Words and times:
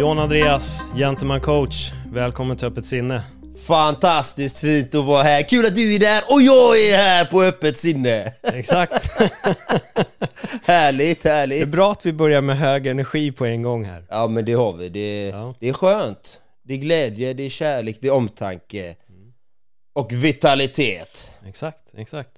John 0.00 0.18
Andreas, 0.18 0.82
Gentleman 0.96 1.40
coach. 1.40 1.92
Välkommen 2.12 2.56
till 2.56 2.66
Öppet 2.66 2.84
sinne. 2.86 3.22
Fantastiskt 3.66 4.58
fint 4.58 4.94
att 4.94 5.04
vara 5.04 5.22
här, 5.22 5.42
kul 5.48 5.66
att 5.66 5.74
du 5.74 5.94
är 5.94 5.98
där 5.98 6.22
och 6.30 6.42
jag 6.42 6.80
är 6.80 6.96
här 6.96 7.24
på 7.24 7.42
öppet 7.42 7.76
sinne! 7.78 8.32
Exakt. 8.42 9.20
härligt, 10.64 11.22
Det 11.22 11.30
är 11.30 11.34
härligt! 11.34 11.68
bra 11.68 11.92
att 11.92 12.06
vi 12.06 12.12
börjar 12.12 12.40
med 12.40 12.58
hög 12.58 12.86
energi 12.86 13.32
på 13.32 13.44
en 13.44 13.62
gång 13.62 13.84
här. 13.84 14.04
Ja 14.10 14.26
men 14.26 14.44
det 14.44 14.52
har 14.52 14.72
vi, 14.72 14.88
det, 14.88 15.22
Ja. 15.28 15.54
det 15.60 15.68
är 15.68 15.72
skönt. 15.72 16.40
Det 16.64 16.74
är 16.74 16.78
glädje, 16.78 17.32
det 17.34 17.42
är 17.42 17.50
kärlek, 17.50 17.98
det 18.00 18.08
är 18.08 18.12
omtanke. 18.12 18.96
Och 19.94 20.12
vitalitet. 20.12 21.30
Exakt, 21.46 21.94
exakt. 21.96 22.30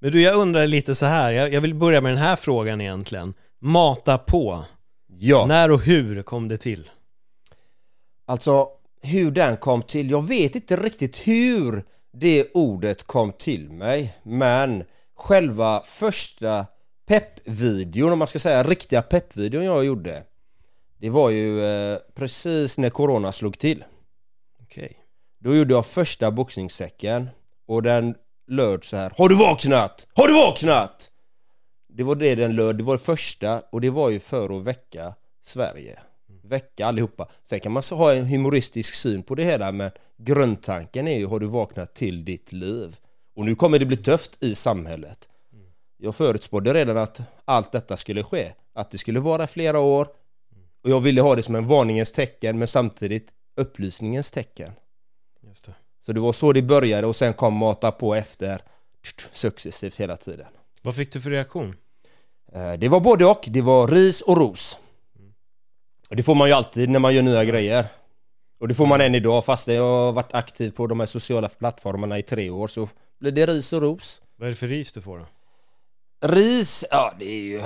Men 0.00 0.12
du, 0.12 0.22
jag 0.22 0.36
undrar 0.36 0.66
lite 0.66 0.94
så 0.94 1.06
här. 1.06 1.32
Jag, 1.32 1.52
jag 1.54 1.60
vill 1.60 1.74
börja 1.74 2.00
med 2.00 2.12
den 2.12 2.18
här 2.18 2.36
frågan 2.36 2.80
egentligen. 2.80 3.34
Mata 3.60 4.18
på. 4.18 4.64
Ja, 5.20 5.46
När 5.46 5.70
och 5.70 5.80
hur 5.80 6.22
kom 6.22 6.48
det 6.48 6.58
till? 6.58 6.90
Alltså 8.28 8.68
hur 9.02 9.30
den 9.30 9.56
kom 9.56 9.82
till, 9.82 10.10
jag 10.10 10.28
vet 10.28 10.54
inte 10.54 10.76
riktigt 10.76 11.16
hur 11.16 11.84
det 12.12 12.50
ordet 12.54 13.02
kom 13.02 13.32
till 13.32 13.70
mig. 13.70 14.18
Men 14.22 14.84
själva 15.14 15.82
första 15.84 16.66
peppvideon, 17.06 18.12
om 18.12 18.18
man 18.18 18.28
ska 18.28 18.38
säga 18.38 18.62
riktiga 18.62 19.02
peppvideon 19.02 19.64
jag 19.64 19.84
gjorde. 19.84 20.22
Det 21.00 21.10
var 21.10 21.30
ju 21.30 21.64
eh, 21.66 21.98
precis 22.14 22.78
när 22.78 22.90
corona 22.90 23.32
slog 23.32 23.58
till. 23.58 23.84
Okej. 24.62 24.96
Då 25.40 25.56
gjorde 25.56 25.74
jag 25.74 25.86
första 25.86 26.30
boxningssäcken 26.30 27.28
och 27.66 27.82
den 27.82 28.14
löd 28.48 28.84
så 28.84 28.96
här 28.96 29.12
Har 29.16 29.28
du 29.28 29.34
vaknat? 29.34 30.06
Har 30.14 30.28
du 30.28 30.34
vaknat? 30.34 31.10
Det 31.88 32.02
var 32.02 32.14
det 32.14 32.34
den 32.34 32.54
löd, 32.54 32.76
det 32.76 32.84
var 32.84 32.94
det 32.94 33.02
första 33.02 33.62
och 33.72 33.80
det 33.80 33.90
var 33.90 34.10
ju 34.10 34.20
för 34.20 34.56
att 34.56 34.64
väcka 34.64 35.14
Sverige 35.44 35.98
Väcka 36.48 36.86
allihopa 36.86 37.28
Sen 37.44 37.60
kan 37.60 37.72
man 37.72 37.82
ha 37.90 38.14
en 38.14 38.26
humoristisk 38.26 38.94
syn 38.94 39.22
på 39.22 39.34
det 39.34 39.44
hela 39.44 39.72
men 39.72 39.90
grundtanken 40.16 41.08
är 41.08 41.18
ju 41.18 41.26
Har 41.26 41.40
du 41.40 41.46
vaknat 41.46 41.94
till 41.94 42.24
ditt 42.24 42.52
liv? 42.52 42.96
Och 43.36 43.44
nu 43.44 43.54
kommer 43.54 43.78
det 43.78 43.86
bli 43.86 43.96
tufft 43.96 44.42
i 44.42 44.54
samhället 44.54 45.28
Jag 45.96 46.14
förutspådde 46.14 46.74
redan 46.74 46.96
att 46.96 47.20
allt 47.44 47.72
detta 47.72 47.96
skulle 47.96 48.22
ske 48.22 48.52
Att 48.74 48.90
det 48.90 48.98
skulle 48.98 49.20
vara 49.20 49.46
flera 49.46 49.80
år 49.80 50.08
Och 50.84 50.90
jag 50.90 51.00
ville 51.00 51.20
ha 51.20 51.36
det 51.36 51.42
som 51.42 51.54
en 51.56 51.66
varningens 51.66 52.12
tecken 52.12 52.58
men 52.58 52.68
samtidigt 52.68 53.32
upplysningens 53.56 54.30
tecken 54.30 54.72
Just 55.42 55.66
det. 55.66 55.74
så 56.00 56.12
det 56.12 56.20
var 56.20 56.32
så 56.32 56.52
det 56.52 56.62
började 56.62 57.06
och 57.06 57.16
sen 57.16 57.34
kom 57.34 57.54
mata 57.54 57.92
på 57.92 58.14
efter 58.14 58.60
successivt 59.32 60.00
hela 60.00 60.16
tiden. 60.16 60.46
Vad 60.82 60.96
fick 60.96 61.12
du 61.12 61.20
för 61.20 61.30
reaktion? 61.30 61.76
Eh, 62.52 62.72
Det 62.72 62.88
var 62.88 63.00
både 63.00 63.26
och, 63.26 63.44
det 63.48 63.60
var 63.60 63.88
ris 63.88 64.20
och 64.22 64.36
ros. 64.36 64.78
Och 66.10 66.16
det 66.16 66.22
får 66.22 66.34
man 66.34 66.48
ju 66.48 66.54
alltid 66.54 66.88
när 66.88 66.98
man 66.98 67.14
gör 67.14 67.22
nya 67.22 67.44
grejer. 67.44 67.84
Och 68.60 68.68
det 68.68 68.74
får 68.74 68.86
man 68.86 69.00
än 69.00 69.14
idag 69.14 69.44
fast 69.44 69.68
jag 69.68 69.82
har 69.82 70.12
varit 70.12 70.34
aktiv 70.34 70.70
på 70.70 70.86
de 70.86 71.00
här 71.00 71.06
sociala 71.06 71.48
plattformarna 71.48 72.18
i 72.18 72.22
tre 72.22 72.50
år 72.50 72.68
så 72.68 72.88
blir 73.20 73.32
det 73.32 73.46
ris 73.46 73.72
och 73.72 73.82
ros. 73.82 74.20
Vad 74.36 74.46
är 74.46 74.50
det 74.50 74.56
för 74.56 74.66
ris 74.66 74.92
du 74.92 75.02
får 75.02 75.18
då? 75.18 75.24
Ris, 76.28 76.84
ja 76.90 77.12
det 77.18 77.24
är 77.24 77.40
ju... 77.42 77.62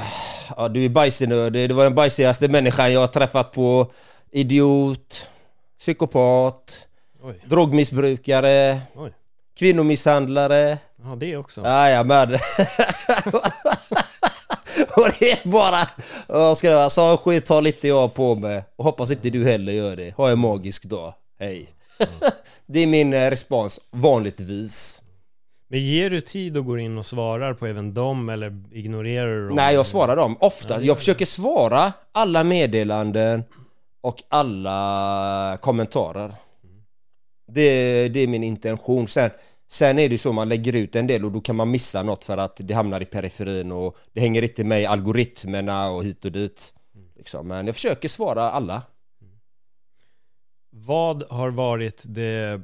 Ja 0.57 0.69
du 0.69 0.85
är 0.85 0.89
bajsnödig, 0.89 1.69
det 1.69 1.75
var 1.75 1.85
den 1.85 1.95
bajsigaste 1.95 2.49
människan 2.49 2.93
jag 2.93 3.01
har 3.01 3.07
träffat 3.07 3.53
på. 3.53 3.93
Idiot, 4.31 5.31
psykopat, 5.79 6.89
Oj, 7.23 7.41
drogmissbrukare, 7.45 8.81
oj. 8.95 9.13
kvinnomisshandlare. 9.59 10.79
Ja, 11.05 11.17
det 11.17 11.37
också. 11.37 11.61
Jajamän. 11.61 12.29
och 14.97 15.09
det 15.19 15.31
är 15.31 15.49
bara... 15.49 15.89
Vad 16.27 16.59
ska 16.59 16.69
det 16.71 16.77
vara? 16.77 16.91
Så 16.91 17.17
skit 17.17 17.47
tar 17.47 17.63
lite 17.63 17.89
jag 17.89 18.15
på 18.15 18.35
mig. 18.35 18.65
Och 18.77 18.85
hoppas 18.85 19.11
inte 19.11 19.31
du 19.31 19.45
heller 19.45 19.73
gör 19.73 19.97
det. 19.97 20.15
Ha 20.17 20.31
en 20.31 20.39
magisk 20.39 20.85
dag. 20.85 21.15
Hej. 21.39 21.69
det 22.67 22.81
är 22.81 22.87
min 22.87 23.13
eh, 23.13 23.31
respons, 23.31 23.81
vanligtvis. 23.91 25.03
Men 25.69 25.81
ger 25.81 26.11
du 26.11 26.21
tid 26.21 26.57
och 26.57 26.65
går 26.65 26.81
in 26.81 26.99
och 26.99 27.07
svarar 27.07 27.55
på 27.55 27.67
även 27.67 27.95
dem 27.95 28.29
eller 28.29 28.63
ignorerar 28.73 29.35
du 29.35 29.47
dem? 29.47 29.57
Nej, 29.57 29.75
jag 29.75 29.87
svarar 29.87 30.17
dem. 30.17 30.37
Ofta. 30.41 30.83
Jag 30.83 30.99
försöker 30.99 31.27
svara 31.27 31.93
alla 32.13 32.45
meddelanden 32.45 33.45
och 34.01 34.23
alla 34.29 35.59
kommentarer. 35.61 36.35
Det, 37.53 38.09
det 38.09 38.21
är 38.21 38.27
min 38.27 38.45
intention. 38.45 39.09
Sen, 39.09 39.31
sen 39.73 39.99
är 39.99 40.09
det 40.09 40.19
så 40.19 40.33
man 40.33 40.49
lägger 40.49 40.73
ut 40.73 40.97
en 40.97 41.07
del 41.07 41.25
och 41.25 41.33
då 41.33 41.41
kan 41.41 41.57
man 41.57 41.71
missa 41.71 42.03
något 42.03 42.25
för 42.25 42.39
att 42.39 42.57
det 42.57 42.75
hamnar 42.75 43.01
i 43.01 43.05
periferin 43.05 43.73
och 43.73 43.97
det 44.13 44.21
hänger 44.21 44.43
inte 44.43 44.65
med 44.65 44.83
i 44.83 44.87
algoritmerna 44.87 45.91
och 45.91 46.05
hit 46.05 46.25
och 46.25 46.33
dit. 46.33 46.75
Liksom. 47.17 47.49
Men 47.49 47.67
jag 47.67 47.75
försöker 47.75 48.09
svara 48.09 48.51
alla. 48.51 48.83
Vad 50.71 51.23
har 51.31 51.51
varit 51.51 52.05
det 52.07 52.61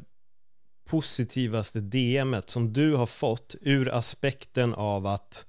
positivaste 0.89 1.81
DMet 1.81 2.51
som 2.51 2.73
du 2.73 2.95
har 2.95 3.07
fått 3.07 3.55
ur 3.61 3.95
aspekten 3.95 4.75
av 4.75 5.07
att 5.07 5.47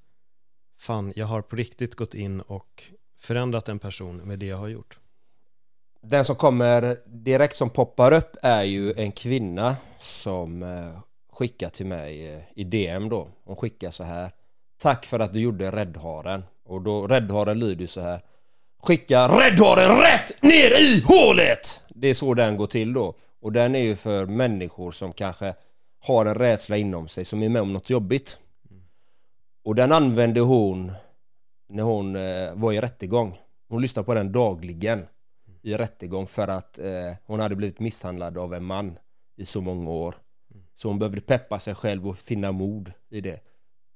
fan, 0.80 1.14
jag 1.16 1.26
har 1.26 1.42
på 1.42 1.56
riktigt 1.56 1.96
gått 1.96 2.14
in 2.14 2.42
och 2.42 2.84
förändrat 3.18 3.70
en 3.70 3.80
person 3.80 4.18
med 4.18 4.40
det 4.40 4.46
jag 4.46 4.58
har 4.58 4.68
gjort? 4.68 5.00
Den 6.02 6.26
som 6.26 6.36
kommer 6.36 6.98
direkt 7.06 7.56
som 7.56 7.70
poppar 7.70 8.12
upp 8.12 8.36
är 8.42 8.64
ju 8.64 8.94
en 8.94 9.12
kvinna 9.12 9.76
som 9.98 10.64
eh, 10.64 11.00
skickar 11.40 11.70
till 11.70 11.86
mig 11.86 12.34
eh, 12.34 12.42
i 12.56 12.64
DM 12.64 13.10
då. 13.10 13.28
Hon 13.44 13.56
skickar 13.56 13.92
så 13.92 14.04
här. 14.04 14.32
Tack 14.82 15.06
för 15.06 15.20
att 15.20 15.34
du 15.34 15.40
gjorde 15.40 15.72
räddharen. 15.72 16.44
Och 16.66 16.82
då 16.82 17.08
räddharen 17.08 17.60
lyder 17.60 17.88
så 17.88 18.02
här. 18.02 18.22
Skicka 18.84 19.28
räddharen 19.28 19.98
rätt 19.98 20.44
ner 20.44 20.82
i 20.82 21.04
hålet! 21.06 21.84
Det 21.90 22.08
är 22.08 22.14
så 22.14 22.34
den 22.34 22.58
går 22.58 22.68
till 22.68 22.94
då. 22.94 23.14
Och 23.42 23.52
den 23.52 23.76
är 23.76 23.80
ju 23.80 23.96
för 23.96 24.26
människor 24.26 24.92
som 24.92 25.14
kanske 25.14 25.54
har 26.00 26.26
en 26.26 26.36
rädsla 26.36 26.78
inom 26.78 27.08
sig 27.08 27.26
som 27.26 27.44
är 27.44 27.50
med 27.50 27.62
om 27.62 27.74
något 27.74 27.90
jobbigt. 27.90 28.40
Och 29.64 29.76
den 29.76 29.92
använde 29.92 30.40
hon 30.40 30.92
när 31.70 31.84
hon 31.84 32.16
eh, 32.16 32.54
var 32.54 32.74
i 32.74 32.82
rättegång. 32.82 33.38
Hon 33.70 33.82
lyssnade 33.82 34.06
på 34.06 34.14
den 34.14 34.32
dagligen 34.32 35.06
i 35.62 35.74
rättegång 35.74 36.28
för 36.28 36.48
att 36.48 36.80
eh, 36.80 37.14
hon 37.24 37.40
hade 37.40 37.56
blivit 37.56 37.80
misshandlad 37.80 38.38
av 38.38 38.54
en 38.54 38.66
man 38.66 38.98
i 39.38 39.46
så 39.46 39.62
många 39.62 39.90
år. 39.90 40.16
Så 40.82 40.88
hon 40.88 41.00
behövde 41.00 41.22
peppa 41.22 41.60
sig 41.60 41.76
själv 41.76 42.08
och 42.08 42.18
finna 42.18 42.52
mod 42.52 42.92
i 43.10 43.22
det. 43.22 43.40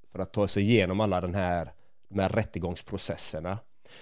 För 0.07 0.19
att 0.19 0.33
ta 0.33 0.47
sig 0.47 0.63
igenom 0.63 0.99
alla 0.99 1.21
den 1.21 1.35
här, 1.35 1.71
de 2.09 2.19
här 2.19 2.29
rättegångsprocesserna. 2.29 3.57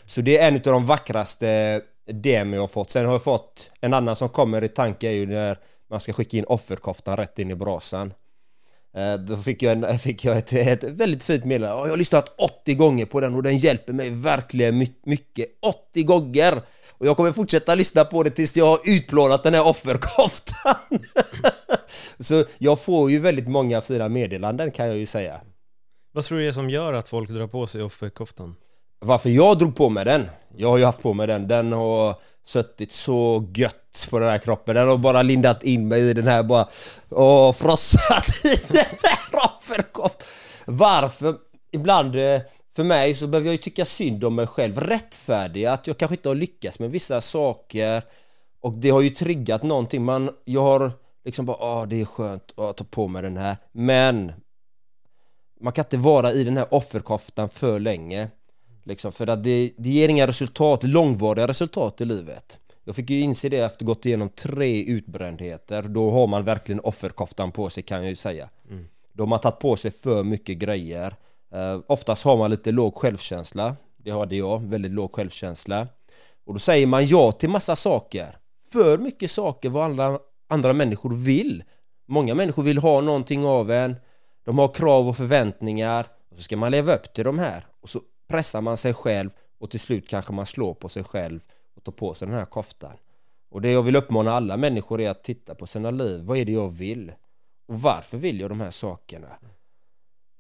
Så 0.06 0.22
det 0.22 0.38
är 0.38 0.47
en 0.47 0.56
av 0.56 0.62
de 0.62 0.86
vackraste 0.86 1.81
DM 2.06 2.53
jag 2.53 2.62
har 2.62 2.68
fått. 2.68 2.90
Sen 2.90 3.06
har 3.06 3.14
jag 3.14 3.24
fått 3.24 3.72
en 3.81 3.94
annan 3.94 4.16
som 4.16 4.30
kommer 4.30 4.64
i 4.64 4.68
tanke 4.68 5.08
är 5.08 5.12
ju 5.12 5.25
när 5.25 5.58
man 5.90 6.00
ska 6.00 6.14
skicka 6.14 6.38
in 6.38 6.46
offerkoftan 6.46 7.18
rätt 7.18 7.40
in 7.40 7.52
i 7.52 7.56
brasan. 7.56 8.14
Eh, 8.94 9.14
då 9.14 9.38
fick 9.38 9.64
jag, 9.64 9.72
en, 9.72 10.00
fick 10.00 10.26
jag 10.26 10.38
ett, 10.38 10.53
ett 10.53 10.84
väldigt 10.84 11.23
fint 11.23 11.46
meddelande. 11.46 11.84
Jag 11.84 11.90
har 11.90 11.97
lyssnat 11.97 12.35
80 12.38 12.73
gånger 12.73 13.05
på 13.05 13.20
den 13.20 13.35
och 13.35 13.44
den 13.44 13.58
hjälper 13.58 13.94
mig 13.94 14.09
verkligen 14.09 14.88
mycket. 15.03 15.46
80 15.61 16.03
gånger! 16.03 16.61
Och 17.02 17.08
jag 17.08 17.18
kommer 17.18 17.32
fortsätta 17.32 17.76
lyssna 17.76 18.06
på 18.06 18.24
det 18.24 18.30
tills 18.30 18.58
jag 18.58 18.66
har 18.66 18.80
utplånat 18.86 19.44
den 19.44 19.53
här 19.53 19.68
offerkoftan. 19.68 20.76
Så 22.20 22.46
jag 22.58 22.80
får 22.80 23.12
ju 23.12 23.20
väldigt 23.20 23.48
många 23.48 23.82
fina 23.82 24.09
meddelanden 24.09 24.72
kan 24.72 24.88
jag 24.88 24.98
ju 24.98 25.06
säga. 25.06 25.42
Vad 26.14 26.26
tror 26.26 26.38
du 26.38 26.44
det 26.44 26.50
är 26.50 26.53
som 26.53 26.70
gör 26.70 26.94
att 26.94 27.09
folk 27.09 27.30
drar 27.30 27.48
på 27.48 27.68
sig 27.68 27.84
offerkoftan? 27.84 28.56
Varför 29.00 29.30
jag 29.30 29.58
drog 29.58 29.76
på 29.76 29.90
mig 29.90 30.06
den? 30.06 30.26
Jag 30.58 30.70
har 30.70 30.78
ju 30.78 30.86
haft 30.86 31.02
på 31.02 31.14
mig 31.14 31.28
den, 31.28 31.48
den 31.48 31.72
har 31.72 32.16
suttit 32.46 32.92
så 32.92 33.50
gött 33.56 34.08
på 34.09 34.20
den 34.20 34.30
här 34.30 34.38
kroppen 34.38 34.76
Den 34.76 34.88
har 34.88 34.98
bara 34.98 35.22
lindat 35.22 35.64
in 35.64 35.88
mig 35.88 36.09
i 36.09 36.14
den 36.14 36.28
här 36.28 36.44
bara 36.44 36.68
och 37.09 37.56
frossat 37.56 38.28
i 38.46 38.56
den 38.68 38.86
här 39.03 39.56
offerkoft 39.58 40.24
Varför? 40.66 41.36
Ibland 41.72 42.16
eh, 42.16 42.42
för 42.81 42.87
mig 42.87 43.13
så 43.13 43.28
behöver 43.28 43.47
jag 43.47 43.53
ju 43.53 43.57
tycka 43.57 43.85
synd 43.85 44.23
om 44.23 44.35
mig 44.35 44.47
själv 44.47 44.79
Rättfärdiga 44.79 45.73
att 45.73 45.87
jag 45.87 45.97
kanske 45.97 46.16
inte 46.16 46.29
har 46.29 46.35
lyckats 46.35 46.79
med 46.79 46.91
vissa 46.91 47.22
saker. 47.22 48.03
Och 48.61 48.73
det 48.73 48.89
har 48.89 49.01
ju 49.01 49.09
triggat 49.09 49.63
någonting. 49.63 50.03
Man, 50.03 50.29
jag 50.45 50.61
har 50.61 50.91
liksom 51.25 51.45
bara 51.45 51.57
ah 51.57 51.85
det 51.85 52.01
är 52.01 52.05
skönt 52.05 52.59
att 52.59 52.78
ta 52.78 52.83
på 52.83 53.07
mig 53.07 53.22
den 53.22 53.37
här. 53.37 53.57
Men 53.72 54.31
man 55.59 55.73
kan 55.73 55.85
inte 55.85 55.97
vara 55.97 56.31
i 56.33 56.43
den 56.43 56.57
här 56.57 56.73
offerkoftan 56.73 57.49
för 57.49 57.79
länge. 57.79 58.28
Liksom 58.83 59.11
för 59.11 59.28
att 59.28 59.43
det, 59.43 59.72
det 59.78 59.89
ger 59.89 60.09
inga 60.09 60.28
resultat, 60.28 60.83
långvariga 60.83 61.47
resultat 61.47 62.01
i 62.01 62.05
livet. 62.05 62.59
Jag 62.83 62.95
fick 62.95 63.09
ju 63.09 63.19
inse 63.19 63.49
det 63.49 63.57
efter 63.57 63.85
gått 63.85 64.05
igenom 64.05 64.29
tre 64.29 64.83
utbrändheter. 64.83 65.83
Då 65.83 66.11
har 66.11 66.28
man 66.28 66.43
verkligen 66.43 66.79
offerkoftan 66.79 67.51
på 67.51 67.69
sig 67.69 67.83
kan 67.83 68.01
jag 68.01 68.09
ju 68.09 68.16
säga. 68.16 68.49
Mm. 68.69 68.85
Då 69.13 69.23
har 69.23 69.28
man 69.28 69.39
tagit 69.39 69.59
på 69.59 69.75
sig 69.75 69.91
för 69.91 70.23
mycket 70.23 70.57
grejer 70.57 71.16
uh, 71.56 71.82
Oftast 71.88 72.24
har 72.24 72.38
man 72.38 72.52
lite 72.52 72.72
låg 72.72 72.96
självkänsla 72.96 73.76
Det 73.98 74.12
hade 74.12 74.36
jag, 74.36 74.62
väldigt 74.62 74.92
låg 74.92 75.16
självkänsla 75.16 75.88
Och 76.46 76.53
då 76.53 76.59
säger 76.59 76.88
man 76.88 77.06
ja 77.06 77.32
till 77.32 77.50
massa 77.50 77.76
saker 77.76 78.38
För 78.72 78.98
mycket 78.98 79.32
saker 79.32 79.70
vad 79.70 79.86
andra, 79.86 80.20
andra 80.50 80.74
människor 80.74 81.16
vill 81.16 81.64
Många 82.08 82.36
människor 82.36 82.64
vill 82.64 82.78
ha 82.78 83.02
någonting 83.02 83.46
av 83.46 83.72
en 83.72 83.96
De 84.46 84.59
har 84.59 84.68
krav 84.68 85.08
och 85.08 85.18
förväntningar 85.18 86.08
Och 86.32 86.38
så 86.38 86.44
ska 86.44 86.58
man 86.58 86.72
leva 86.72 86.96
upp 86.96 87.14
till 87.14 87.24
de 87.24 87.40
här 87.40 87.66
Och 87.82 87.90
så 87.90 88.00
pressar 88.30 88.62
man 88.62 88.78
sig 88.78 88.94
själv 88.94 89.30
Och 89.59 89.70
till 89.70 89.80
slut 89.80 90.09
kanske 90.09 90.34
man 90.34 90.46
slår 90.46 90.74
på 90.74 90.90
sig 90.90 91.03
själv 91.03 91.40
och 91.76 91.84
tar 91.84 91.92
på 91.92 92.14
sig 92.14 92.28
den 92.28 92.38
här 92.38 92.46
koftan. 92.46 92.98
Och 93.50 93.62
det 93.62 93.72
jag 93.72 93.82
vill 93.82 93.96
uppmana 93.96 94.32
alla 94.32 94.58
människor 94.58 95.02
är 95.02 95.09
att 95.09 95.24
titta 95.24 95.56
på 95.56 95.68
sina 95.68 95.92
liv. 95.92 96.22
Vad 96.22 96.38
är 96.38 96.46
det 96.46 96.52
jag 96.52 96.70
vill? 96.70 97.14
Och 97.68 97.82
varför 97.82 98.18
vill 98.18 98.40
jag 98.40 98.52
de 98.52 98.62
här 98.62 98.72
sakerna? 98.72 99.28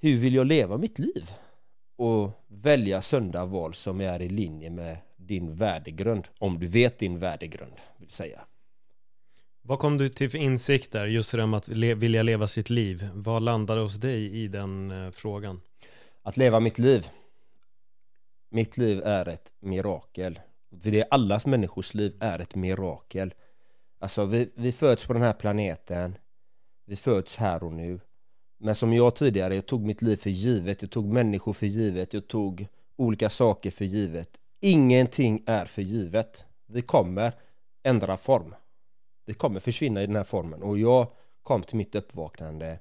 Hur 0.01 0.17
vill 0.17 0.35
jag 0.35 0.47
leva 0.47 0.77
mitt 0.77 0.99
liv? 0.99 1.31
Och 1.95 2.45
välja 2.47 3.01
sunda 3.01 3.45
val 3.45 3.73
som 3.73 4.01
är 4.01 4.21
i 4.21 4.29
linje 4.29 4.69
med 4.69 4.97
din 5.17 5.55
värdegrund. 5.55 6.27
Om 6.39 6.59
du 6.59 6.67
vet 6.67 6.99
din 6.99 7.19
värdegrund, 7.19 7.73
vill 7.97 8.09
säga. 8.09 8.41
Vad 9.61 9.79
kom 9.79 9.97
du 9.97 10.09
till 10.09 10.29
för 10.29 10.37
insikter 10.37 11.05
just 11.05 11.31
det 11.31 11.45
med 11.45 11.57
att 11.57 11.67
vilja 11.67 12.23
leva 12.23 12.47
sitt 12.47 12.69
liv? 12.69 13.09
Vad 13.13 13.43
landade 13.43 13.81
hos 13.81 13.95
dig 13.95 14.43
i 14.43 14.47
den 14.47 14.91
eh, 14.91 15.11
frågan? 15.11 15.61
Att 16.21 16.37
leva 16.37 16.59
mitt 16.59 16.79
liv. 16.79 17.07
Mitt 18.49 18.77
liv 18.77 19.01
är 19.05 19.27
ett 19.27 19.53
mirakel. 19.59 20.39
Det 20.69 20.99
är 20.99 21.07
allas 21.11 21.45
människors 21.45 21.93
liv 21.93 22.17
är 22.19 22.39
ett 22.39 22.55
mirakel 22.55 23.33
Alltså 23.99 24.25
vi, 24.25 24.51
vi 24.55 24.71
föds 24.71 25.05
på 25.05 25.13
den 25.13 25.21
här 25.21 25.33
planeten 25.33 26.17
Vi 26.85 26.95
föds 26.95 27.37
här 27.37 27.63
och 27.63 27.73
nu 27.73 27.99
men 28.63 28.75
som 28.75 28.93
jag 28.93 29.15
tidigare, 29.15 29.55
jag 29.55 29.65
tog 29.65 29.85
mitt 29.85 30.01
liv 30.01 30.15
för 30.15 30.29
givet 30.29 30.81
Jag 30.81 30.91
tog 30.91 31.13
människor 31.13 31.53
för 31.53 31.65
givet 31.65 32.13
Jag 32.13 32.27
tog 32.27 32.67
olika 32.95 33.29
saker 33.29 33.71
för 33.71 33.85
givet. 33.85 34.29
Ingenting 34.61 35.43
är 35.45 35.65
för 35.65 35.81
givet. 35.81 36.45
Vi 36.67 36.81
kommer 36.81 37.33
ändra 37.83 38.17
form. 38.17 38.55
Vi 39.25 39.33
kommer 39.33 39.59
försvinna 39.59 40.03
i 40.03 40.05
den 40.05 40.15
här 40.15 40.23
formen. 40.23 40.63
Och 40.63 40.79
jag 40.79 41.07
kom 41.43 41.63
till 41.63 41.77
mitt 41.77 41.95
uppvaknande 41.95 42.79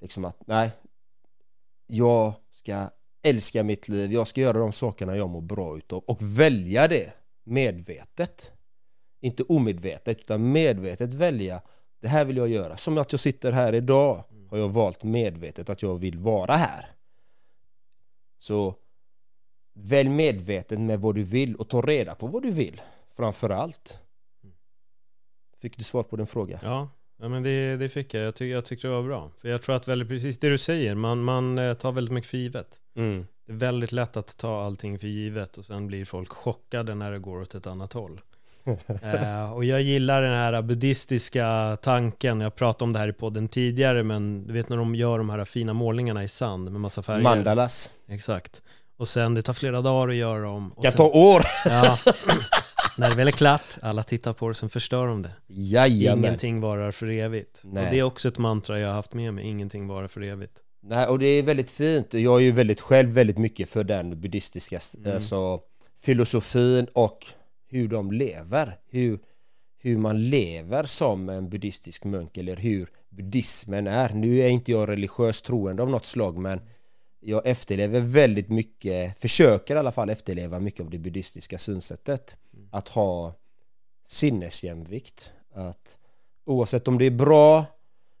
Liksom 0.00 0.24
att 0.24 0.46
nej 0.46 0.70
Jag 1.86 2.32
ska 2.50 2.90
älska 3.22 3.62
mitt 3.62 3.88
liv, 3.88 4.12
jag 4.12 4.28
ska 4.28 4.40
göra 4.40 4.58
de 4.58 4.72
sakerna 4.72 5.16
jag 5.16 5.28
mår 5.28 5.40
bra 5.40 5.76
utav. 5.76 6.04
Och 6.06 6.22
välja 6.22 6.88
det 6.88 7.12
medvetet. 7.44 8.52
Inte 9.20 9.42
omedvetet 9.42 10.18
utan 10.18 10.52
medvetet 10.52 11.14
välja. 11.14 11.62
Det 12.00 12.08
här 12.08 12.24
vill 12.24 12.36
jag 12.36 12.48
göra. 12.48 12.76
Som 12.76 12.98
att 12.98 13.12
jag 13.12 13.20
sitter 13.20 13.52
här 13.52 13.74
idag 13.74 14.24
har 14.50 14.58
jag 14.58 14.68
valt 14.68 15.04
medvetet 15.04 15.70
att 15.70 15.82
jag 15.82 15.98
vill 15.98 16.18
vara 16.18 16.56
här 16.56 16.86
så 18.38 18.74
välj 19.74 20.10
medvetet 20.10 20.80
med 20.80 21.00
vad 21.00 21.14
du 21.14 21.22
vill 21.22 21.56
och 21.56 21.68
ta 21.68 21.80
reda 21.80 22.14
på 22.14 22.26
vad 22.26 22.42
du 22.42 22.50
vill 22.50 22.80
framför 23.16 23.50
allt 23.50 24.02
Fick 25.60 25.76
du 25.76 25.84
svar 25.84 26.02
på 26.02 26.16
din 26.16 26.26
fråga? 26.26 26.60
Ja, 26.62 26.88
Ja 27.20 27.28
men 27.28 27.42
det, 27.42 27.76
det 27.76 27.88
fick 27.88 28.14
jag. 28.14 28.22
Jag, 28.22 28.34
ty 28.34 28.50
jag 28.50 28.64
tyckte 28.64 28.86
det 28.86 28.94
var 28.94 29.02
bra. 29.02 29.30
För 29.36 29.48
jag 29.48 29.62
tror 29.62 29.76
att 29.76 29.88
väldigt 29.88 30.08
precis 30.08 30.38
det 30.38 30.48
du 30.48 30.58
säger, 30.58 30.94
man, 30.94 31.22
man 31.22 31.58
eh, 31.58 31.74
tar 31.74 31.92
väldigt 31.92 32.14
mycket 32.14 32.30
för 32.30 32.38
givet. 32.38 32.80
Mm. 32.96 33.26
Det 33.46 33.52
är 33.52 33.56
väldigt 33.56 33.92
lätt 33.92 34.16
att 34.16 34.36
ta 34.36 34.64
allting 34.64 34.98
för 34.98 35.06
givet 35.06 35.58
och 35.58 35.64
sen 35.64 35.86
blir 35.86 36.04
folk 36.04 36.32
chockade 36.32 36.94
när 36.94 37.12
det 37.12 37.18
går 37.18 37.40
åt 37.40 37.54
ett 37.54 37.66
annat 37.66 37.92
håll. 37.92 38.20
Eh, 39.02 39.52
och 39.52 39.64
jag 39.64 39.82
gillar 39.82 40.22
den 40.22 40.32
här 40.32 40.62
buddhistiska 40.62 41.78
tanken, 41.82 42.40
jag 42.40 42.54
pratade 42.54 42.84
om 42.84 42.92
det 42.92 42.98
här 42.98 43.08
i 43.08 43.12
podden 43.12 43.48
tidigare, 43.48 44.02
men 44.02 44.46
du 44.46 44.52
vet 44.52 44.68
när 44.68 44.76
de 44.76 44.94
gör 44.94 45.18
de 45.18 45.30
här 45.30 45.44
fina 45.44 45.72
målningarna 45.72 46.24
i 46.24 46.28
sand 46.28 46.70
med 46.70 46.80
massa 46.80 47.02
färger. 47.02 47.22
Mandalas. 47.22 47.90
Exakt. 48.08 48.62
Och 48.98 49.08
sen 49.08 49.34
det 49.34 49.42
tar 49.42 49.52
flera 49.52 49.80
dagar 49.80 50.08
att 50.08 50.14
göra 50.14 50.40
dem. 50.40 50.72
Det 50.76 50.82
kan 50.82 50.92
ta 50.92 51.04
år! 51.04 51.42
Ja. 51.64 51.98
När 52.98 53.10
det 53.10 53.16
väl 53.16 53.28
är 53.28 53.32
klart, 53.32 53.78
alla 53.82 54.02
tittar 54.02 54.32
på 54.32 54.48
det, 54.48 54.54
sen 54.54 54.68
förstör 54.68 55.06
de 55.06 55.22
det. 55.22 55.32
Jajamän. 55.46 56.24
Ingenting 56.24 56.60
varar 56.60 56.90
för 56.90 57.06
evigt. 57.06 57.60
Nej. 57.64 57.84
Och 57.84 57.92
det 57.92 57.98
är 57.98 58.02
också 58.02 58.28
ett 58.28 58.38
mantra 58.38 58.80
jag 58.80 58.88
har 58.88 58.94
haft 58.94 59.14
med 59.14 59.34
mig, 59.34 59.44
ingenting 59.44 59.86
varar 59.86 60.08
för 60.08 60.20
evigt. 60.20 60.62
Nej, 60.82 61.06
och 61.06 61.18
det 61.18 61.26
är 61.26 61.42
väldigt 61.42 61.70
fint. 61.70 62.14
Jag 62.14 62.36
är 62.36 62.44
ju 62.44 62.52
väldigt 62.52 62.80
själv 62.80 63.10
väldigt 63.10 63.38
mycket 63.38 63.68
för 63.68 63.84
den 63.84 64.20
buddhistiska 64.20 64.80
mm. 64.98 65.14
alltså, 65.14 65.60
filosofin 66.00 66.86
och 66.92 67.26
hur 67.68 67.88
de 67.88 68.12
lever. 68.12 68.78
Hur, 68.86 69.18
hur 69.78 69.96
man 69.96 70.30
lever 70.30 70.84
som 70.84 71.28
en 71.28 71.48
buddhistisk 71.48 72.04
munk 72.04 72.36
eller 72.36 72.56
hur 72.56 72.90
buddhismen 73.08 73.86
är. 73.86 74.14
Nu 74.14 74.38
är 74.38 74.48
inte 74.48 74.72
jag 74.72 74.88
religiöst 74.88 75.44
troende 75.44 75.82
av 75.82 75.90
något 75.90 76.06
slag 76.06 76.36
men 76.36 76.60
jag 77.20 77.46
efterlever 77.46 78.00
väldigt 78.00 78.48
mycket, 78.48 79.18
försöker 79.18 79.76
i 79.76 79.78
alla 79.78 79.92
fall 79.92 80.10
efterleva 80.10 80.60
mycket 80.60 80.80
av 80.80 80.90
det 80.90 80.98
buddhistiska 80.98 81.58
synsättet 81.58 82.36
att 82.70 82.88
ha 82.88 83.34
sinnesjämvikt. 84.04 85.32
Att 85.54 85.98
oavsett 86.44 86.88
om 86.88 86.98
det 86.98 87.06
är 87.06 87.10
bra 87.10 87.64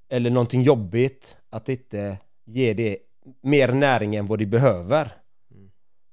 eller 0.08 0.30
någonting 0.30 0.62
jobbigt, 0.62 1.36
att 1.50 1.68
inte 1.68 2.18
ge 2.44 2.72
det 2.74 2.98
mer 3.40 3.72
näring 3.72 4.16
än 4.16 4.26
vad 4.26 4.38
det 4.38 4.46
behöver. 4.46 5.12
Mm. 5.50 5.70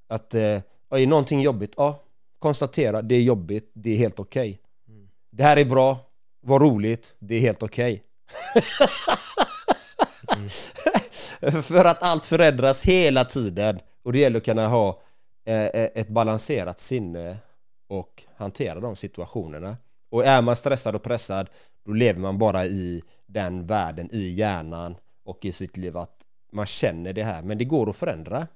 Att 0.08 0.34
eh, 0.34 0.60
är 0.90 1.06
någonting 1.06 1.40
jobbigt, 1.40 1.74
ja, 1.76 2.02
konstatera, 2.38 3.02
det 3.02 3.14
är 3.14 3.22
jobbigt, 3.22 3.70
det 3.74 3.90
är 3.90 3.96
helt 3.96 4.20
okej. 4.20 4.50
Okay. 4.50 4.94
Mm. 4.96 5.08
Det 5.32 5.42
här 5.42 5.56
är 5.56 5.64
bra, 5.64 5.98
vad 6.42 6.62
roligt, 6.62 7.14
det 7.18 7.34
är 7.34 7.40
helt 7.40 7.62
okej. 7.62 8.02
Okay. 8.54 8.88
mm. 10.36 10.48
För 11.62 11.84
att 11.84 12.02
allt 12.02 12.26
förändras 12.26 12.84
hela 12.84 13.24
tiden 13.24 13.78
och 14.02 14.12
det 14.12 14.18
gäller 14.18 14.38
att 14.38 14.44
kunna 14.44 14.68
ha 14.68 15.00
eh, 15.46 15.64
eh 15.66 15.88
ett 15.94 16.08
balanserat 16.08 16.80
sinne 16.80 17.36
och 17.88 18.24
hantera 18.36 18.80
de 18.80 18.96
situationerna. 18.96 19.76
Och 20.10 20.24
är 20.24 20.42
man 20.42 20.56
stressad 20.56 20.94
och 20.94 21.02
pressad 21.02 21.50
då 21.84 21.92
lever 21.92 22.20
man 22.20 22.38
bara 22.38 22.66
i 22.66 23.02
den 23.26 23.66
världen, 23.66 24.08
i 24.12 24.28
hjärnan 24.28 24.96
och 25.24 25.44
i 25.44 25.52
sitt 25.52 25.76
liv 25.76 25.96
att 25.96 26.16
man 26.52 26.66
känner 26.66 27.12
det 27.12 27.24
här, 27.24 27.42
men 27.42 27.58
det 27.58 27.64
går 27.64 27.90
att 27.90 27.96
förändra. 27.96 28.46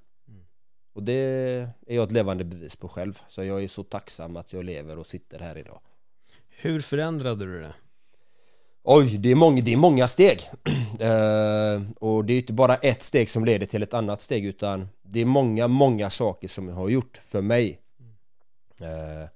Och 0.93 1.03
det 1.03 1.13
är 1.13 1.95
jag 1.95 2.03
ett 2.03 2.11
levande 2.11 2.43
bevis 2.43 2.75
på 2.75 2.87
själv, 2.87 3.19
så 3.27 3.43
jag 3.43 3.63
är 3.63 3.67
så 3.67 3.83
tacksam 3.83 4.37
att 4.37 4.53
jag 4.53 4.65
lever 4.65 4.99
och 4.99 5.07
sitter 5.07 5.39
här 5.39 5.57
idag. 5.57 5.79
Hur 6.49 6.79
förändrade 6.79 7.45
du 7.45 7.61
det? 7.61 7.73
Oj, 8.83 9.17
det 9.17 9.31
är 9.31 9.35
många, 9.35 9.61
det 9.61 9.73
är 9.73 9.77
många 9.77 10.07
steg. 10.07 10.39
uh, 11.01 11.81
och 11.99 12.25
det 12.25 12.33
är 12.33 12.37
inte 12.37 12.53
bara 12.53 12.75
ett 12.75 13.03
steg 13.03 13.29
som 13.29 13.45
leder 13.45 13.65
till 13.65 13.83
ett 13.83 13.93
annat 13.93 14.21
steg, 14.21 14.45
utan 14.45 14.87
det 15.01 15.19
är 15.21 15.25
många, 15.25 15.67
många 15.67 16.09
saker 16.09 16.47
som 16.47 16.67
jag 16.67 16.75
har 16.75 16.89
gjort 16.89 17.17
för 17.17 17.41
mig 17.41 17.81
Eh, 18.81 19.29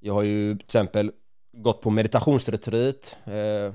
jag 0.00 0.14
har 0.14 0.22
ju 0.22 0.54
till 0.54 0.64
exempel 0.64 1.12
gått 1.52 1.80
på 1.80 1.90
meditationsretreat 1.90 3.16
jag 3.24 3.74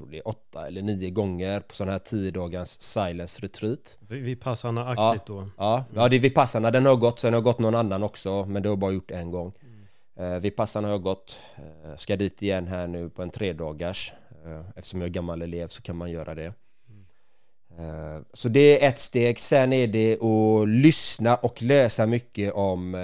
tror 0.00 0.10
det 0.10 0.18
är 0.18 0.28
åtta 0.28 0.66
eller 0.66 0.82
nio 0.82 1.10
gånger 1.10 1.60
på 1.60 1.74
sån 1.74 1.88
här 1.88 1.98
tio 1.98 2.30
dagars 2.30 2.68
silence 2.80 3.42
retreat. 3.42 3.98
Vipassana-aktigt 4.08 5.24
ja, 5.28 5.34
då? 5.34 5.48
Ja, 5.56 5.84
ja, 5.94 6.08
det 6.08 6.16
är 6.16 6.20
Vipassana, 6.20 6.70
den 6.70 6.86
har 6.86 6.96
gått, 6.96 7.18
sen 7.18 7.32
har 7.32 7.36
jag 7.36 7.44
gått 7.44 7.58
någon 7.58 7.74
annan 7.74 8.02
också 8.02 8.44
men 8.44 8.62
det 8.62 8.68
har 8.68 8.72
jag 8.72 8.78
bara 8.78 8.92
gjort 8.92 9.10
en 9.10 9.30
gång. 9.30 9.52
Mm. 9.62 10.32
eh, 10.32 10.40
Vipassana 10.40 10.88
har 10.88 10.92
jag 10.92 11.02
gått, 11.02 11.40
eh, 11.56 11.96
ska 11.96 12.16
dit 12.16 12.42
igen 12.42 12.66
här 12.66 12.86
nu 12.86 13.10
på 13.10 13.22
en 13.22 13.30
tre 13.30 13.52
dagars. 13.52 14.12
Eh, 14.44 14.60
Eftersom 14.76 15.00
jag 15.00 15.08
är 15.08 15.12
gammal 15.12 15.42
elev 15.42 15.68
så 15.68 15.82
kan 15.82 15.96
man 15.96 16.10
göra 16.10 16.34
det. 16.34 16.54
Mm. 16.88 18.24
Så 18.32 18.48
det 18.48 18.82
är 18.82 18.88
ett 18.88 18.98
steg, 18.98 19.38
sen 19.38 19.72
är 19.72 19.86
det 19.86 20.22
att 20.22 20.68
lyssna 20.68 21.36
och 21.36 21.62
läsa 21.62 22.06
mycket 22.06 22.52
om 22.52 22.94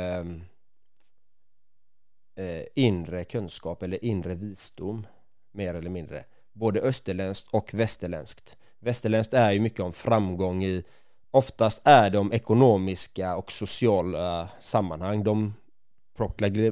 eh, 2.36 2.62
inre 2.74 3.24
kunskap 3.24 3.82
eller 3.82 4.04
inre 4.04 4.34
visdom 4.34 5.06
mer 5.52 5.74
eller 5.74 5.90
mindre 5.90 6.24
både 6.56 6.80
österländskt 6.80 7.48
och 7.50 7.74
västerländskt. 7.74 8.56
Västerländskt 8.80 9.34
är 9.34 9.52
ju 9.52 9.60
mycket 9.60 9.80
om 9.80 9.92
framgång 9.92 10.64
i 10.64 10.84
oftast 11.30 11.80
är 11.84 12.10
de 12.10 12.32
ekonomiska 12.32 13.36
och 13.36 13.52
sociala 13.52 14.48
sammanhang. 14.60 15.24
De 15.24 15.54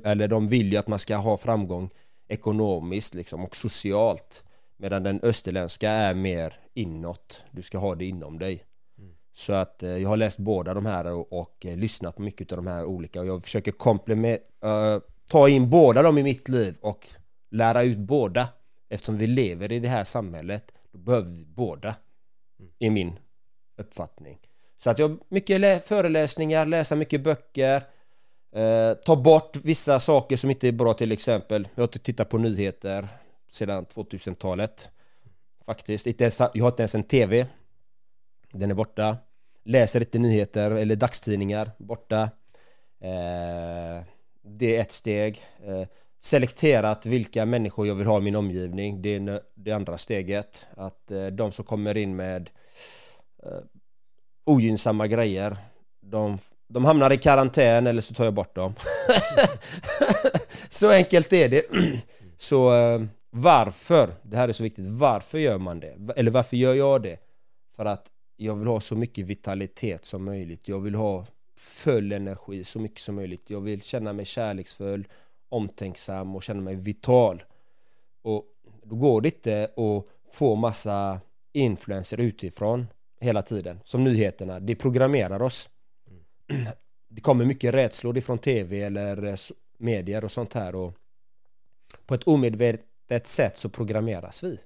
eller 0.05 0.29
de 0.29 0.49
vill 0.49 0.73
ju 0.73 0.79
att 0.79 0.89
man 0.89 0.99
ska 0.99 1.17
ha 1.17 1.37
framgång 1.37 1.91
ekonomiskt 2.29 3.15
liksom 3.15 3.45
och 3.45 3.57
socialt 3.57 4.45
medan 4.77 5.03
den 5.03 5.21
österländska 5.23 5.91
är 5.91 6.15
mer 6.15 6.55
inåt. 6.75 7.45
Du 7.51 7.63
ska 7.63 7.79
ha 7.79 7.95
det 7.95 8.05
inom 8.05 8.39
dig. 8.39 8.65
Mm. 8.99 9.15
så 9.33 9.53
att 9.53 9.83
eh, 9.83 9.91
jag 9.91 10.09
har 10.09 10.17
läst 10.17 10.39
båda 10.39 10.75
de 10.75 10.87
här 10.87 11.07
och, 11.07 11.33
och 11.33 11.67
eh, 11.67 11.77
lyssnat 11.77 12.17
på 12.17 12.23
mycket 12.23 12.53
av 12.53 12.57
de 12.57 12.67
här 12.67 12.85
olika 12.85 13.21
och 13.21 13.27
jag 13.27 13.43
försöker 13.43 13.73
komplementera 13.73 14.95
uh, 14.95 15.01
ta 15.31 15.49
in 15.49 15.71
båda 15.71 16.03
dem 16.03 16.19
i 16.19 16.23
mitt 16.23 16.49
liv 16.49 16.77
och 16.81 17.09
lära 17.51 17.83
ut 17.83 17.99
båda 17.99 18.49
Eftersom 18.95 19.19
vi 19.19 19.27
lever 19.27 19.73
i 19.73 19.79
det 19.79 19.89
här 19.89 20.05
samhället, 20.05 20.73
då 20.93 20.99
behöver 20.99 21.31
vi 21.31 21.45
båda. 21.45 21.97
I 22.79 22.91
min 22.91 23.19
uppfattning. 23.77 24.39
Så 24.79 24.91
att 24.91 24.99
jag 24.99 25.19
mycket 25.29 25.61
lä- 25.61 25.81
föreläsningar, 25.81 26.67
läsa 26.67 26.97
mycket 26.97 27.21
böcker, 27.21 27.83
eh, 28.57 28.93
ta 28.95 29.17
bort 29.17 29.57
vissa 29.57 30.01
saker 30.01 30.37
som 30.37 30.51
inte 30.51 30.69
är 30.69 30.73
bra 30.73 30.95
till 30.95 31.13
exempel. 31.13 31.69
Jag 31.75 31.83
har 31.83 31.87
inte 31.89 31.99
tittat 31.99 32.29
på 32.29 32.39
nyheter 32.39 33.09
sedan 33.51 33.85
2000-talet. 33.87 34.91
Faktiskt, 35.67 36.07
inte 36.07 36.25
ens, 36.25 36.39
jag 36.55 36.65
har 36.65 36.69
inte 36.69 36.83
ens 36.83 36.95
en 36.95 37.03
TV. 37.03 37.47
Den 38.53 38.71
är 38.71 38.75
borta. 38.75 39.17
Läser 39.65 40.01
inte 40.01 40.19
nyheter 40.19 40.71
eller 40.71 40.97
dagstidningar, 40.97 41.71
borta. 41.79 42.23
Eh, 43.01 44.05
det 44.43 44.77
är 44.77 44.81
ett 44.81 44.93
steg. 44.93 45.43
Eh, 45.65 45.89
selekterat 46.25 47.07
vilka 47.07 47.47
människor 47.47 47.87
jag 47.87 47.95
vill 47.95 48.07
ha 48.07 48.19
i 48.19 48.23
min 48.23 48.37
omgivning. 48.37 49.03
Det 49.03 49.15
är 49.15 49.41
det 49.55 49.73
andra 49.73 49.99
steget. 49.99 50.67
Att 50.77 51.11
eh, 51.11 51.27
de 51.27 51.53
som 51.53 51.65
kommer 51.65 51.97
in 51.97 52.17
med 52.17 52.51
eh, 53.43 53.59
ogynnsamma 54.45 55.07
grejer, 55.07 55.57
de, 56.01 56.39
de 56.69 56.85
hamnar 56.85 57.13
i 57.13 57.19
karantän 57.19 57.87
eller 57.87 58.01
så 58.01 58.15
tar 58.15 58.25
jag 58.25 58.35
bort 58.35 58.55
dem. 58.55 58.75
så 60.69 60.91
enkelt 60.91 61.33
är 61.33 61.49
det. 61.49 61.63
så 62.39 62.75
eh, 62.75 63.03
varför, 63.31 64.11
det 64.23 64.37
här 64.37 64.49
är 64.49 64.53
så 64.53 64.63
viktigt, 64.63 64.87
varför 64.87 65.39
gör 65.39 65.59
man 65.59 65.81
det? 65.81 65.97
Eller 66.17 66.31
varför 66.31 66.57
gör 66.57 66.75
jag 66.75 67.03
det? 67.03 67.19
För 67.77 67.85
att 67.85 68.07
jag 68.37 68.55
vill 68.55 68.69
ha 68.69 68.81
så 68.81 68.97
mycket 68.97 69.27
vitalitet 69.27 70.05
som 70.05 70.25
möjligt. 70.25 70.69
Jag 70.69 70.81
vill 70.81 70.95
ha 70.95 71.27
full 71.59 72.13
energi 72.13 72.65
så 72.65 72.79
mycket 72.79 73.01
som 73.01 73.15
möjligt. 73.15 73.51
Jag 73.51 73.61
vill 73.61 73.83
känna 73.83 74.13
mig 74.13 74.25
kärleksfull, 74.25 75.09
omtänksam 75.55 76.37
och 76.37 76.43
känner 76.43 76.61
mig 76.61 76.75
vital. 76.75 77.43
Och 78.23 78.45
då 78.83 78.97
går 78.97 79.21
det 79.21 79.29
inte 79.29 79.65
att 79.65 80.07
få 80.33 80.55
massa 80.55 81.21
influenser 81.53 82.21
utifrån 82.21 82.87
hela 83.21 83.43
tiden. 83.43 83.81
Som 83.85 84.05
nyheterna, 84.05 84.61
det 84.61 84.75
programmerar 84.75 85.43
oss. 85.43 85.69
Det 87.09 87.21
kommer 87.21 87.45
mycket 87.45 87.75
rädslor 87.75 88.19
ifrån 88.19 88.39
tv 88.39 88.81
eller 88.81 89.25
eh, 89.25 89.37
medier 89.79 90.25
och 90.25 90.33
sånt 90.33 90.53
här 90.53 90.75
och 90.75 90.93
på 92.07 92.15
ett 92.15 92.23
omedvetet 92.23 93.27
sätt 93.27 93.59
så 93.59 93.69
programmeras 93.69 94.43
vi. 94.43 94.59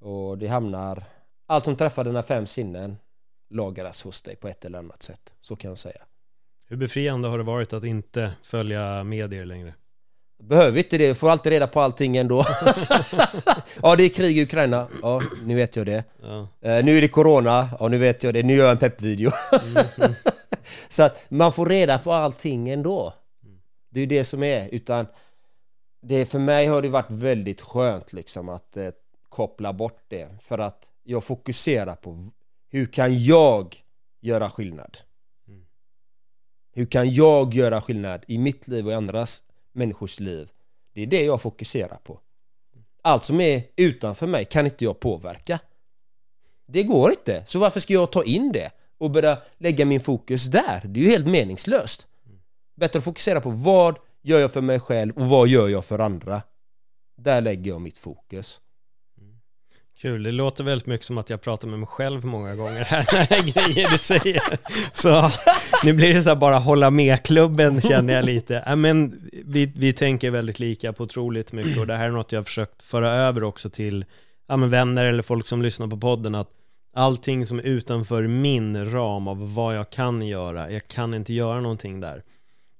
Och 0.00 0.38
det 0.38 0.48
hamnar, 0.48 1.04
allt 1.46 1.64
som 1.64 1.76
träffar 1.76 2.04
dina 2.04 2.22
fem 2.22 2.46
sinnen 2.46 2.96
lagras 3.50 4.02
hos 4.02 4.22
dig 4.22 4.36
på 4.36 4.48
ett 4.48 4.64
eller 4.64 4.78
annat 4.78 5.02
sätt. 5.02 5.34
Så 5.40 5.56
kan 5.56 5.68
jag 5.68 5.78
säga. 5.78 6.02
Hur 6.66 6.76
befriande 6.76 7.28
har 7.28 7.38
det 7.38 7.44
varit 7.44 7.72
att 7.72 7.84
inte 7.84 8.32
följa 8.42 9.04
medier 9.04 9.44
längre? 9.44 9.74
Behöver 10.42 10.78
inte 10.78 10.98
det, 10.98 11.14
får 11.14 11.30
alltid 11.30 11.52
reda 11.52 11.66
på 11.66 11.80
allting 11.80 12.16
ändå. 12.16 12.44
ja, 13.82 13.96
det 13.96 14.04
är 14.04 14.08
krig 14.08 14.38
i 14.38 14.42
Ukraina. 14.42 14.88
Ja, 15.02 15.22
nu 15.44 15.54
vet 15.54 15.76
jag 15.76 15.86
det. 15.86 16.04
Ja. 16.22 16.48
Eh, 16.60 16.84
nu 16.84 16.98
är 16.98 17.00
det 17.00 17.08
corona. 17.08 17.68
Ja, 17.80 17.88
nu 17.88 17.98
vet 17.98 18.22
jag 18.22 18.34
det. 18.34 18.42
Nu 18.42 18.54
gör 18.54 18.64
jag 18.64 18.72
en 18.72 18.78
peppvideo. 18.78 19.30
Så 20.88 21.02
att 21.02 21.24
man 21.28 21.52
får 21.52 21.66
reda 21.66 21.98
på 21.98 22.12
allting 22.12 22.68
ändå. 22.68 23.14
Det 23.90 24.00
är 24.00 24.06
det 24.06 24.24
som 24.24 24.42
är. 24.42 24.68
Utan 24.68 25.06
det, 26.02 26.26
för 26.26 26.38
mig 26.38 26.66
har 26.66 26.82
det 26.82 26.88
varit 26.88 27.10
väldigt 27.10 27.60
skönt 27.60 28.12
liksom 28.12 28.48
att 28.48 28.76
eh, 28.76 28.88
koppla 29.28 29.72
bort 29.72 30.04
det. 30.08 30.28
För 30.42 30.58
att 30.58 30.90
jag 31.02 31.24
fokuserar 31.24 31.94
på 31.94 32.18
hur 32.70 32.86
kan 32.86 33.24
jag 33.24 33.74
göra 34.20 34.50
skillnad? 34.50 34.98
Mm. 35.48 35.66
Hur 36.72 36.86
kan 36.86 37.12
jag 37.12 37.54
göra 37.54 37.80
skillnad 37.80 38.24
i 38.26 38.38
mitt 38.38 38.68
liv 38.68 38.86
och 38.86 38.92
i 38.92 38.94
andras 38.94 39.42
människors 39.72 40.20
liv? 40.20 40.50
Det 40.94 41.02
är 41.02 41.06
det 41.06 41.24
jag 41.24 41.42
fokuserar 41.42 41.98
på. 42.04 42.20
Allt 43.02 43.24
som 43.24 43.40
är 43.40 43.62
utanför 43.76 44.26
mig 44.26 44.44
kan 44.44 44.66
inte 44.66 44.84
jag 44.84 45.00
påverka. 45.00 45.60
Det 46.66 46.82
går 46.82 47.10
inte. 47.10 47.44
Så 47.46 47.58
varför 47.58 47.80
ska 47.80 47.92
jag 47.92 48.12
ta 48.12 48.24
in 48.24 48.52
det 48.52 48.70
och 48.98 49.10
börja 49.10 49.42
lägga 49.58 49.84
min 49.84 50.00
fokus 50.00 50.46
där? 50.46 50.82
Det 50.84 51.00
är 51.00 51.04
ju 51.04 51.10
helt 51.10 51.26
meningslöst. 51.26 52.06
Bättre 52.76 52.98
att 52.98 53.04
fokusera 53.04 53.40
på 53.40 53.50
vad 53.50 53.98
gör 54.22 54.38
jag 54.38 54.52
för 54.52 54.60
mig 54.60 54.80
själv 54.80 55.16
och 55.16 55.28
vad 55.28 55.48
gör 55.48 55.68
jag 55.68 55.84
för 55.84 55.98
andra? 55.98 56.42
Där 57.16 57.40
lägger 57.40 57.70
jag 57.70 57.80
mitt 57.80 57.98
fokus. 57.98 58.60
Kul, 60.00 60.22
det 60.22 60.32
låter 60.32 60.64
väldigt 60.64 60.86
mycket 60.86 61.06
som 61.06 61.18
att 61.18 61.30
jag 61.30 61.40
pratar 61.40 61.68
med 61.68 61.78
mig 61.78 61.86
själv 61.86 62.24
många 62.24 62.54
gånger 62.54 62.84
här 62.84 63.06
när 63.30 63.52
grejer 63.52 63.88
du 63.90 63.98
säger. 63.98 64.42
Så 64.92 65.30
nu 65.84 65.92
blir 65.92 66.14
det 66.14 66.22
så 66.22 66.28
här 66.28 66.36
bara 66.36 66.58
hålla 66.58 66.90
med-klubben 66.90 67.80
känner 67.80 68.14
jag 68.14 68.24
lite. 68.24 68.62
Ja, 68.66 68.76
men 68.76 69.30
vi, 69.44 69.72
vi 69.76 69.92
tänker 69.92 70.30
väldigt 70.30 70.58
lika 70.58 70.92
på 70.92 71.04
otroligt 71.04 71.52
mycket 71.52 71.78
och 71.78 71.86
det 71.86 71.96
här 71.96 72.06
är 72.06 72.10
något 72.10 72.32
jag 72.32 72.38
har 72.38 72.44
försökt 72.44 72.82
föra 72.82 73.10
över 73.10 73.42
också 73.42 73.70
till 73.70 74.04
ja, 74.48 74.56
men 74.56 74.70
vänner 74.70 75.04
eller 75.04 75.22
folk 75.22 75.46
som 75.46 75.62
lyssnar 75.62 75.86
på 75.86 75.96
podden 75.96 76.34
att 76.34 76.48
allting 76.96 77.46
som 77.46 77.58
är 77.58 77.66
utanför 77.66 78.26
min 78.26 78.92
ram 78.92 79.28
av 79.28 79.54
vad 79.54 79.76
jag 79.76 79.90
kan 79.90 80.22
göra, 80.22 80.70
jag 80.70 80.88
kan 80.88 81.14
inte 81.14 81.32
göra 81.32 81.60
någonting 81.60 82.00
där. 82.00 82.22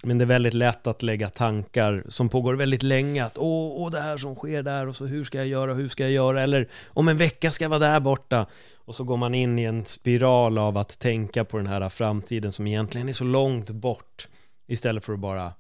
Men 0.04 0.18
det 0.18 0.24
är 0.24 0.26
väldigt 0.26 0.54
lätt 0.54 0.86
att 0.86 1.02
lägga 1.02 1.30
tankar 1.30 2.04
som 2.08 2.28
pågår 2.28 2.54
väldigt 2.54 2.82
länge 2.82 3.24
att 3.24 3.38
åh, 3.38 3.82
åh, 3.82 3.90
det 3.90 4.00
här 4.00 4.18
som 4.18 4.34
sker 4.34 4.62
där 4.62 4.86
och 4.86 4.96
så 4.96 5.06
hur 5.06 5.24
ska 5.24 5.38
jag 5.38 5.46
göra, 5.46 5.74
hur 5.74 5.88
ska 5.88 6.02
jag 6.02 6.12
göra 6.12 6.42
eller 6.42 6.68
om 6.86 7.08
en 7.08 7.16
vecka 7.16 7.50
ska 7.50 7.64
jag 7.64 7.68
vara 7.68 7.78
där 7.78 8.00
borta 8.00 8.46
och 8.74 8.94
så 8.94 9.04
går 9.04 9.16
man 9.16 9.34
in 9.34 9.58
i 9.58 9.64
en 9.64 9.84
spiral 9.84 10.58
av 10.58 10.76
att 10.78 10.98
tänka 10.98 11.44
på 11.44 11.56
den 11.56 11.66
här 11.66 11.88
framtiden 11.88 12.52
som 12.52 12.66
egentligen 12.66 13.08
är 13.08 13.12
så 13.12 13.24
långt 13.24 13.70
bort 13.70 14.28
istället 14.66 15.04
för 15.04 15.12
att 15.12 15.18
bara 15.18 15.52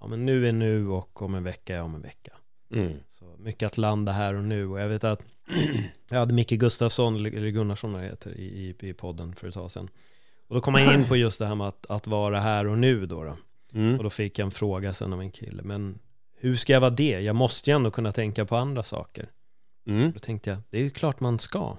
ja 0.00 0.06
men 0.06 0.26
nu 0.26 0.48
är 0.48 0.52
nu 0.52 0.88
och 0.88 1.22
om 1.22 1.34
en 1.34 1.44
vecka 1.44 1.76
är 1.76 1.82
om 1.82 1.94
en 1.94 2.02
vecka. 2.02 2.32
Mm. 2.74 2.92
Så 3.08 3.24
mycket 3.38 3.66
att 3.66 3.78
landa 3.78 4.12
här 4.12 4.34
och 4.34 4.44
nu 4.44 4.66
och 4.66 4.80
jag 4.80 4.88
vet 4.88 5.04
att 5.04 5.22
jag 6.10 6.18
hade 6.18 6.34
Micke 6.34 6.50
Gustafsson, 6.50 7.16
eller 7.16 7.50
Gunnarsson 7.50 7.92
det 7.92 8.00
heter, 8.00 8.30
i, 8.30 8.74
i, 8.80 8.88
i 8.88 8.92
podden 8.92 9.34
för 9.34 9.48
ett 9.48 9.54
tag 9.54 9.70
sedan. 9.70 9.88
Och 10.48 10.54
då 10.54 10.60
kom 10.60 10.74
jag 10.74 10.94
in 10.94 11.04
på 11.04 11.16
just 11.16 11.38
det 11.38 11.46
här 11.46 11.54
med 11.54 11.68
att, 11.68 11.90
att 11.90 12.06
vara 12.06 12.40
här 12.40 12.66
och 12.66 12.78
nu 12.78 13.06
då, 13.06 13.24
då. 13.24 13.36
Mm. 13.74 13.96
Och 13.98 14.04
då 14.04 14.10
fick 14.10 14.38
jag 14.38 14.46
en 14.46 14.50
fråga 14.50 14.94
sen 14.94 15.12
av 15.12 15.20
en 15.20 15.30
kille, 15.30 15.62
men 15.62 15.98
hur 16.38 16.56
ska 16.56 16.72
jag 16.72 16.80
vara 16.80 16.90
det? 16.90 17.20
Jag 17.20 17.36
måste 17.36 17.70
ju 17.70 17.76
ändå 17.76 17.90
kunna 17.90 18.12
tänka 18.12 18.44
på 18.44 18.56
andra 18.56 18.82
saker. 18.82 19.28
Mm. 19.86 20.12
Då 20.12 20.18
tänkte 20.18 20.50
jag, 20.50 20.58
det 20.70 20.78
är 20.78 20.82
ju 20.82 20.90
klart 20.90 21.20
man 21.20 21.38
ska. 21.38 21.76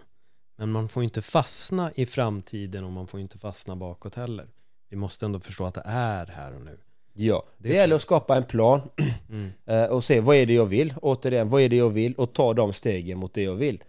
Men 0.58 0.72
man 0.72 0.90
får 0.90 1.04
inte 1.04 1.22
fastna 1.22 1.92
i 1.96 2.06
framtiden 2.06 2.84
och 2.84 2.92
man 2.92 3.08
får 3.08 3.20
inte 3.20 3.38
fastna 3.38 3.76
bakåt 3.76 4.16
heller. 4.16 4.48
Vi 4.90 4.98
måste 4.98 5.26
ändå 5.26 5.40
förstå 5.40 5.66
att 5.66 5.74
det 5.74 5.84
är 5.86 6.26
här 6.26 6.56
och 6.56 6.62
nu. 6.62 6.78
Ja, 7.14 7.44
det, 7.58 7.70
Det 7.70 7.76
gäller 7.76 7.96
att 7.96 8.02
skapa 8.02 8.38
en 8.38 8.44
plan 8.44 8.82
Mm. 9.30 9.52
eh, 9.66 9.86
och 9.86 10.04
se 10.04 10.20
vad 10.20 10.36
är 10.36 10.46
det 10.46 10.54
jag 10.54 10.66
vill, 10.66 10.94
återigen, 11.02 11.50
vad 11.50 11.62
är 11.62 11.70
det 11.70 11.76
jag 11.76 11.90
vill 11.90 12.14
och 12.14 12.34
ta 12.34 12.54
de 12.54 12.74
stegen 12.74 13.18
mot 13.18 13.34
det 13.34 13.44
jag 13.44 13.56
vill. 13.56 13.84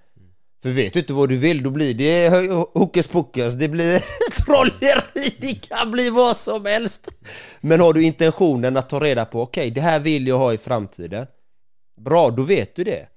För 0.64 0.70
vet 0.70 0.92
du 0.92 1.00
inte 1.00 1.12
vad 1.12 1.28
du 1.28 1.36
vill, 1.36 1.62
då 1.62 1.70
blir 1.70 1.94
det 1.94 2.28
hokus 2.74 3.06
pokus, 3.08 3.54
det 3.54 3.68
blir 3.68 3.98
trolleri, 4.44 5.36
det 5.38 5.68
kan 5.68 5.90
bli 5.90 6.10
vad 6.10 6.36
som 6.36 6.66
helst. 6.66 7.08
Men 7.60 7.80
har 7.80 7.92
du 7.92 8.04
intentionen 8.04 8.76
att 8.76 8.88
ta 8.88 9.00
reda 9.00 9.24
på, 9.24 9.42
okej, 9.42 9.70
det 9.70 9.80
här 9.80 10.00
vill 10.00 10.26
jag 10.26 10.38
ha 10.38 10.54
i 10.54 10.58
framtiden. 10.58 11.26
Bra, 12.00 12.30
då 12.30 12.42
vet 12.42 12.74
du 12.74 12.84
det. 12.84 13.08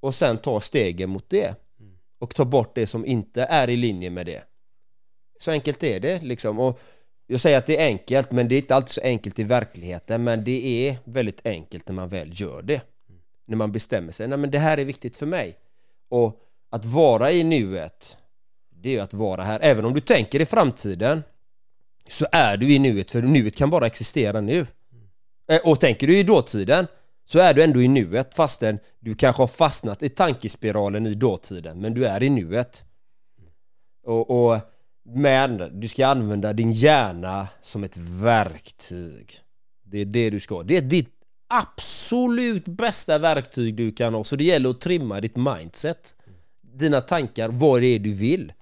Och 0.00 0.14
sen 0.14 0.38
ta 0.38 0.60
stegen 0.60 1.10
mot 1.10 1.30
det. 1.30 1.54
Och 2.20 2.34
ta 2.34 2.44
bort 2.44 2.74
det 2.74 2.86
som 2.86 3.06
inte 3.06 3.42
är 3.42 3.70
i 3.70 3.76
linje 3.76 4.10
med 4.10 4.26
det. 4.26 4.42
Så 5.38 5.50
enkelt 5.50 5.82
är 5.82 6.00
det 6.00 6.22
liksom. 6.22 6.60
Och 6.60 6.80
jag 7.26 7.40
säger 7.40 7.58
att 7.58 7.66
det 7.66 7.80
är 7.80 7.86
enkelt, 7.86 8.30
men 8.30 8.48
det 8.48 8.54
är 8.54 8.60
inte 8.60 8.74
alltid 8.74 8.90
så 8.90 9.00
enkelt 9.00 9.38
i 9.38 9.44
verkligheten. 9.44 10.24
Men 10.24 10.44
det 10.44 10.88
är 10.88 10.96
väldigt 11.04 11.46
enkelt 11.46 11.88
när 11.88 11.94
man 11.94 12.08
väl 12.08 12.40
gör 12.40 12.62
det. 12.62 12.82
När 13.46 13.56
man 13.56 13.72
bestämmer 13.72 14.12
sig, 14.12 14.28
nej 14.28 14.38
men 14.38 14.50
det 14.50 14.58
här 14.58 14.78
är 14.78 14.84
viktigt 14.84 15.16
för 15.16 15.26
mig. 15.26 15.56
Och 16.08 16.46
att 16.70 16.84
vara 16.84 17.32
i 17.32 17.44
nuet, 17.44 18.18
det 18.70 18.88
är 18.88 18.92
ju 18.92 19.00
att 19.00 19.14
vara 19.14 19.44
här. 19.44 19.60
Även 19.62 19.84
om 19.84 19.94
du 19.94 20.00
tänker 20.00 20.40
i 20.40 20.46
framtiden, 20.46 21.22
så 22.08 22.26
är 22.32 22.56
du 22.56 22.72
i 22.72 22.78
nuet, 22.78 23.10
för 23.10 23.22
nuet 23.22 23.56
kan 23.56 23.70
bara 23.70 23.86
existera 23.86 24.40
nu. 24.40 24.66
Eh, 25.50 25.60
och 25.64 25.80
tänker 25.80 26.06
du 26.06 26.18
i 26.18 26.22
dåtiden, 26.22 26.86
så 27.26 27.38
är 27.38 27.54
du 27.54 27.62
ändå 27.62 27.82
i 27.82 27.88
nuet 27.88 28.34
fastän 28.34 28.78
du 29.00 29.14
kanske 29.14 29.42
har 29.42 29.46
fastnat 29.46 30.02
i 30.02 30.08
tankespiralen 30.08 31.06
i 31.06 31.14
dåtiden, 31.14 31.80
men 31.80 31.94
du 31.94 32.06
är 32.06 32.22
i 32.22 32.28
nuet. 32.28 32.84
Och, 34.06 34.30
och 34.30 34.60
men 35.04 35.80
du 35.80 35.88
ska 35.88 36.06
använda 36.06 36.52
din 36.52 36.72
hjärna 36.72 37.48
som 37.60 37.84
ett 37.84 37.96
verktyg. 37.96 39.38
Det 39.84 39.98
är 39.98 40.04
det 40.04 40.30
du 40.30 40.40
ska. 40.40 40.62
Det 40.62 40.76
är 40.76 40.82
ditt 40.82 41.10
absolut 41.48 42.64
bästa 42.64 43.18
verktyg 43.18 43.74
du 43.74 43.92
kan 43.92 44.14
ha. 44.14 44.24
Så 44.24 44.36
det 44.36 44.44
gäller 44.44 44.70
att 44.70 44.80
trimma 44.80 45.20
ditt 45.20 45.36
mindset. 45.36 46.14
Dina 46.72 47.00
tankar, 47.00 47.48
vad 47.48 47.80
det 47.80 47.86
är 47.86 47.98
du 47.98 48.14
vill. 48.14 48.52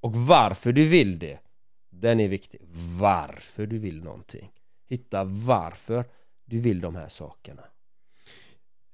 Och 0.00 0.14
varför 0.14 0.72
du 0.72 0.88
vill 0.88 1.18
det. 1.18 1.38
Den 1.90 2.20
är 2.20 2.28
viktig. 2.28 2.60
Varför 2.98 3.66
du 3.66 3.78
vill 3.78 4.04
någonting. 4.04 4.52
Hitta 4.86 5.24
varför 5.24 6.04
du 6.44 6.60
vill 6.60 6.80
de 6.80 6.96
här 6.96 7.08
sakerna. 7.08 7.62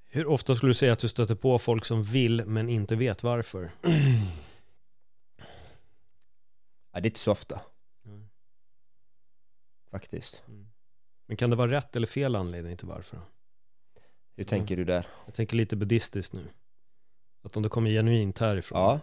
Hur 0.06 0.26
ofta 0.26 0.56
skulle 0.56 0.70
du 0.70 0.74
säga 0.74 0.92
att 0.92 0.98
du 0.98 1.08
stöter 1.08 1.34
på 1.34 1.58
folk 1.58 1.84
som 1.84 2.02
vill 2.02 2.46
men 2.46 2.68
inte 2.68 2.96
vet 2.96 3.22
varför? 3.22 3.70
Ja, 6.92 7.00
det 7.00 7.06
är 7.06 7.10
inte 7.10 7.20
så 7.20 7.32
ofta. 7.32 7.60
Mm. 8.06 8.28
Faktiskt. 9.90 10.44
Men 11.26 11.36
kan 11.36 11.50
det 11.50 11.56
vara 11.56 11.70
rätt 11.70 11.96
eller 11.96 12.06
fel 12.06 12.36
anledning 12.36 12.76
till 12.76 12.86
varför? 12.86 13.20
Hur 14.36 14.44
tänker 14.44 14.76
du 14.76 14.84
där? 14.84 15.06
Jag 15.26 15.34
tänker 15.34 15.56
lite 15.56 15.76
buddhistiskt 15.76 16.32
nu. 16.32 16.48
Att 17.44 17.56
om 17.56 17.62
det 17.62 17.68
kommer 17.68 17.90
genuint 17.90 18.38
härifrån, 18.38 18.78
Ja. 18.80 19.00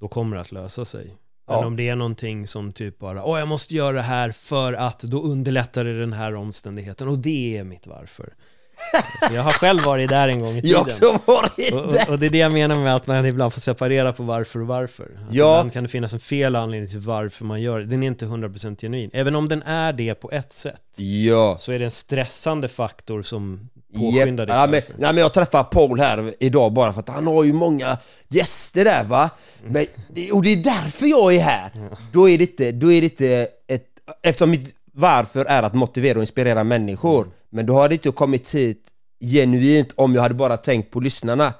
då 0.00 0.08
kommer 0.08 0.36
det 0.36 0.40
att 0.42 0.52
lösa 0.52 0.84
sig. 0.84 1.14
Ja. 1.48 1.56
Men 1.56 1.66
om 1.66 1.76
det 1.76 1.88
är 1.88 1.96
någonting 1.96 2.46
som 2.46 2.72
typ 2.72 2.98
bara, 2.98 3.24
åh 3.24 3.38
jag 3.38 3.48
måste 3.48 3.74
göra 3.74 3.92
det 3.96 4.02
här 4.02 4.32
för 4.32 4.72
att 4.72 5.00
då 5.00 5.22
underlättar 5.22 5.84
det 5.84 6.00
den 6.00 6.12
här 6.12 6.34
omständigheten 6.34 7.08
och 7.08 7.18
det 7.18 7.56
är 7.58 7.64
mitt 7.64 7.86
varför. 7.86 8.34
jag 9.34 9.42
har 9.42 9.50
själv 9.50 9.82
varit 9.84 10.10
där 10.10 10.28
en 10.28 10.40
gång 10.40 10.50
i 10.50 10.62
tiden. 10.62 10.70
Jag 10.70 10.80
också 10.80 11.20
varit 11.26 11.56
där! 11.56 11.74
och, 11.74 12.08
och 12.12 12.18
det 12.18 12.26
är 12.26 12.30
det 12.30 12.38
jag 12.38 12.52
menar 12.52 12.74
med 12.80 12.94
att 12.96 13.06
man 13.06 13.26
ibland 13.26 13.52
får 13.52 13.60
separera 13.60 14.12
på 14.12 14.22
varför 14.22 14.60
och 14.60 14.66
varför. 14.66 15.04
Att 15.04 15.34
Ja. 15.34 15.54
Ibland 15.54 15.72
kan 15.72 15.82
det 15.82 15.88
finnas 15.88 16.12
en 16.12 16.20
fel 16.20 16.56
anledning 16.56 16.90
till 16.90 16.98
varför 16.98 17.44
man 17.44 17.62
gör 17.62 17.80
det. 17.80 17.86
Den 17.86 18.02
är 18.02 18.06
inte 18.06 18.24
100% 18.26 18.80
genuin. 18.80 19.10
Även 19.12 19.34
om 19.34 19.48
den 19.48 19.62
är 19.62 19.92
det 19.92 20.14
på 20.14 20.30
ett 20.30 20.52
sätt, 20.52 20.82
Ja. 20.96 21.56
så 21.58 21.72
är 21.72 21.78
det 21.78 21.84
en 21.84 21.90
stressande 21.90 22.68
faktor 22.68 23.22
som 23.22 23.68
Yep. 23.94 24.12
påskyndar 24.12 24.46
ditt 24.46 24.54
Ja, 24.54 24.66
men, 24.66 24.82
nej, 24.98 25.12
men 25.12 25.16
jag 25.16 25.34
träffade 25.34 25.64
Paul 25.64 26.00
här 26.00 26.34
idag 26.40 26.72
bara 26.72 26.92
för 26.92 27.00
att 27.00 27.08
han 27.08 27.26
har 27.26 27.44
ju 27.44 27.52
många 27.52 27.98
gäster 28.28 28.84
där 28.84 29.04
va? 29.04 29.30
Men, 29.66 29.86
Och 30.32 30.42
det 30.42 30.52
är 30.52 30.56
därför 30.56 31.06
jag 31.06 31.34
är 31.34 31.40
här. 31.40 31.70
Då 32.12 32.28
är 32.28 32.38
det 32.38 32.44
inte, 32.44 32.72
då 32.72 32.92
är 32.92 33.00
det 33.00 33.06
inte 33.06 33.48
ett, 33.68 33.86
Eftersom 34.22 34.50
mitt 34.50 34.74
varför 34.94 35.44
är 35.44 35.62
att 35.62 35.74
motivera 35.74 36.18
och 36.18 36.22
inspirera 36.22 36.64
människor. 36.64 37.30
Men 37.50 37.66
då 37.66 37.80
hade 37.80 37.94
inte 37.94 38.10
kommit 38.10 38.54
hit 38.54 38.90
genuint 39.32 39.92
om 39.96 40.14
jag 40.14 40.22
hade 40.22 40.34
bara 40.34 40.56
tänkt 40.56 40.90
på 40.90 41.00
lyssnarna. 41.00 41.54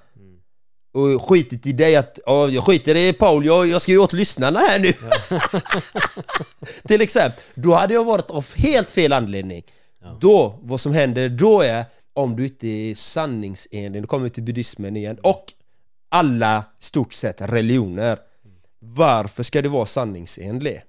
Och 0.95 1.29
skitit 1.29 1.67
i 1.67 1.73
dig 1.73 1.97
att, 1.97 2.19
ja, 2.27 2.49
jag 2.49 2.65
skiter 2.65 2.95
i 2.97 3.13
Paul, 3.13 3.47
jag, 3.47 3.67
jag 3.67 3.83
ska 3.83 3.93
ju 3.93 3.99
åt 3.99 4.13
lyssnarna 4.13 4.61
här 4.61 4.79
nu. 4.79 4.93
Till 6.89 7.01
exempel, 7.01 7.43
då 7.55 7.75
hade 7.75 7.95
jag 7.95 8.05
varit 8.05 8.31
av 8.31 8.47
helt 8.57 8.91
fel 8.91 9.13
anledning. 9.13 9.63
Då, 10.21 10.59
vad 10.63 10.81
som 10.81 10.95
händer 10.95 11.29
då 11.29 11.61
är 11.61 11.85
om 12.15 12.37
du 12.37 12.45
inte 12.45 12.69
är 12.69 12.95
sanningsenlig, 12.95 14.03
då 14.03 14.07
kommer 14.07 14.25
vi 14.25 14.31
till 14.31 14.43
buddhismen 14.43 14.97
igen 14.97 15.19
och 15.23 15.53
alla 16.09 16.65
stort 16.79 17.13
sett 17.13 17.41
religioner 17.41 18.19
Varför 18.79 19.43
ska 19.43 19.63
du 19.63 19.69
vara 19.69 19.87
sanningsenlig? 19.87 20.83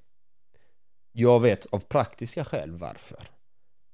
Jag 1.12 1.40
vet 1.40 1.66
av 1.66 1.80
praktiska 1.80 2.46
skäl 2.46 2.72
varför 2.72 3.20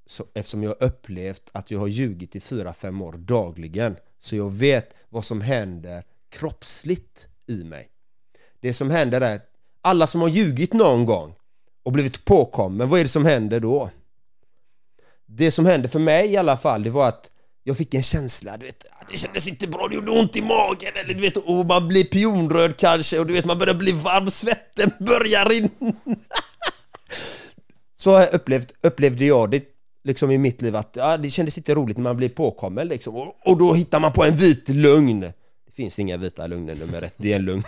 så, 0.05 0.25
Eftersom 0.33 0.63
jag 0.63 0.69
har 0.69 0.83
upplevt 0.83 1.49
att 1.53 1.71
jag 1.71 1.79
har 1.79 1.87
ljugit 1.87 2.35
i 2.35 2.39
4-5 2.39 3.03
år 3.03 3.13
dagligen 3.13 3.95
Så 4.19 4.35
jag 4.35 4.49
vet 4.49 4.95
vad 5.09 5.25
som 5.25 5.41
händer 5.41 6.03
kroppsligt 6.29 7.27
i 7.47 7.63
mig 7.63 7.89
Det 8.59 8.73
som 8.73 8.89
händer 8.89 9.21
är 9.21 9.41
alla 9.81 10.07
som 10.07 10.21
har 10.21 10.29
ljugit 10.29 10.73
någon 10.73 11.05
gång 11.05 11.35
och 11.83 11.91
blivit 11.91 12.25
påkommen, 12.25 12.89
vad 12.89 12.99
är 12.99 13.03
det 13.03 13.09
som 13.09 13.25
händer 13.25 13.59
då? 13.59 13.89
Det 15.31 15.51
som 15.51 15.65
hände 15.65 15.87
för 15.89 15.99
mig 15.99 16.29
i 16.29 16.37
alla 16.37 16.57
fall, 16.57 16.83
det 16.83 16.89
var 16.89 17.07
att 17.07 17.31
jag 17.63 17.77
fick 17.77 17.93
en 17.93 18.03
känsla, 18.03 18.57
du 18.57 18.65
vet, 18.65 18.85
ah, 18.91 19.05
det 19.11 19.17
kändes 19.17 19.47
inte 19.47 19.67
bra, 19.67 19.87
det 19.87 19.95
gjorde 19.95 20.11
ont 20.11 20.35
i 20.35 20.41
magen 20.41 20.91
eller 20.95 21.13
du 21.13 21.21
vet, 21.21 21.37
och 21.37 21.65
man 21.65 21.87
blir 21.87 22.03
pionröd 22.03 22.77
kanske 22.77 23.19
och 23.19 23.27
du 23.27 23.33
vet, 23.33 23.45
man 23.45 23.59
börjar 23.59 23.73
bli 23.73 23.91
varm, 23.91 24.31
svetten 24.31 24.91
börjar 25.05 25.45
rinna 25.49 25.69
Så 27.97 28.11
har 28.11 28.19
jag 28.19 28.33
upplevt, 28.33 28.73
upplevde 28.81 29.25
jag 29.25 29.51
det 29.51 29.63
liksom 30.03 30.31
i 30.31 30.37
mitt 30.37 30.61
liv 30.61 30.75
att 30.75 30.95
ja, 30.95 31.17
det 31.17 31.29
kändes 31.29 31.57
inte 31.57 31.75
roligt 31.75 31.97
när 31.97 32.03
man 32.03 32.17
blir 32.17 32.29
påkommen 32.29 32.87
liksom. 32.87 33.15
Och, 33.15 33.35
och 33.45 33.57
då 33.57 33.73
hittar 33.73 33.99
man 33.99 34.13
på 34.13 34.23
en 34.23 34.35
vit 34.35 34.69
lögn. 34.69 35.19
Det 35.19 35.71
finns 35.75 35.99
inga 35.99 36.17
vita 36.17 36.47
lögner 36.47 36.75
nummer 36.75 37.01
ett, 37.01 37.13
det 37.17 37.31
är 37.31 37.35
en 37.35 37.45
lögn. 37.45 37.63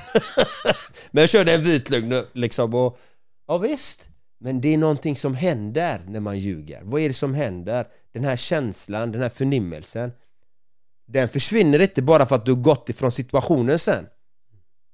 Men 1.12 1.22
jag 1.22 1.30
körde 1.30 1.54
en 1.54 1.62
vit 1.62 1.90
lögn 1.90 2.24
liksom 2.34 2.74
och 2.74 3.00
Ja 3.48 3.58
visst, 3.58 4.10
men 4.44 4.62
det 4.62 4.74
är 4.74 4.78
någonting 4.78 5.16
som 5.16 5.36
händer 5.36 6.02
när 6.08 6.20
man 6.20 6.40
ljuger. 6.40 6.82
Vad 6.84 7.02
är 7.02 7.08
det 7.08 7.14
som 7.14 7.34
händer? 7.34 7.88
Den 8.12 8.24
här 8.24 8.36
känslan, 8.36 9.12
den 9.12 9.22
här 9.22 9.30
förnimmelsen. 9.30 10.12
Den 11.06 11.30
försvinner 11.30 11.80
inte 11.80 12.02
bara 12.02 12.26
för 12.26 12.36
att 12.36 12.46
du 12.46 12.54
har 12.54 12.62
gått 12.62 12.90
ifrån 12.90 13.12
situationen 13.12 13.80
sen. 13.80 14.08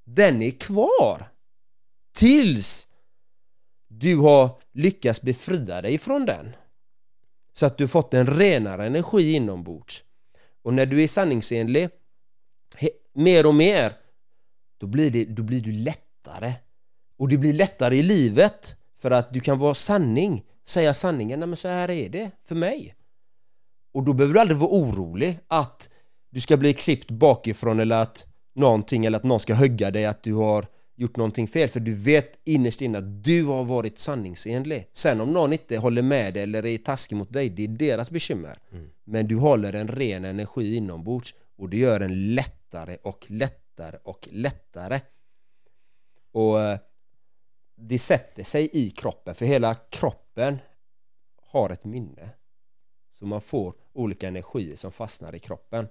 Den 0.06 0.42
är 0.42 0.52
kvar. 0.52 1.30
Tills 2.16 2.88
du 3.88 4.16
har 4.16 4.62
lyckats 4.74 5.22
befria 5.22 5.82
dig 5.82 5.98
från 5.98 6.26
den. 6.26 6.56
Så 7.54 7.66
att 7.66 7.78
du 7.78 7.88
fått 7.88 8.14
en 8.14 8.28
renare 8.28 8.86
energi 8.86 9.34
inombords. 9.34 10.04
Och 10.64 10.74
när 10.74 10.86
du 10.86 11.04
är 11.04 11.08
sanningsenlig, 11.08 11.90
mer 13.14 13.46
och 13.46 13.56
mer, 13.56 13.94
då 14.78 14.88
blir, 14.88 15.12
det, 15.12 15.26
då 15.26 15.44
blir 15.44 15.62
du 15.62 15.72
lättare. 15.72 16.54
Och 17.18 17.30
det 17.30 17.38
blir 17.38 17.54
lättare 17.54 17.98
i 17.98 18.04
livet 18.04 18.78
för 19.02 19.12
att 19.12 19.34
du 19.34 19.40
kan 19.40 19.60
vara 19.60 19.74
sanning, 19.74 20.44
säga 20.66 20.94
sanningen, 20.94 21.40
nej 21.40 21.48
men 21.48 21.58
så 21.58 21.68
här 21.68 21.90
är 21.90 22.10
det 22.10 22.32
för 22.44 22.56
mig. 22.56 22.96
Och 23.94 24.04
då 24.04 24.14
behöver 24.14 24.34
du 24.34 24.40
aldrig 24.40 24.58
vara 24.58 24.72
orolig 24.72 25.40
att 25.48 25.90
du 26.30 26.42
ska 26.42 26.58
bli 26.58 26.74
klippt 26.74 27.12
bakifrån 27.12 27.80
eller 27.80 28.02
att 28.02 28.28
någonting 28.56 29.06
eller 29.06 29.18
att 29.18 29.24
någon 29.24 29.40
ska 29.40 29.54
hugga 29.54 29.92
dig 29.92 30.06
att 30.06 30.24
du 30.24 30.34
har 30.34 30.66
gjort 30.96 31.18
någonting 31.18 31.48
fel 31.48 31.70
för 31.70 31.80
du 31.80 31.94
vet 31.94 32.40
innerst 32.44 32.82
inne 32.82 32.98
att 32.98 33.24
du 33.24 33.46
har 33.46 33.64
varit 33.64 33.98
sanningsenlig. 33.98 34.90
Sen 34.94 35.22
om 35.22 35.34
någon 35.34 35.54
inte 35.54 35.78
håller 35.78 36.02
med 36.02 36.34
dig 36.34 36.44
eller 36.44 36.66
är 36.66 36.78
taskig 36.78 37.16
mot 37.16 37.34
dig, 37.34 37.50
det 37.50 37.64
är 37.64 37.68
deras 37.68 38.12
bekymmer. 38.12 38.58
Men 39.06 39.28
du 39.28 39.36
håller 39.36 39.74
en 39.74 39.88
ren 39.88 40.26
energi 40.26 40.76
inombords 40.76 41.36
och 41.58 41.70
det 41.70 41.78
gör 41.78 42.00
en 42.00 42.36
lättare 42.36 42.98
och 43.04 43.26
lättare 43.28 43.98
och 44.04 44.28
lättare. 44.32 45.02
Och 46.32 46.62
eh, 46.62 46.80
det 47.78 48.00
sätter 48.00 48.44
sig 48.44 48.70
i 48.74 48.90
kroppen 48.90 49.36
för 49.36 49.46
hela 49.46 49.76
kroppen 49.76 50.58
har 51.52 51.70
ett 51.70 51.86
minne. 51.86 52.30
Så 53.12 53.26
man 53.26 53.42
får 53.42 53.74
olika 53.94 54.28
energier 54.28 54.76
som 54.76 54.92
fastnar 54.92 55.36
i 55.36 55.40
kroppen. 55.40 55.88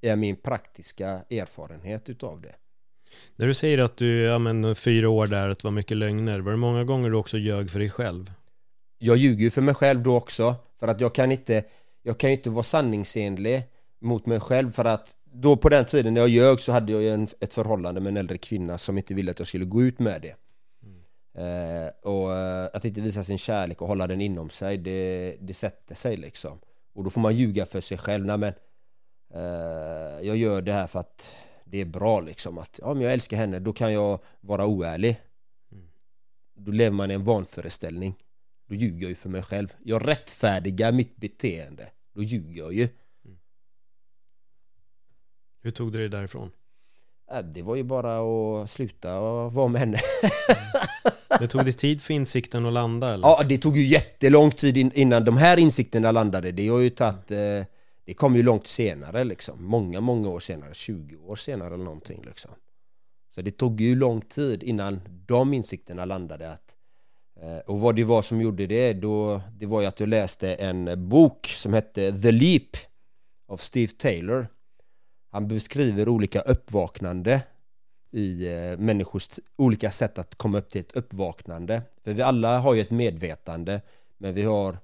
Det 0.00 0.08
är 0.08 0.16
min 0.16 0.36
praktiska 0.36 1.08
erfarenhet 1.30 2.08
utav 2.08 2.40
det. 2.40 2.54
När 3.36 3.46
du 3.46 3.54
säger 3.54 3.78
att 3.78 3.96
du, 3.96 4.22
ja 4.22 4.38
men 4.38 4.76
fyra 4.76 5.08
år 5.08 5.26
där, 5.26 5.48
att 5.48 5.58
det 5.58 5.64
var 5.64 5.70
mycket 5.70 5.96
lögner, 5.96 6.40
var 6.40 6.52
det 6.52 6.58
många 6.58 6.84
gånger 6.84 7.10
du 7.10 7.16
också 7.16 7.38
ljög 7.38 7.70
för 7.70 7.78
dig 7.78 7.90
själv? 7.90 8.32
Jag 8.98 9.16
ljuger 9.16 9.44
ju 9.44 9.50
för 9.50 9.62
mig 9.62 9.74
själv 9.74 10.02
då 10.02 10.16
också 10.16 10.54
för 10.76 10.88
att 10.88 11.00
jag 11.00 11.14
kan 11.14 11.32
inte 11.32 11.64
jag 12.02 12.18
kan 12.18 12.30
inte 12.30 12.50
vara 12.50 12.62
sanningsenlig 12.62 13.62
mot 14.00 14.26
mig 14.26 14.40
själv 14.40 14.70
för 14.70 14.84
att 14.84 15.16
då 15.24 15.56
på 15.56 15.68
den 15.68 15.84
tiden 15.84 16.14
när 16.14 16.20
jag 16.20 16.30
ljög 16.30 16.60
så 16.60 16.72
hade 16.72 16.92
jag 16.92 17.02
ju 17.02 17.10
en, 17.10 17.28
ett 17.40 17.54
förhållande 17.54 18.00
med 18.00 18.10
en 18.10 18.16
äldre 18.16 18.38
kvinna 18.38 18.78
som 18.78 18.98
inte 18.98 19.14
ville 19.14 19.30
att 19.30 19.38
jag 19.38 19.48
skulle 19.48 19.64
gå 19.64 19.82
ut 19.82 19.98
med 19.98 20.22
det. 20.22 20.34
Eh, 21.34 21.88
och 22.02 22.36
eh, 22.36 22.70
att 22.72 22.84
inte 22.84 23.00
visa 23.00 23.24
sin 23.24 23.38
kärlek 23.38 23.82
och 23.82 23.88
hålla 23.88 24.06
den 24.06 24.20
inom 24.20 24.50
sig, 24.50 24.78
det, 24.78 25.36
det 25.40 25.54
sätter 25.54 25.94
sig 25.94 26.16
liksom. 26.16 26.58
Och 26.94 27.04
då 27.04 27.10
får 27.10 27.20
man 27.20 27.36
ljuga 27.36 27.66
för 27.66 27.80
sig 27.80 27.98
själv. 27.98 28.26
Nej, 28.26 28.38
men, 28.38 28.52
eh, 29.34 30.26
jag 30.26 30.36
gör 30.36 30.62
det 30.62 30.72
här 30.72 30.86
för 30.86 31.00
att 31.00 31.36
det 31.64 31.78
är 31.78 31.84
bra 31.84 32.20
liksom. 32.20 32.58
Att 32.58 32.78
om 32.78 33.00
jag 33.00 33.12
älskar 33.12 33.36
henne, 33.36 33.58
då 33.58 33.72
kan 33.72 33.92
jag 33.92 34.18
vara 34.40 34.66
oärlig. 34.66 35.20
Då 36.56 36.72
lever 36.72 36.96
man 36.96 37.10
i 37.10 37.14
en 37.14 37.24
vanföreställning. 37.24 38.14
Då 38.68 38.74
ljuger 38.74 39.02
jag 39.02 39.08
ju 39.08 39.14
för 39.14 39.28
mig 39.28 39.42
själv. 39.42 39.68
Jag 39.78 40.08
rättfärdigar 40.08 40.92
mitt 40.92 41.16
beteende. 41.16 41.90
Då 42.12 42.22
ljuger 42.22 42.58
jag 42.58 42.74
ju. 42.74 42.88
Hur 45.60 45.70
tog 45.70 45.92
du 45.92 45.98
dig 45.98 46.08
därifrån? 46.08 46.50
Det 47.42 47.62
var 47.62 47.76
ju 47.76 47.82
bara 47.82 48.18
att 48.62 48.70
sluta 48.70 49.18
och 49.20 49.52
vara 49.52 49.68
med 49.68 49.80
henne. 49.80 49.98
Det 51.40 51.48
tog 51.48 51.64
det 51.64 51.72
tid 51.72 52.02
för 52.02 52.14
insikten 52.14 52.66
att 52.66 52.72
landa 52.72 53.12
eller? 53.12 53.28
Ja, 53.28 53.42
det 53.48 53.58
tog 53.58 53.76
ju 53.76 53.86
jättelång 53.86 54.50
tid 54.50 54.76
in- 54.76 54.92
innan 54.94 55.24
de 55.24 55.36
här 55.36 55.56
insikterna 55.56 56.10
landade. 56.10 56.52
Det 56.52 56.68
har 56.68 56.78
ju 56.78 56.90
tagit... 56.90 57.30
Eh, 57.30 57.38
det 58.06 58.14
kom 58.14 58.36
ju 58.36 58.42
långt 58.42 58.66
senare 58.66 59.24
liksom. 59.24 59.64
Många, 59.64 60.00
många 60.00 60.28
år 60.28 60.40
senare. 60.40 60.74
20 60.74 61.16
år 61.16 61.36
senare 61.36 61.74
eller 61.74 61.84
någonting 61.84 62.22
liksom. 62.26 62.50
Så 63.34 63.40
det 63.40 63.50
tog 63.50 63.80
ju 63.80 63.96
lång 63.96 64.20
tid 64.20 64.62
innan 64.62 65.00
de 65.26 65.54
insikterna 65.54 66.04
landade. 66.04 66.50
Att, 66.52 66.76
eh, 67.42 67.58
och 67.58 67.80
vad 67.80 67.96
det 67.96 68.04
var 68.04 68.22
som 68.22 68.40
gjorde 68.40 68.66
det, 68.66 68.92
då, 68.92 69.40
det 69.58 69.66
var 69.66 69.80
ju 69.80 69.86
att 69.86 70.00
jag 70.00 70.08
läste 70.08 70.54
en 70.54 71.08
bok 71.08 71.46
som 71.46 71.74
hette 71.74 72.22
The 72.22 72.32
Leap 72.32 72.76
av 73.48 73.56
Steve 73.56 73.92
Taylor. 73.98 74.46
Han 75.34 75.48
beskriver 75.48 76.08
olika 76.08 76.40
uppvaknande 76.40 77.42
i 78.10 78.46
eh, 78.46 78.78
människors 78.78 79.30
olika 79.56 79.90
sätt 79.90 80.18
att 80.18 80.34
komma 80.34 80.58
upp 80.58 80.70
till 80.70 80.80
ett 80.80 80.92
uppvaknande. 80.92 81.82
För 82.04 82.12
vi 82.12 82.22
alla 82.22 82.58
har 82.58 82.74
ju 82.74 82.80
ett 82.80 82.90
medvetande, 82.90 83.80
men 84.18 84.34
vi 84.34 84.42
har 84.42 84.78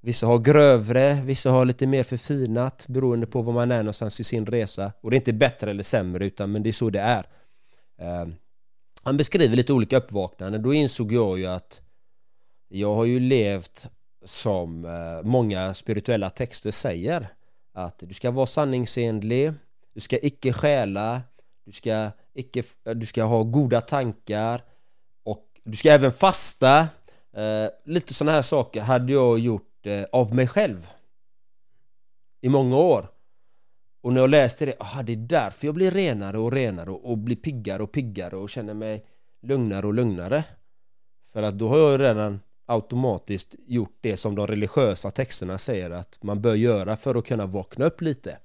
Vissa 0.00 0.26
har 0.26 0.38
grövre, 0.38 1.22
vissa 1.24 1.50
har 1.50 1.64
lite 1.64 1.86
mer 1.86 2.02
förfinat 2.02 2.86
beroende 2.88 3.26
på 3.26 3.42
var 3.42 3.52
man 3.52 3.70
är 3.70 3.82
någonstans 3.82 4.20
i 4.20 4.24
sin 4.24 4.46
resa. 4.46 4.92
Och 5.00 5.10
det 5.10 5.14
är 5.16 5.18
inte 5.18 5.32
bättre 5.32 5.70
eller 5.70 5.82
sämre 5.82 6.26
utan 6.26 6.52
men 6.52 6.62
det 6.62 6.70
är 6.70 6.72
så 6.72 6.90
det 6.90 7.00
är. 7.00 7.26
Eh, 7.98 8.26
han 9.02 9.16
beskriver 9.16 9.56
lite 9.56 9.72
olika 9.72 9.96
uppvaknanden. 9.96 10.62
Då 10.62 10.74
insåg 10.74 11.12
jag 11.12 11.38
ju 11.38 11.46
att 11.46 11.82
jag 12.68 12.94
har 12.94 13.04
ju 13.04 13.20
levt 13.20 13.86
som 14.24 14.84
eh, 14.84 15.22
många 15.22 15.74
spirituella 15.74 16.30
texter 16.30 16.70
säger. 16.70 17.28
Att 17.72 17.98
du 17.98 18.14
ska 18.14 18.30
vara 18.30 18.46
sanningsenlig, 18.46 19.52
du 19.94 20.00
ska 20.00 20.18
icke 20.18 20.52
stjäla, 20.52 21.22
du 21.64 21.72
ska, 21.72 22.10
icke, 22.34 22.62
eh, 22.84 22.94
du 22.94 23.06
ska 23.06 23.24
ha 23.24 23.42
goda 23.42 23.80
tankar 23.80 24.62
och 25.24 25.60
du 25.64 25.76
ska 25.76 25.90
även 25.90 26.12
fasta. 26.12 26.88
Eh, 27.36 27.68
lite 27.84 28.14
sådana 28.14 28.32
här 28.32 28.42
saker 28.42 28.80
hade 28.80 29.12
jag 29.12 29.38
gjort 29.38 29.86
eh, 29.86 30.04
av 30.12 30.34
mig 30.34 30.46
själv 30.46 30.90
i 32.40 32.48
många 32.48 32.76
år. 32.76 33.08
Och 34.02 34.12
när 34.12 34.20
jag 34.20 34.30
läste 34.30 34.66
det, 34.66 34.74
ah, 34.78 35.02
det 35.02 35.12
är 35.12 35.16
därför 35.16 35.66
jag 35.66 35.74
blir 35.74 35.90
renare 35.90 36.38
och 36.38 36.52
renare 36.52 36.90
och, 36.90 37.10
och 37.10 37.18
blir 37.18 37.36
piggare 37.36 37.82
och 37.82 37.92
piggare 37.92 38.36
och 38.36 38.50
känner 38.50 38.74
mig 38.74 39.06
lugnare 39.42 39.86
och 39.86 39.94
lugnare. 39.94 40.44
För 41.32 41.42
att 41.42 41.58
då 41.58 41.68
har 41.68 41.78
jag 41.78 42.00
redan 42.00 42.40
automatiskt 42.66 43.54
gjort 43.66 43.98
det 44.00 44.16
som 44.16 44.34
de 44.34 44.46
religiösa 44.46 45.10
texterna 45.10 45.58
säger 45.58 45.90
att 45.90 46.22
man 46.22 46.42
bör 46.42 46.54
göra 46.54 46.96
för 46.96 47.14
att 47.14 47.26
kunna 47.26 47.46
vakna 47.46 47.84
upp 47.84 48.00
lite. 48.00 48.38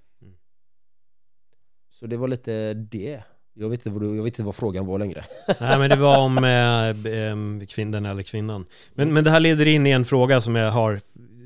Så 2.00 2.08
det 2.08 2.18
var 2.18 2.28
lite 2.28 2.74
det. 2.74 3.24
Jag 3.54 3.70
vet, 3.70 3.86
inte 3.86 4.00
vad, 4.00 4.18
jag 4.18 4.24
vet 4.24 4.34
inte 4.34 4.44
vad 4.44 4.56
frågan 4.56 4.86
var 4.86 5.00
längre. 5.00 5.24
Nej 5.60 5.80
men 5.80 5.90
det 5.90 5.96
var 5.96 6.18
om 6.18 6.38
eh, 6.38 7.14
eh, 7.14 7.68
kvinnan 7.68 8.06
eller 8.06 8.24
kvinnan. 8.24 8.66
Men, 8.94 9.14
men 9.14 9.24
det 9.24 9.32
här 9.32 9.40
leder 9.40 9.66
in 9.66 9.88
i 9.88 9.92
en 9.92 10.06
fråga 10.06 10.42
som 10.42 10.56
jag 10.56 10.72
har 10.72 11.02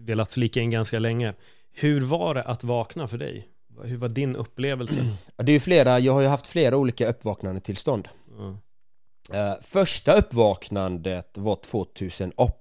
velat 0.05 0.33
flika 0.33 0.61
in 0.61 0.69
ganska 0.69 0.99
länge. 0.99 1.33
Hur 1.71 2.01
var 2.01 2.35
det 2.35 2.43
att 2.43 2.63
vakna 2.63 3.07
för 3.07 3.17
dig? 3.17 3.47
Hur 3.83 3.97
var 3.97 4.09
din 4.09 4.35
upplevelse? 4.35 5.01
Det 5.37 5.51
är 5.51 5.53
ju 5.53 5.59
flera, 5.59 5.99
jag 5.99 6.13
har 6.13 6.21
ju 6.21 6.27
haft 6.27 6.47
flera 6.47 6.77
olika 6.77 7.09
uppvaknande 7.09 7.61
tillstånd. 7.61 8.07
Mm. 8.37 8.51
Uh, 8.51 9.61
första 9.61 10.13
uppvaknandet 10.13 11.37
var 11.37 11.55
2008 11.55 12.53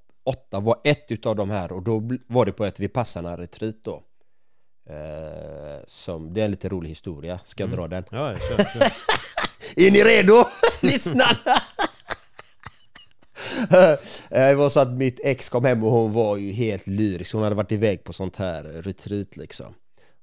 var 0.50 0.81
ett 0.85 1.12
utav 1.12 1.37
de 1.37 1.50
här 1.50 1.72
och 1.72 1.83
då 1.83 2.02
var 2.26 2.46
det 2.46 2.52
på 2.52 2.64
ett 2.64 2.81
Vipassana 2.81 3.37
retreat 3.37 3.76
då. 3.85 4.02
Uh, 4.90 5.85
som, 5.87 6.35
det 6.35 6.40
är 6.40 6.45
en 6.45 6.51
lite 6.51 6.68
rolig 6.68 6.88
historia, 6.88 7.40
ska 7.45 7.62
jag 7.62 7.68
Mm. 7.73 7.81
dra 7.81 7.88
den? 7.88 8.05
Ja, 8.11 8.35
kör, 8.35 8.64
kör. 8.64 8.92
Är 9.87 9.90
ni 9.90 10.05
redo? 10.05 10.45
Lyssna! 10.83 11.25
Eh, 13.71 13.99
Det 14.49 14.55
var 14.55 14.68
så 14.68 14.81
att 14.81 14.90
mitt 14.92 15.21
ex 15.25 15.49
kom 15.49 15.64
hem 15.64 15.85
och 15.85 15.90
hon 15.90 16.12
var 16.12 16.37
ju 16.37 16.53
helt 16.53 16.87
lyrisk, 16.87 17.35
hon 17.35 17.42
hade 17.42 17.55
varit 17.55 17.73
iväg 17.73 18.05
på 18.05 18.12
sånt 18.12 18.37
här 18.37 18.62
retreat 18.62 19.37
liksom 19.37 19.75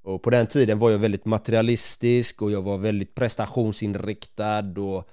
Och 0.04 0.24
på 0.24 0.30
den 0.30 0.48
tiden 0.48 0.80
var 0.80 0.92
jag 0.92 0.98
väldigt 0.98 1.26
materialistisk 1.26 2.42
och 2.42 2.52
jag 2.52 2.62
var 2.62 2.78
väldigt 2.78 3.16
prestationsinriktad 3.16 4.64
och 4.82 5.10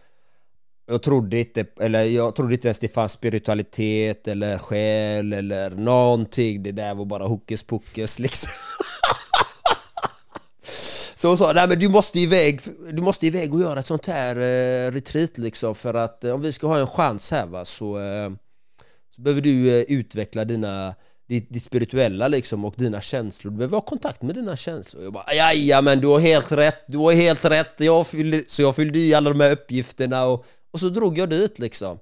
jag 0.89 1.03
trodde 1.03 1.39
inte, 1.39 1.67
eller 1.81 2.05
jag 2.05 2.35
trodde 2.37 2.55
inte 2.55 2.69
ens 2.69 2.79
det 2.79 2.89
fanns 2.89 3.13
spiritualitet 3.13 4.29
eller 4.29 4.59
själ 4.59 5.33
eller 5.33 5.71
någonting 5.71 6.63
Det 6.63 6.73
där 6.73 6.95
var 6.95 7.05
bara 7.05 7.25
hokus 7.27 7.63
pokus 7.63 8.19
liksom 8.19 8.51
så 11.19 11.29
hon 11.29 11.39
sa, 11.39 11.53
nej 11.53 11.69
men 11.69 11.79
du 11.79 11.89
måste 11.89 12.21
iväg, 12.21 12.61
du 12.93 13.03
måste 13.03 13.27
iväg 13.27 13.55
och 13.55 13.61
göra 13.61 13.81
ett 13.81 13.87
sånt 13.87 14.07
här 14.07 14.37
eh, 14.37 14.93
retreat 14.93 15.39
liksom 15.39 15.75
för 15.75 15.95
att 15.95 16.25
eh, 16.25 16.35
om 16.35 16.41
vi 16.41 16.53
ska 16.53 16.67
ha 16.67 16.79
en 16.79 16.87
chans 16.87 17.31
här 17.31 17.47
va 17.47 17.65
så, 17.65 17.99
eh, 17.99 18.31
så 19.17 19.23
behöver 19.23 19.41
du 19.41 19.69
eh, 19.69 19.85
utveckla 19.89 20.45
dina 20.45 20.95
ditt, 21.29 21.51
ditt 21.51 21.63
spirituella 21.63 22.29
liksom 22.29 22.65
och 22.65 22.75
dina 22.77 23.01
känslor, 23.01 23.51
du 23.51 23.57
behöver 23.57 23.77
ha 23.77 23.81
kontakt 23.81 24.23
med 24.23 24.35
dina 24.35 24.57
känslor. 24.57 25.05
Jag 25.05 25.13
bara, 25.13 25.83
men 25.83 26.01
du 26.01 26.07
har 26.07 26.19
helt 26.19 26.53
rätt, 26.53 26.85
du 26.89 26.99
har 26.99 27.13
helt 27.13 27.45
rätt. 27.45 27.75
Jag 27.77 28.07
fyllde, 28.07 28.45
Så 28.47 28.63
jag 28.63 28.77
fyllde 28.77 28.99
i 28.99 29.15
alla 29.15 29.31
de 29.31 29.41
här 29.41 29.51
uppgifterna 29.51 30.27
och, 30.27 30.47
och 30.73 30.81
så 30.81 30.89
drog 30.89 31.19
jag 31.19 31.31
dit 31.31 31.59
liksom 31.59 31.99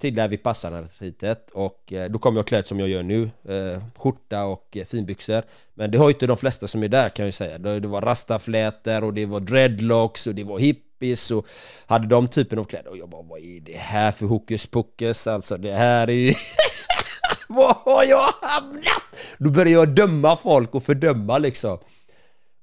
till 0.00 0.14
där 0.14 0.28
vi 0.28 0.36
passade 0.36 0.82
retreatet 0.82 1.50
och 1.50 1.92
eh, 1.92 2.10
då 2.10 2.18
kom 2.18 2.36
jag 2.36 2.46
klädd 2.46 2.66
som 2.66 2.80
jag 2.80 2.88
gör 2.88 3.02
nu. 3.02 3.30
Eh, 3.48 3.82
Skjorta 3.96 4.44
och 4.44 4.76
eh, 4.76 4.84
finbyxor. 4.84 5.42
Men 5.74 5.90
det 5.90 5.98
har 5.98 6.08
ju 6.08 6.12
inte 6.14 6.26
de 6.26 6.36
flesta 6.36 6.66
som 6.66 6.82
är 6.82 6.88
där 6.88 7.08
kan 7.08 7.22
jag 7.22 7.28
ju 7.28 7.32
säga. 7.32 7.58
Det 7.58 7.80
det 7.80 7.88
var 7.88 8.00
rastaflätor 8.00 9.04
och 9.04 9.14
det 9.14 9.26
var 9.26 9.40
dreadlocks 9.40 10.26
och 10.26 10.34
det 10.34 10.44
var 10.44 10.58
hippies 10.58 11.30
och 11.30 11.46
Hade 11.86 12.06
de 12.06 12.28
typen 12.28 12.58
av 12.58 12.64
kläder. 12.64 12.90
Och 12.90 12.98
jag 12.98 13.08
bara 13.08 13.22
vad 13.22 13.40
är 13.40 13.60
det 13.60 13.76
här 13.76 14.12
för 14.12 14.26
hokus 14.26 14.66
pokus? 14.66 15.26
Alltså 15.26 15.56
det 15.56 15.72
här 15.72 16.10
är 16.10 16.14
ju 16.14 16.34
Var 17.48 17.76
har 17.84 18.04
jag 18.04 18.28
hamnat? 18.40 19.02
Då 19.38 19.50
började 19.50 19.70
jag 19.70 19.94
döma 19.94 20.36
folk 20.36 20.74
och 20.74 20.82
fördöma 20.82 21.38
liksom. 21.38 21.78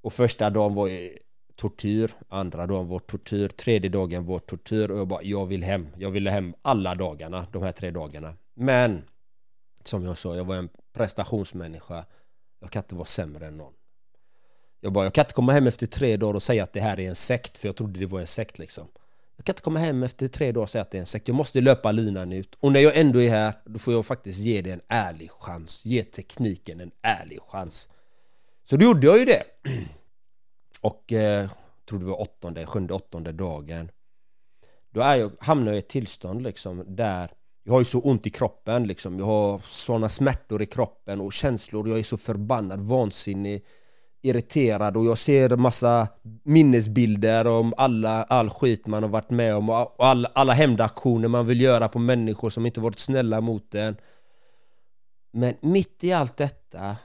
Och 0.04 0.14
första 0.14 0.50
dagen 0.50 0.76
var 0.76 0.88
ju 0.88 1.18
tortyr, 1.58 2.12
andra 2.30 2.68
dagen 2.68 2.88
var 2.88 3.00
tortyr, 3.00 3.48
tredje 3.48 3.90
dagen 3.90 4.26
var 4.26 4.40
tortyr. 4.40 4.92
Och 4.92 5.00
jag 5.00 5.08
bara 5.08 5.24
jag 5.24 5.46
vill 5.46 5.64
hem, 5.64 5.88
jag 5.98 6.12
ville 6.12 6.30
hem 6.30 6.54
alla 6.62 6.96
dagarna, 6.96 7.48
de 7.52 7.64
här 7.64 7.72
tre 7.72 7.92
dagarna. 7.92 8.34
Men 8.54 9.04
Som 9.84 10.04
jag 10.04 10.18
sa, 10.18 10.36
jag 10.36 10.46
var 10.46 10.56
en 10.56 10.70
prestationsmänniska. 10.94 12.06
Jag 12.60 12.72
kan 12.72 12.84
inte 12.84 12.96
vara 12.96 13.06
sämre 13.06 13.48
än 13.48 13.58
någon. 13.58 13.74
Jag 14.80 14.94
bara, 14.94 15.06
jag 15.06 15.14
kan 15.14 15.22
inte 15.22 15.34
komma 15.34 15.54
hem 15.54 15.68
efter 15.68 15.88
tre 15.88 16.18
dagar 16.18 16.34
och 16.34 16.44
säga 16.44 16.64
att 16.64 16.74
det 16.74 16.80
här 16.80 17.00
är 17.00 17.10
en 17.10 17.16
sekt 17.16 17.58
för 17.58 17.68
jag 17.68 17.76
trodde 17.76 18.00
det 18.00 18.06
var 18.06 18.20
en 18.20 18.28
sekt 18.28 18.60
liksom. 18.60 18.88
Jag 19.36 19.46
kan 19.46 19.54
inte 19.54 19.62
komma 19.62 19.80
hem 19.80 20.04
efter 20.04 20.28
tre 20.28 20.52
dagar 20.52 20.64
och 20.64 20.70
säga 20.70 20.82
att 20.82 20.92
det 20.92 20.98
är 20.98 21.00
en 21.00 21.06
sekt, 21.06 21.28
jag 21.28 21.36
måste 21.36 21.62
löpa 21.62 21.92
linan 21.92 22.32
ut. 22.32 22.58
Och 22.60 22.72
när 22.72 22.80
jag 22.80 22.98
ändå 22.98 23.22
är 23.22 23.30
här, 23.30 23.54
då 23.66 23.80
får 23.80 23.94
jag 23.94 24.06
faktiskt 24.06 24.40
ge 24.40 24.62
det 24.62 24.72
en 24.72 24.82
ärlig 24.88 25.32
chans. 25.32 25.86
Ge 25.86 26.04
tekniken 26.04 26.82
en 26.82 26.92
ärlig 27.02 27.40
chans. 27.42 27.88
Så 28.64 28.78
då 28.78 28.86
gjorde 28.86 29.08
jag 29.08 29.20
ju 29.20 29.26
det. 29.26 29.44
och 30.82 31.14
eh, 31.14 31.50
tror 31.90 32.00
det 32.00 32.06
var 32.06 32.22
åttonde, 32.22 32.66
sjunde, 32.66 32.94
åttonde 32.94 33.32
dagen. 33.32 33.92
Då 34.94 35.02
är 35.02 35.16
jag, 35.16 35.32
hamnar 35.40 35.68
jag 35.68 35.76
i 35.76 35.80
ett 35.80 35.90
tillstånd 35.90 36.42
liksom 36.42 36.84
där 36.88 37.32
Jag 37.64 37.74
har 37.74 37.80
ju 37.80 37.86
så 37.86 38.00
ont 38.00 38.28
i 38.28 38.30
kroppen 38.30 38.88
liksom. 38.88 39.20
Jag 39.20 39.26
har 39.26 39.60
såna 39.60 40.10
smärtor 40.10 40.62
i 40.62 40.66
kroppen 40.66 41.22
och 41.22 41.34
känslor 41.34 41.90
Jag 41.90 42.00
är 42.00 42.04
så 42.04 42.18
förbannad, 42.18 42.80
vansinnig 42.80 43.66
Irriterad 44.22 44.98
och 44.98 45.06
jag 45.06 45.18
ser 45.18 45.56
massa 45.56 46.08
minnesbilder 46.44 47.48
om 47.48 47.74
alla, 47.78 48.24
all 48.24 48.50
skit 48.50 48.88
man 48.88 49.04
har 49.04 49.10
varit 49.10 49.30
med 49.30 49.56
om 49.56 49.70
och 49.70 50.06
all, 50.06 50.28
alla 50.34 50.54
hämndaktioner 50.54 51.28
man 51.28 51.48
vill 51.48 51.62
göra 51.62 51.88
på 51.88 52.00
människor 52.00 52.50
som 52.50 52.66
inte 52.66 52.82
varit 52.82 53.00
snälla 53.00 53.42
mot 53.42 53.76
en. 53.76 53.96
Men 55.34 55.54
mitt 55.62 56.04
i 56.04 56.14
allt 56.14 56.38
detta 56.38 56.98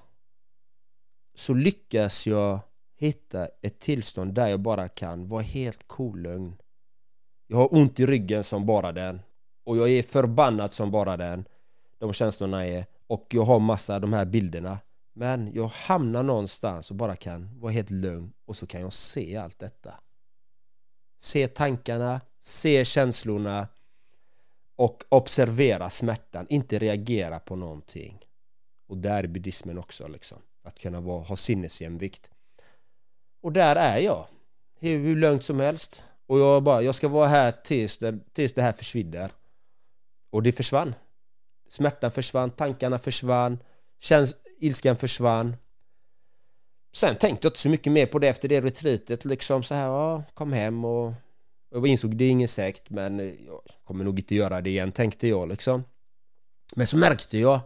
så 1.35 1.55
lyckas 1.55 2.27
jag 2.27 2.61
hitta 3.03 3.49
ett 3.63 3.79
tillstånd 3.79 4.35
där 4.35 4.49
jag 4.49 4.61
bara 4.61 4.89
kan 4.89 5.29
vara 5.29 5.43
helt 5.43 5.89
kolugn. 5.89 6.57
Jag 7.47 7.57
har 7.57 7.75
ont 7.75 8.01
i 8.01 8.07
ryggen 8.07 8.45
som 8.45 8.67
bara 8.67 8.93
den 8.93 9.21
och 9.65 9.77
jag 9.77 9.91
är 9.91 10.03
förbannad 10.03 10.75
som 10.75 10.91
bara 10.91 11.17
den. 11.17 11.45
De 11.99 12.13
känslorna 12.13 12.67
är 12.67 12.87
och 13.07 13.27
jag 13.31 13.43
har 13.43 13.61
massa 13.61 13.99
de 13.99 14.13
här 14.13 14.25
bilderna. 14.25 14.79
Men 15.13 15.53
jag 15.55 15.67
hamnar 15.67 16.23
någonstans 16.23 16.91
och 16.91 16.97
bara 16.97 17.17
kan 17.17 17.61
vara 17.61 17.73
helt 17.73 17.91
lugn 17.91 18.33
och 18.45 18.57
så 18.57 18.67
kan 18.67 18.81
jag 18.81 18.93
se 18.93 19.37
allt 19.37 19.59
detta. 19.59 19.95
Se 21.19 21.49
tankarna, 21.49 22.21
se 22.41 22.85
känslorna 22.85 23.69
och 24.77 25.05
observera 25.09 25.91
smärtan, 25.91 26.47
inte 26.49 26.79
reagera 26.79 27.39
på 27.39 27.57
någonting. 27.57 28.19
Och 28.87 28.97
där 28.97 29.25
är 29.25 29.29
buddhismen 29.29 29.79
också 29.79 30.09
liksom. 30.09 30.39
Att 30.63 30.79
kunna 30.79 31.01
vara, 31.01 31.25
ha 31.25 31.37
sinnesjämvikt. 31.37 32.31
Och 33.43 33.53
där 33.53 33.77
är 33.77 33.99
jag. 33.99 34.27
Hur, 34.81 34.99
hur 34.99 35.17
lugnt 35.17 35.45
som 35.45 35.61
helst. 35.61 36.05
Och 36.27 36.39
jag 36.39 36.63
bara, 36.63 36.83
jag 36.83 36.95
ska 36.95 37.09
vara 37.09 37.29
här 37.29 37.53
tills 37.53 37.99
det, 37.99 38.19
tills 38.33 38.53
det 38.53 38.63
här 38.63 38.73
försvinner. 38.73 39.31
Och 40.31 40.43
det 40.43 40.53
försvann. 40.53 40.95
Smärtan 41.71 42.11
försvann, 42.11 42.51
tankarna 42.51 42.99
försvann, 42.99 43.59
käns 44.01 44.37
ilskan 44.59 44.97
försvann. 44.97 45.57
Sen 46.95 47.17
tänkte 47.17 47.47
jag 47.47 47.51
inte 47.51 47.61
så 47.61 47.69
mycket 47.69 47.93
mer 47.93 48.07
på 48.07 48.19
det 48.19 48.29
efter 48.29 48.49
det 48.49 48.61
retreatet 48.61 49.25
liksom 49.25 49.63
så 49.63 49.75
här, 49.75 49.87
ja, 49.87 50.23
kom 50.35 50.53
hem 50.53 50.85
och 50.85 51.13
jag 51.71 51.87
insåg 51.87 52.17
det 52.17 52.25
är 52.25 52.31
ingen 52.31 52.49
sekt 52.49 52.91
men 52.91 53.19
jag 53.19 53.61
kommer 53.85 54.05
nog 54.05 54.19
inte 54.19 54.35
göra 54.35 54.61
det 54.61 54.71
igen 54.71 54.93
tänkte 54.93 55.29
jag 55.29 55.49
liksom. 55.49 55.85
Men 56.77 56.87
så 56.87 56.97
märkte 56.97 57.39
jag 57.39 57.61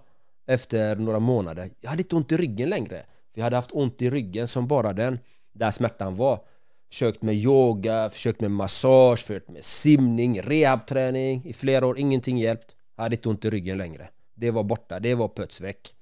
efter 0.47 0.97
några 0.97 1.19
månader, 1.19 1.71
jag 1.81 1.91
hade 1.91 2.03
inte 2.03 2.17
ont 2.17 2.33
i 2.33 2.37
ryggen 2.37 2.69
längre. 2.69 3.05
För 3.33 3.41
jag 3.41 3.45
hade 3.45 3.57
haft 3.57 3.73
ont 3.73 4.03
i 4.03 4.11
ryggen 4.11 4.49
som 4.49 4.67
bara 4.69 4.93
den 4.93 5.19
där 5.59 5.71
smärtan 5.71 6.17
var. 6.17 6.41
Försökt 6.89 7.23
med 7.23 7.35
yoga, 7.35 8.11
försökt 8.11 8.41
med 8.41 8.51
massage, 8.51 9.19
försökt 9.19 9.49
med 9.49 9.65
simning, 9.65 10.43
rehabträning 10.43 11.43
i 11.45 11.53
flera 11.53 11.87
år, 11.87 11.99
ingenting 11.99 12.39
hjälpt. 12.39 12.77
Hade 12.97 13.17
inte 13.17 13.29
ont 13.29 13.45
i 13.45 13.51
ryggen 13.51 13.79
längre. 13.79 14.09
Det 14.35 14.51
var 14.51 14.63
borta, 14.63 15.01
det 15.01 15.15
var 15.15 15.29
puts 15.29 15.61
väck. 15.61 15.95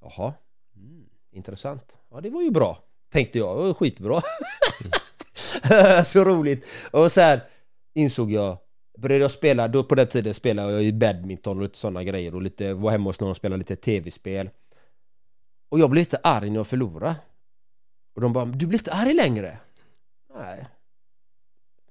Jaha, 0.00 0.34
mm, 0.76 1.04
intressant. 1.32 1.96
Ja, 2.10 2.20
det 2.20 2.30
var 2.30 2.42
ju 2.42 2.50
bra, 2.50 2.78
tänkte 3.12 3.38
jag. 3.38 3.58
Det 3.58 3.62
var 3.62 3.74
skitbra. 3.74 4.20
Så 6.04 6.24
roligt. 6.24 6.66
Och 6.90 7.12
sen 7.12 7.40
insåg 7.94 8.30
jag 8.30 8.58
Började 8.98 9.24
jag 9.24 9.30
spela, 9.30 9.68
då 9.68 9.84
på 9.84 9.94
den 9.94 10.06
tiden 10.06 10.34
spelade 10.34 10.72
jag 10.72 10.82
ju 10.82 10.92
badminton 10.92 11.56
och 11.56 11.62
lite 11.62 11.78
sådana 11.78 12.04
grejer 12.04 12.34
och 12.34 12.42
lite, 12.42 12.74
var 12.74 12.90
hemma 12.90 13.10
hos 13.10 13.20
någon 13.20 13.30
och 13.30 13.36
spelade 13.36 13.58
lite 13.58 13.76
tv-spel 13.76 14.50
Och 15.68 15.78
jag 15.78 15.90
blev 15.90 16.00
lite 16.00 16.20
arg 16.22 16.50
när 16.50 16.56
jag 16.56 16.66
förlorade 16.66 17.16
och 18.18 18.22
de 18.22 18.32
bara, 18.32 18.44
du 18.44 18.66
blir 18.66 18.78
inte 18.78 18.92
arg 18.92 19.14
längre? 19.14 19.58
Nej. 20.34 20.66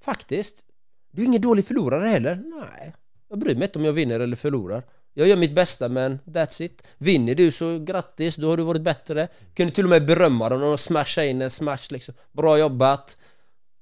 Faktiskt. 0.02 0.66
Du 1.12 1.22
är 1.22 1.26
ingen 1.26 1.42
dålig 1.42 1.66
förlorare 1.66 2.08
heller? 2.08 2.36
Nej. 2.36 2.94
Jag 3.30 3.40
bryr 3.40 3.56
mig 3.56 3.64
inte 3.64 3.80
om 3.80 3.86
jag 3.86 3.94
vinner 3.94 4.20
eller 4.20 4.36
förlorar. 4.36 4.84
Jag 5.14 5.28
gör 5.28 5.38
mitt 5.38 5.56
bästa 5.56 5.90
men 5.90 6.20
that's 6.26 6.62
it. 6.62 6.88
Vinner 6.98 7.36
du 7.36 7.52
så 7.52 7.80
grattis, 7.80 8.36
då 8.36 8.50
har 8.50 8.58
du 8.58 8.64
varit 8.64 8.82
bättre. 8.82 9.28
Kunde 9.54 9.74
till 9.74 9.84
och 9.84 9.90
med 9.90 10.06
berömma 10.06 10.50
dem 10.50 10.64
och 10.64 10.80
smasha 10.80 11.24
in 11.24 11.42
en 11.42 11.50
smash 11.50 11.92
liksom. 11.92 12.14
Bra 12.32 12.60
jobbat. 12.60 13.18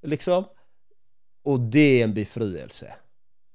Liksom. 0.02 0.46
Och 1.44 1.60
det 1.60 2.02
är 2.02 2.04
en 2.04 2.14
befrielse. 2.14 2.96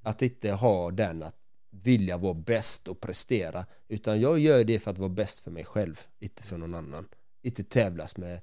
Att 0.03 0.21
inte 0.21 0.51
ha 0.51 0.91
den 0.91 1.23
att 1.23 1.35
vilja 1.69 2.17
vara 2.17 2.33
bäst 2.33 2.87
och 2.87 2.99
prestera. 2.99 3.65
Utan 3.87 4.21
jag 4.21 4.39
gör 4.39 4.63
det 4.63 4.79
för 4.79 4.91
att 4.91 4.97
vara 4.97 5.09
bäst 5.09 5.39
för 5.39 5.51
mig 5.51 5.65
själv 5.65 5.99
Inte 6.19 6.43
för 6.43 6.57
någon 6.57 6.75
annan. 6.75 7.07
Inte 7.43 7.63
tävlas 7.63 8.17
med 8.17 8.41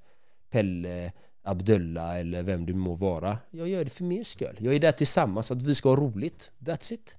Pelle 0.50 1.12
Abdullah 1.48 2.18
eller 2.18 2.42
vem 2.42 2.66
du 2.66 2.74
må 2.74 2.94
vara. 2.94 3.38
Jag 3.50 3.68
gör 3.68 3.84
det 3.84 3.90
för 3.90 4.04
min 4.04 4.24
skull. 4.24 4.56
Jag 4.58 4.74
är 4.74 4.80
där 4.80 4.92
tillsammans 4.92 5.50
att 5.50 5.62
vi 5.62 5.74
ska 5.74 5.88
ha 5.88 5.96
roligt. 5.96 6.52
That's 6.58 6.92
it. 6.92 7.16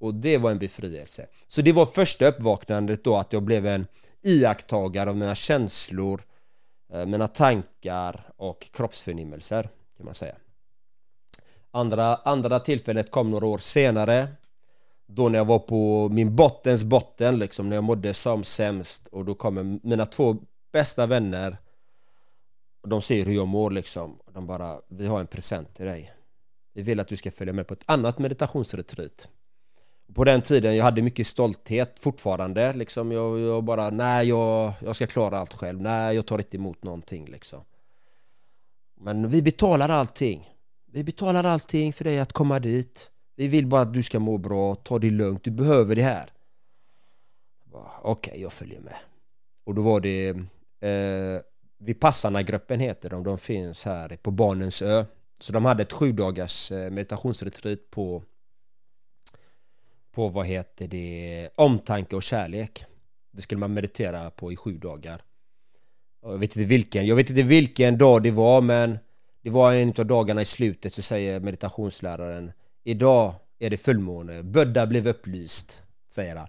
Och 0.00 0.14
det 0.14 0.38
var 0.38 0.50
en 0.50 0.58
befrielse. 0.58 1.26
Så 1.48 1.62
det 1.62 1.72
var 1.72 1.86
första 1.86 2.26
uppvaknandet 2.26 3.04
då 3.04 3.16
att 3.16 3.32
jag 3.32 3.42
blev 3.42 3.66
en 3.66 3.86
iakttagare 4.22 5.10
av 5.10 5.16
mina 5.16 5.34
känslor, 5.34 6.22
eh, 6.92 7.06
mina 7.06 7.28
tankar 7.28 8.32
och 8.36 8.70
kroppsförnimmelser 8.72 9.68
kan 9.96 10.06
man 10.06 10.14
säga. 10.14 10.34
Andra, 11.70 12.16
andra 12.16 12.60
tillfället 12.60 13.10
kom 13.10 13.30
några 13.30 13.46
år 13.46 13.58
senare 13.58 14.28
Då 15.06 15.28
när 15.28 15.38
jag 15.38 15.44
var 15.44 15.58
på 15.58 16.08
min 16.08 16.36
bottens 16.36 16.84
botten 16.84 17.38
liksom, 17.38 17.68
när 17.68 17.76
jag 17.76 17.84
mådde 17.84 18.14
som 18.14 18.44
sämst 18.44 19.06
och 19.06 19.24
då 19.24 19.34
kommer 19.34 19.78
mina 19.82 20.06
två 20.06 20.36
bästa 20.72 21.06
vänner 21.06 21.56
de 22.82 23.02
ser 23.02 23.24
hur 23.24 23.34
jag 23.34 23.48
mår 23.48 23.70
liksom. 23.70 24.18
De 24.32 24.46
bara, 24.46 24.80
vi 24.88 25.06
har 25.06 25.20
en 25.20 25.26
present 25.26 25.74
till 25.74 25.86
dig. 25.86 26.12
Vi 26.74 26.82
vill 26.82 27.00
att 27.00 27.08
du 27.08 27.16
ska 27.16 27.30
följa 27.30 27.52
med 27.52 27.66
på 27.66 27.74
ett 27.74 27.84
annat 27.86 28.18
meditationsretreat. 28.18 29.28
På 30.14 30.24
den 30.24 30.42
tiden, 30.42 30.76
jag 30.76 30.84
hade 30.84 31.02
mycket 31.02 31.26
stolthet 31.26 32.00
fortfarande 32.00 32.72
liksom. 32.72 33.12
Jag, 33.12 33.40
jag 33.40 33.64
bara, 33.64 33.90
nej 33.90 34.28
jag, 34.28 34.72
jag 34.80 34.96
ska 34.96 35.06
klara 35.06 35.38
allt 35.38 35.54
själv. 35.54 35.80
Nej, 35.80 36.14
jag 36.14 36.26
tar 36.26 36.38
inte 36.38 36.56
emot 36.56 36.82
någonting 36.82 37.26
liksom. 37.26 37.60
Men 39.00 39.28
vi 39.28 39.42
betalar 39.42 39.88
allting. 39.88 40.50
Vi 40.92 41.04
betalar 41.04 41.44
allting 41.44 41.92
för 41.92 42.04
dig 42.04 42.18
att 42.18 42.32
komma 42.32 42.58
dit. 42.58 43.10
Vi 43.36 43.48
vill 43.48 43.66
bara 43.66 43.80
att 43.80 43.94
du 43.94 44.02
ska 44.02 44.18
må 44.18 44.38
bra, 44.38 44.74
ta 44.74 44.98
det 44.98 45.10
lugnt, 45.10 45.44
du 45.44 45.50
behöver 45.50 45.96
det 45.96 46.02
här. 46.02 46.32
Okej, 48.02 48.30
okay, 48.30 48.42
jag 48.42 48.52
följer 48.52 48.80
med. 48.80 48.96
Och 49.64 49.74
då 49.74 49.82
var 49.82 50.00
det 50.00 50.28
eh, 50.80 51.40
Vipassana-gruppen 51.84 52.80
heter 52.80 53.10
de, 53.10 53.24
de 53.24 53.38
finns 53.38 53.84
här 53.84 54.16
på 54.22 54.30
Barnens 54.30 54.82
ö. 54.82 55.04
Så 55.40 55.52
de 55.52 55.64
hade 55.64 55.82
ett 55.82 55.92
sju 55.92 56.12
dagars 56.12 56.72
eh, 56.72 56.90
meditationsretreat 56.90 57.90
på 57.90 58.22
På 60.12 60.28
vad 60.28 60.46
heter 60.46 60.86
det 60.86 61.48
Omtanke 61.54 62.16
och 62.16 62.22
kärlek. 62.22 62.84
Det 63.30 63.42
skulle 63.42 63.58
man 63.58 63.74
meditera 63.74 64.30
på 64.30 64.52
i 64.52 64.56
sju 64.56 64.78
dagar. 64.78 65.22
Jag 66.22 66.38
vet 66.38 66.56
inte 66.56 66.68
vilken, 66.68 67.06
jag 67.06 67.16
vet 67.16 67.30
inte 67.30 67.42
vilken 67.42 67.98
dag 67.98 68.22
det 68.22 68.30
var 68.30 68.60
men 68.60 68.98
det 69.42 69.50
var 69.50 69.72
en 69.72 69.94
av 69.98 70.06
dagarna 70.06 70.42
i 70.42 70.44
slutet 70.44 70.94
så 70.94 71.02
säger 71.02 71.40
meditationsläraren 71.40 72.52
Idag 72.84 73.34
är 73.58 73.70
det 73.70 73.76
fullmåne, 73.76 74.42
Bödda 74.42 74.86
blev 74.86 75.08
upplyst 75.08 75.82
Säger 76.08 76.36
han. 76.36 76.48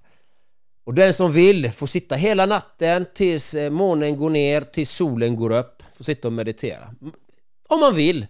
Och 0.85 0.93
den 0.93 1.13
som 1.13 1.31
vill 1.31 1.71
får 1.71 1.87
sitta 1.87 2.15
hela 2.15 2.45
natten 2.45 3.05
tills 3.13 3.53
eh, 3.53 3.69
månen 3.69 4.17
går 4.17 4.29
ner, 4.29 4.61
tills 4.61 4.91
solen 4.91 5.35
går 5.35 5.51
upp. 5.51 5.83
Får 5.93 6.03
sitta 6.03 6.27
och 6.27 6.33
meditera. 6.33 6.89
Om 7.69 7.79
man 7.79 7.95
vill. 7.95 8.27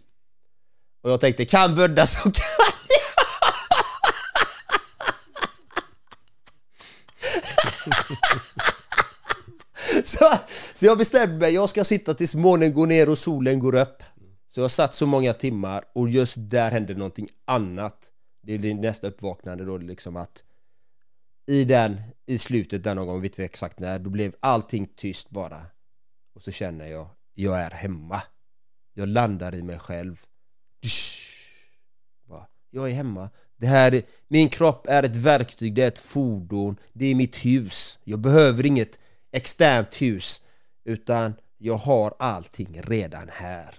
Och 1.03 1.11
jag 1.11 1.21
tänkte, 1.21 1.45
kan 1.45 1.75
Buddha 1.75 2.07
så 2.07 2.21
kan 2.21 2.33
så, 10.03 10.37
så 10.75 10.85
jag 10.85 10.97
bestämde 10.97 11.35
mig, 11.35 11.53
jag 11.53 11.69
ska 11.69 11.83
sitta 11.83 12.13
tills 12.13 12.35
månen 12.35 12.73
går 12.73 12.87
ner 12.87 13.09
och 13.09 13.17
solen 13.17 13.59
går 13.59 13.75
upp. 13.75 14.03
Så 14.47 14.61
jag 14.61 14.71
satt 14.71 14.93
så 14.93 15.05
många 15.05 15.33
timmar 15.33 15.83
och 15.93 16.09
just 16.09 16.35
där 16.37 16.71
hände 16.71 16.93
någonting 16.93 17.27
annat. 17.45 18.09
Det 18.43 18.53
är 18.53 18.73
nästa 18.73 19.07
uppvaknande 19.07 19.65
då 19.65 19.77
liksom 19.77 20.15
att 20.15 20.43
I 21.47 21.63
den, 21.63 22.01
i 22.25 22.38
slutet 22.38 22.83
där 22.83 22.95
någon 22.95 23.07
gång, 23.07 23.21
vet 23.21 23.31
inte 23.31 23.45
exakt 23.45 23.79
när, 23.79 23.99
då 23.99 24.09
blev 24.09 24.36
allting 24.39 24.88
tyst 24.95 25.29
bara. 25.29 25.65
Och 26.36 26.41
så 26.41 26.51
känner 26.51 26.88
jag, 26.88 27.09
jag 27.33 27.59
är 27.59 27.71
hemma. 27.71 28.21
Jag 28.93 29.09
landar 29.09 29.55
i 29.55 29.62
mig 29.62 29.79
själv. 29.79 30.21
Jag 32.75 32.89
är 32.89 32.93
hemma. 32.93 33.29
Det 33.57 33.67
här, 33.67 34.03
min 34.27 34.49
kropp 34.49 34.88
är 34.88 35.03
ett 35.03 35.15
verktyg, 35.15 35.73
det 35.73 35.83
är 35.83 35.88
ett 35.88 35.99
fordon, 35.99 36.77
det 36.93 37.05
är 37.05 37.15
mitt 37.15 37.45
hus. 37.45 37.99
Jag 38.03 38.19
behöver 38.19 38.65
inget 38.65 38.99
externt 39.31 40.01
hus 40.01 40.43
Utan 40.86 41.33
jag 41.57 41.77
har 41.77 42.13
allting 42.19 42.81
redan 42.81 43.29
här. 43.29 43.75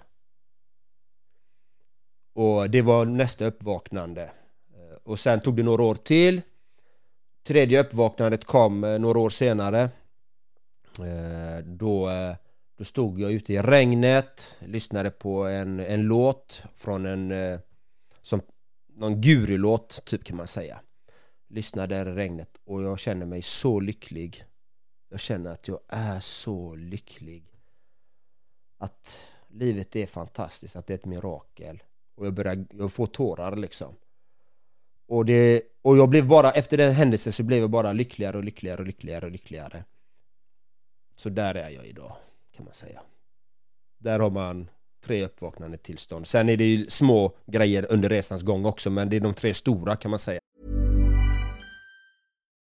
Och 2.34 2.70
det 2.70 2.82
var 2.82 3.04
nästa 3.04 3.44
uppvaknande. 3.44 4.30
Och 5.02 5.18
sen 5.18 5.40
tog 5.40 5.56
det 5.56 5.62
några 5.62 5.82
år 5.82 5.94
till. 5.94 6.42
Tredje 7.46 7.80
uppvaknandet 7.80 8.44
kom 8.44 8.84
eh, 8.84 8.98
några 8.98 9.18
år 9.18 9.30
senare. 9.30 9.90
Eh, 10.98 11.64
då, 11.64 12.10
eh, 12.10 12.34
då 12.78 12.84
stod 12.84 13.20
jag 13.20 13.32
ute 13.32 13.52
i 13.52 13.62
regnet 13.62 14.56
Lyssnade 14.60 15.10
på 15.10 15.44
en, 15.44 15.80
en 15.80 16.02
låt 16.02 16.62
från 16.74 17.06
en 17.06 17.58
som 18.22 18.40
Någon 18.96 19.20
gurulåt 19.20 20.04
typ 20.04 20.24
kan 20.24 20.36
man 20.36 20.46
säga. 20.46 20.80
Lyssnade 21.48 21.96
i 21.96 22.04
regnet 22.04 22.60
och 22.64 22.82
jag 22.82 22.98
känner 22.98 23.26
mig 23.26 23.42
så 23.42 23.80
lycklig. 23.80 24.44
Jag 25.08 25.20
känner 25.20 25.50
att 25.50 25.68
jag 25.68 25.80
är 25.88 26.20
så 26.20 26.74
lycklig. 26.74 27.44
Att 28.78 29.20
livet 29.48 29.96
är 29.96 30.06
fantastiskt, 30.06 30.76
att 30.76 30.86
det 30.86 30.92
är 30.92 30.98
ett 30.98 31.04
mirakel. 31.04 31.82
Och 32.14 32.26
jag 32.26 32.34
börjar, 32.34 32.66
jag 32.70 32.92
får 32.92 33.06
tårar 33.06 33.56
liksom 33.56 33.94
och, 35.08 35.24
det, 35.24 35.62
och 35.82 35.98
jag 35.98 36.08
blev 36.08 36.26
bara, 36.26 36.50
efter 36.50 36.76
den 36.76 36.94
händelsen 36.94 37.32
så 37.32 37.42
blev 37.42 37.60
jag 37.60 37.70
bara 37.70 37.92
lyckligare 37.92 38.36
och 38.36 38.44
lyckligare 38.44 38.80
och 38.80 38.86
lyckligare 38.86 39.26
och 39.26 39.32
lyckligare 39.32 39.84
Så 41.16 41.28
där 41.28 41.54
är 41.54 41.70
jag 41.70 41.86
idag, 41.86 42.16
kan 42.56 42.64
man 42.64 42.74
säga 42.74 43.02
Där 43.98 44.20
har 44.20 44.30
man 44.30 44.68
tre 45.04 45.24
uppvaknande 45.24 45.76
tillstånd 45.78 46.26
Sen 46.26 46.48
är 46.48 46.56
det 46.56 46.64
ju 46.64 46.86
små 46.90 47.36
grejer 47.46 47.86
under 47.90 48.08
resans 48.08 48.42
gång 48.42 48.64
också 48.64 48.90
men 48.90 49.08
det 49.08 49.16
är 49.16 49.20
de 49.20 49.34
tre 49.34 49.54
stora 49.54 49.96
kan 49.96 50.10
man 50.10 50.18
säga 50.18 50.40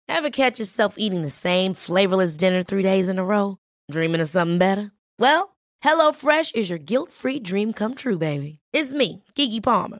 Have 0.08 0.32
catch 0.32 0.60
yourself 0.60 0.94
eating 0.98 1.24
the 1.24 1.30
same 1.30 1.74
flavorless 1.76 2.38
dinner 2.38 2.64
three 2.64 2.84
days 2.84 3.10
in 3.10 3.20
a 3.20 3.24
row? 3.24 3.56
Dreaming 3.92 4.22
of 4.22 4.30
something 4.30 4.60
better? 4.60 4.90
Well 5.20 5.44
Hello 5.84 6.14
Fresh 6.14 6.56
is 6.56 6.70
your 6.70 6.80
guilt 6.86 7.12
free 7.12 7.40
dream 7.40 7.74
come 7.74 7.96
true 7.96 8.18
baby 8.18 8.60
It's 8.74 8.94
me, 8.94 9.24
Gigi 9.36 9.62
Palmer. 9.62 10.00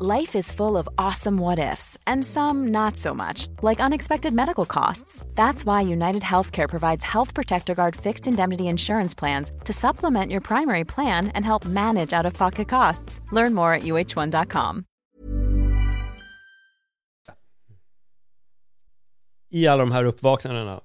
Life 0.00 0.38
is 0.38 0.52
full 0.52 0.76
of 0.76 0.88
awesome 0.96 1.40
what 1.40 1.58
ifs 1.58 1.98
and 2.06 2.24
some 2.24 2.68
not 2.68 2.96
so 2.96 3.14
much, 3.14 3.48
like 3.62 3.80
unexpected 3.80 4.32
medical 4.32 4.64
costs. 4.64 5.26
That's 5.34 5.66
why 5.66 5.80
United 5.92 6.22
Healthcare 6.22 6.68
provides 6.68 7.04
Health 7.04 7.34
Protector 7.34 7.74
Guard 7.74 7.96
fixed 7.96 8.28
indemnity 8.28 8.64
insurance 8.64 9.18
plans 9.18 9.50
to 9.64 9.72
supplement 9.72 10.30
your 10.30 10.40
primary 10.40 10.84
plan 10.84 11.32
and 11.34 11.44
help 11.44 11.66
manage 11.66 12.12
out 12.12 12.26
of 12.26 12.34
pocket 12.34 12.68
costs. 12.68 13.20
Learn 13.32 13.54
more 13.54 13.72
at 13.74 13.82
uh1.com. 13.82 14.84
I 19.50 19.66
alla 19.66 19.82
de 19.82 19.92
här 19.92 20.04
uppvaknandena, 20.04 20.72
eh, 20.72 20.80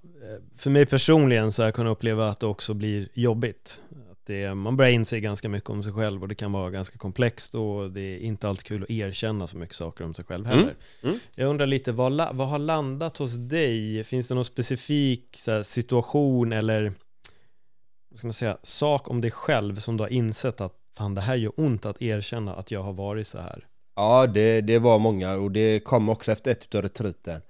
för 0.58 0.70
mig 0.70 0.86
personligen 0.86 1.52
så 1.52 1.64
har 1.64 1.74
jag 1.78 1.88
uppleva 1.88 2.30
att 2.30 2.40
det 2.40 2.48
också 2.48 2.74
blir 2.74 3.08
jobbigt. 3.14 3.80
Det, 4.26 4.56
man 4.56 4.78
börjar 4.78 4.92
inse 4.92 5.20
ganska 5.20 5.50
mycket 5.50 5.70
om 5.70 5.84
sig 5.84 5.94
själv 5.94 6.22
och 6.22 6.28
det 6.28 6.36
kan 6.36 6.52
vara 6.52 6.70
ganska 6.70 6.98
komplext 6.98 7.56
och 7.56 7.92
det 7.92 8.02
är 8.02 8.20
inte 8.20 8.50
alltid 8.50 8.66
kul 8.66 8.84
att 8.84 8.90
erkänna 8.90 9.48
så 9.48 9.58
mycket 9.58 9.76
saker 9.76 10.04
om 10.06 10.14
sig 10.14 10.26
själv 10.26 10.46
heller. 10.46 10.62
Mm. 10.62 10.76
Mm. 11.04 11.20
Jag 11.36 11.50
undrar 11.50 11.68
lite, 11.68 11.92
vad, 11.92 12.36
vad 12.36 12.50
har 12.50 12.60
landat 12.60 13.18
hos 13.18 13.36
dig? 13.36 14.04
Finns 14.04 14.28
det 14.28 14.36
någon 14.36 14.46
specifik 14.46 15.40
här, 15.48 15.64
situation 15.64 16.54
eller 16.54 16.94
vad 18.10 18.20
ska 18.20 18.28
man 18.28 18.34
säga, 18.34 18.58
sak 18.62 19.10
om 19.10 19.22
dig 19.22 19.32
själv 19.32 19.76
som 19.76 19.98
du 19.98 20.04
har 20.04 20.10
insett 20.10 20.62
att 20.62 20.74
fan 20.98 21.16
det 21.16 21.22
här 21.22 21.36
gör 21.36 21.52
ont 21.58 21.86
att 21.86 22.02
erkänna 22.02 22.56
att 22.56 22.72
jag 22.72 22.84
har 22.84 22.94
varit 22.94 23.28
så 23.28 23.40
här? 23.40 23.68
Ja, 23.96 24.28
det, 24.28 24.62
det 24.62 24.80
var 24.80 25.00
många 25.00 25.34
och 25.34 25.52
det 25.52 25.80
kom 25.80 26.10
också 26.10 26.32
efter 26.32 26.52
ett 26.52 26.76
av 26.76 26.82
retriten. 26.82 27.42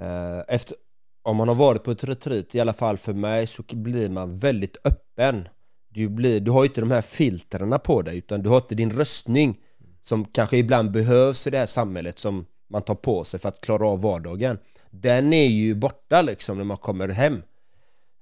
Eh, 0.00 0.38
efter, 0.48 0.76
om 1.22 1.36
man 1.36 1.48
har 1.48 1.54
varit 1.54 1.84
på 1.84 1.90
ett 1.90 2.04
retreat, 2.04 2.54
i 2.54 2.60
alla 2.60 2.72
fall 2.72 2.98
för 2.98 3.12
mig, 3.12 3.46
så 3.46 3.62
blir 3.72 4.08
man 4.08 4.36
väldigt 4.36 4.76
öppen 4.84 5.48
du, 5.90 6.08
blir, 6.08 6.40
du 6.40 6.50
har 6.50 6.62
ju 6.62 6.68
inte 6.68 6.80
de 6.80 6.90
här 6.90 7.02
filtrerna 7.02 7.78
på 7.78 8.02
dig 8.02 8.18
utan 8.18 8.42
du 8.42 8.48
har 8.48 8.56
inte 8.56 8.74
din 8.74 8.90
röstning 8.90 9.58
som 10.00 10.24
kanske 10.24 10.56
ibland 10.56 10.90
behövs 10.90 11.46
i 11.46 11.50
det 11.50 11.58
här 11.58 11.66
samhället 11.66 12.18
som 12.18 12.46
man 12.68 12.82
tar 12.82 12.94
på 12.94 13.24
sig 13.24 13.40
för 13.40 13.48
att 13.48 13.60
klara 13.60 13.88
av 13.88 14.00
vardagen. 14.02 14.58
Den 14.90 15.32
är 15.32 15.46
ju 15.46 15.74
borta 15.74 16.22
liksom 16.22 16.56
när 16.56 16.64
man 16.64 16.76
kommer 16.76 17.08
hem. 17.08 17.42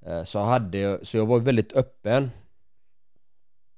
Eh, 0.06 0.24
så 0.24 0.38
jag, 0.38 0.44
hade, 0.44 1.06
så 1.06 1.16
jag 1.16 1.26
var 1.26 1.38
väldigt 1.38 1.72
öppen. 1.72 2.30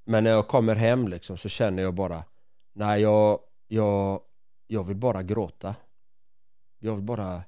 Men 0.07 0.24
när 0.24 0.31
jag 0.31 0.48
kommer 0.48 0.74
hem 0.74 1.09
liksom 1.09 1.37
så 1.37 1.48
känner 1.48 1.83
jag 1.83 1.94
bara 1.94 2.24
Nej 2.72 3.03
jag, 3.03 3.38
jag, 3.68 4.20
jag 4.66 4.85
vill 4.85 4.96
bara 4.96 5.22
gråta. 5.22 5.74
Jag 6.79 6.94
vill 6.94 7.05
bara 7.05 7.42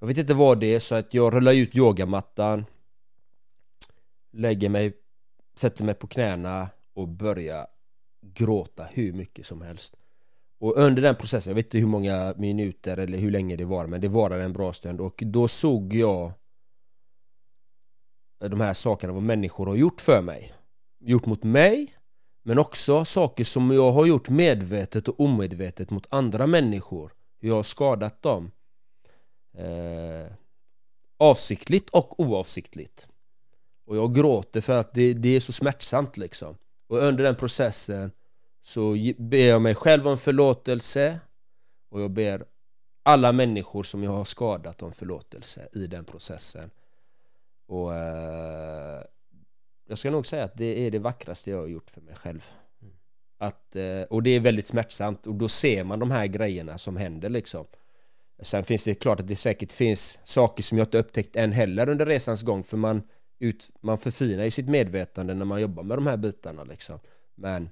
Jag 0.00 0.06
vet 0.06 0.18
inte 0.18 0.34
vad 0.34 0.60
det 0.60 0.74
är 0.74 0.80
så 0.80 0.94
att 0.94 1.14
jag 1.14 1.34
rullar 1.34 1.52
ut 1.52 1.76
yogamattan 1.76 2.64
Lägger 4.32 4.68
mig, 4.68 4.92
sätter 5.56 5.84
mig 5.84 5.94
på 5.94 6.06
knäna 6.06 6.68
och 6.94 7.08
börjar 7.08 7.66
gråta 8.22 8.84
hur 8.84 9.12
mycket 9.12 9.46
som 9.46 9.62
helst. 9.62 9.96
Och 10.58 10.76
under 10.76 11.02
den 11.02 11.16
processen, 11.16 11.50
jag 11.50 11.54
vet 11.54 11.66
inte 11.66 11.78
hur 11.78 11.86
många 11.86 12.34
minuter 12.36 12.96
eller 12.96 13.18
hur 13.18 13.30
länge 13.30 13.56
det 13.56 13.64
var 13.64 13.86
men 13.86 14.00
det 14.00 14.08
varade 14.08 14.44
en 14.44 14.52
bra 14.52 14.72
stund. 14.72 15.00
Och 15.00 15.22
då 15.26 15.48
såg 15.48 15.94
jag 15.94 16.32
de 18.38 18.60
här 18.60 18.74
sakerna 18.74 19.12
vad 19.12 19.22
människor 19.22 19.66
har 19.66 19.76
gjort 19.76 20.00
för 20.00 20.22
mig. 20.22 20.54
Gjort 21.00 21.26
mot 21.26 21.42
mig 21.42 21.96
men 22.42 22.58
också 22.58 23.04
saker 23.04 23.44
som 23.44 23.70
jag 23.70 23.92
har 23.92 24.06
gjort 24.06 24.28
medvetet 24.28 25.08
och 25.08 25.20
omedvetet 25.20 25.90
mot 25.90 26.06
andra 26.10 26.46
människor. 26.46 27.12
Hur 27.40 27.48
jag 27.48 27.56
har 27.56 27.62
skadat 27.62 28.22
dem. 28.22 28.50
Eh, 29.58 30.32
Avsiktligt 31.18 31.90
och 31.90 32.20
oavsiktligt. 32.20 33.08
Och 33.86 33.96
jag 33.96 34.14
gråter 34.14 34.60
för 34.60 34.78
att 34.78 34.94
det, 34.94 35.14
det 35.14 35.28
är 35.28 35.40
så 35.40 35.52
smärtsamt 35.52 36.16
liksom. 36.16 36.56
Och 36.88 36.98
under 36.98 37.24
den 37.24 37.36
processen 37.36 38.10
så 38.62 38.96
ber 39.18 39.48
jag 39.48 39.62
mig 39.62 39.74
själv 39.74 40.08
om 40.08 40.18
förlåtelse. 40.18 41.20
Och 41.90 42.00
jag 42.00 42.10
ber 42.10 42.44
alla 43.02 43.32
människor 43.32 43.82
som 43.82 44.02
jag 44.02 44.10
har 44.10 44.24
skadat 44.24 44.82
om 44.82 44.92
förlåtelse 44.92 45.68
i 45.72 45.86
den 45.86 46.04
processen. 46.04 46.70
Och 47.68 47.94
eh, 47.94 49.02
jag 49.88 49.98
ska 49.98 50.10
nog 50.10 50.26
säga 50.26 50.44
att 50.44 50.56
det 50.56 50.86
är 50.86 50.90
det 50.90 50.98
vackraste 50.98 51.50
jag 51.50 51.58
har 51.58 51.66
gjort 51.66 51.90
för 51.90 52.00
mig 52.00 52.14
själv. 52.14 52.44
Att, 53.38 53.76
eh, 53.76 54.02
Och 54.02 54.22
det 54.22 54.30
är 54.30 54.40
väldigt 54.40 54.66
smärtsamt. 54.66 55.26
Och 55.26 55.34
då 55.34 55.48
ser 55.48 55.84
man 55.84 55.98
de 55.98 56.10
här 56.10 56.26
grejerna 56.26 56.78
som 56.78 56.96
händer 56.96 57.28
liksom. 57.28 57.64
Sen 58.42 58.64
finns 58.64 58.84
det 58.84 58.94
klart 58.94 59.20
att 59.20 59.28
det 59.28 59.36
säkert 59.36 59.72
finns 59.72 60.18
saker 60.24 60.62
som 60.62 60.78
jag 60.78 60.86
inte 60.86 60.98
upptäckt 60.98 61.36
än 61.36 61.52
heller 61.52 61.88
under 61.88 62.06
resans 62.06 62.42
gång. 62.42 62.64
För 62.64 62.76
man, 62.76 63.02
ut, 63.38 63.70
man 63.80 63.98
förfinar 63.98 64.44
ju 64.44 64.50
sitt 64.50 64.68
medvetande 64.68 65.34
när 65.34 65.44
man 65.44 65.60
jobbar 65.60 65.82
med 65.82 65.98
de 65.98 66.06
här 66.06 66.16
bitarna 66.16 66.64
liksom. 66.64 66.98
Men 67.34 67.70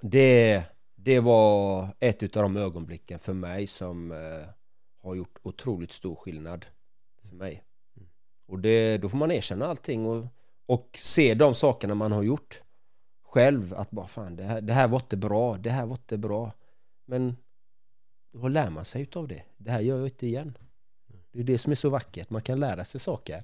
det, 0.00 0.62
det 0.94 1.20
var 1.20 1.88
ett 2.00 2.36
av 2.36 2.42
de 2.42 2.56
ögonblicken 2.56 3.18
för 3.18 3.32
mig 3.32 3.66
som 3.66 4.12
eh, 4.12 4.48
har 5.02 5.14
gjort 5.14 5.38
otroligt 5.42 5.92
stor 5.92 6.16
skillnad 6.16 6.66
för 7.22 7.36
mig. 7.36 7.62
Mm. 7.96 8.08
Och 8.46 8.58
det, 8.58 8.98
då 8.98 9.08
får 9.08 9.18
man 9.18 9.30
erkänna 9.30 9.66
allting 9.66 10.06
och 10.06 10.26
och 10.66 10.98
se 11.02 11.34
de 11.34 11.54
sakerna 11.54 11.94
man 11.94 12.12
har 12.12 12.22
gjort 12.22 12.62
själv 13.22 13.74
att 13.74 13.90
bara 13.90 14.06
fan 14.06 14.36
det 14.36 14.42
här, 14.42 14.60
det 14.60 14.72
här 14.72 14.88
var 14.88 14.98
inte 14.98 15.16
bra, 15.16 15.56
det 15.56 15.70
här 15.70 15.86
var 15.86 15.96
inte 15.96 16.18
bra. 16.18 16.52
Men 17.04 17.36
då 18.32 18.48
lär 18.48 18.70
man 18.70 18.84
sig 18.84 19.08
av 19.14 19.28
det. 19.28 19.42
Det 19.56 19.70
här 19.70 19.80
gör 19.80 19.96
jag 19.96 20.06
inte 20.06 20.26
igen 20.26 20.58
det 21.34 21.40
är 21.40 21.44
det 21.44 21.58
som 21.58 21.72
är 21.72 21.76
så 21.76 21.88
vackert, 21.88 22.30
man 22.30 22.42
kan 22.42 22.60
lära 22.60 22.84
sig 22.84 23.00
saker 23.00 23.42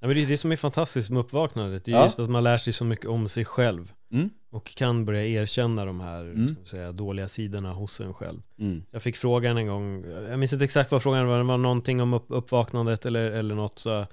Ja, 0.00 0.06
men 0.06 0.16
det 0.16 0.22
är 0.22 0.26
det 0.26 0.36
som 0.36 0.52
är 0.52 0.56
fantastiskt 0.56 1.10
med 1.10 1.20
uppvaknandet, 1.20 1.84
det 1.84 1.90
är 1.90 1.96
Ja. 1.96 2.04
just 2.04 2.18
att 2.18 2.30
man 2.30 2.44
lär 2.44 2.58
sig 2.58 2.72
så 2.72 2.84
mycket 2.84 3.06
om 3.06 3.28
sig 3.28 3.44
själv 3.44 3.92
mm. 4.12 4.30
och 4.50 4.64
kan 4.76 5.04
börja 5.04 5.24
erkänna 5.26 5.84
de 5.84 6.00
här 6.00 6.20
Mm. 6.20 6.56
säga, 6.64 6.92
dåliga 6.92 7.28
sidorna 7.28 7.72
hos 7.72 8.00
en 8.00 8.14
själv. 8.14 8.42
Mm. 8.58 8.82
Jag 8.90 9.02
fick 9.02 9.16
frågan 9.16 9.56
en 9.56 9.66
gång, 9.66 10.04
jag 10.30 10.38
minns 10.38 10.52
inte 10.52 10.64
exakt 10.64 10.92
vad 10.92 11.02
frågan 11.02 11.26
var, 11.26 11.38
det 11.38 11.44
var 11.44 11.56
någonting 11.56 12.02
om 12.02 12.14
upp, 12.14 12.26
uppvaknandet 12.28 13.06
eller, 13.06 13.30
eller 13.30 13.54
något 13.54 13.78
så 13.78 14.06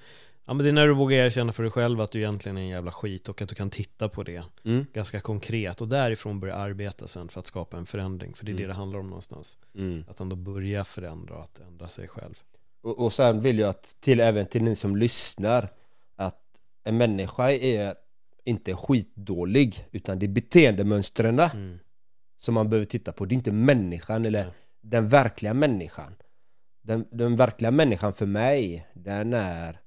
Ja 0.46 0.54
men 0.54 0.64
det 0.64 0.70
är 0.70 0.72
när 0.72 0.86
du 0.86 0.94
vågar 0.94 1.16
erkänna 1.18 1.52
för 1.52 1.62
dig 1.62 1.72
själv 1.72 2.00
att 2.00 2.10
du 2.10 2.18
egentligen 2.18 2.56
är 2.58 2.62
en 2.62 2.68
jävla 2.68 2.92
skit 2.92 3.28
och 3.28 3.42
att 3.42 3.48
du 3.48 3.54
kan 3.54 3.70
titta 3.70 4.08
på 4.08 4.22
det 4.22 4.42
Mm. 4.64 4.86
ganska 4.92 5.20
konkret 5.20 5.80
och 5.80 5.88
därifrån 5.88 6.40
börja 6.40 6.54
arbeta 6.54 7.08
sen 7.08 7.28
för 7.28 7.40
att 7.40 7.46
skapa 7.46 7.76
en 7.76 7.86
förändring 7.86 8.34
för 8.34 8.44
det 8.44 8.50
är 8.50 8.52
Mm. 8.52 8.62
det 8.62 8.68
det 8.68 8.74
handlar 8.74 8.98
om 8.98 9.06
någonstans. 9.06 9.56
Mm. 9.74 10.04
Att 10.08 10.20
ändå 10.20 10.36
börja 10.36 10.84
förändra 10.84 11.34
och 11.36 11.44
att 11.44 11.58
ändra 11.60 11.88
sig 11.88 12.08
själv. 12.08 12.34
Och, 12.82 12.98
och 13.04 13.12
sen 13.12 13.40
vill 13.40 13.58
jag 13.58 13.68
att 13.70 13.96
till 14.00 14.20
även 14.20 14.46
till 14.46 14.62
ni 14.62 14.76
som 14.76 14.96
lyssnar 14.96 15.68
att 16.16 16.40
en 16.84 16.96
människa 16.96 17.50
är 17.50 17.94
inte 18.44 18.74
skitdålig 18.74 19.86
utan 19.92 20.18
det 20.18 20.26
är 20.26 20.30
beteendemönstren 20.30 21.38
Mm. 21.40 21.78
som 22.38 22.54
man 22.54 22.68
behöver 22.70 22.84
titta 22.84 23.12
på. 23.12 23.24
Det 23.24 23.32
är 23.32 23.36
inte 23.36 23.52
människan 23.52 24.24
eller 24.24 24.50
den 24.82 25.08
verkliga 25.08 25.54
människan. 25.54 26.14
Den, 26.82 27.06
den 27.10 27.36
verkliga 27.36 27.70
människan 27.70 28.12
för 28.12 28.26
mig, 28.26 28.86
den 28.94 29.32
är 29.32 29.80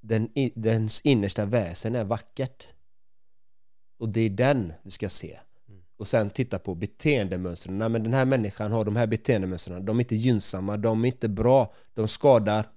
den, 0.00 0.28
dens 0.54 1.00
innersta 1.00 1.44
väsen 1.44 1.94
är 1.94 2.04
vackert. 2.04 2.66
Och 3.98 4.08
det 4.08 4.20
är 4.20 4.30
den 4.30 4.72
vi 4.82 4.90
ska 4.90 5.08
se. 5.08 5.38
Mm. 5.68 5.80
Och 5.96 6.08
sen 6.08 6.30
titta 6.30 6.58
på 6.58 6.74
beteendemönstren. 6.74 7.78
Nej, 7.78 7.88
men 7.88 8.02
den 8.02 8.14
här 8.14 8.24
människan 8.24 8.72
har 8.72 8.84
de 8.84 8.96
här 8.96 9.06
beteendemönstren. 9.06 9.84
De 9.84 9.96
är 9.96 10.00
inte 10.00 10.16
gynnsamma, 10.16 10.76
de 10.76 11.04
är 11.04 11.08
inte 11.08 11.28
bra. 11.28 11.72
De 11.94 12.08
skadar 12.08 12.68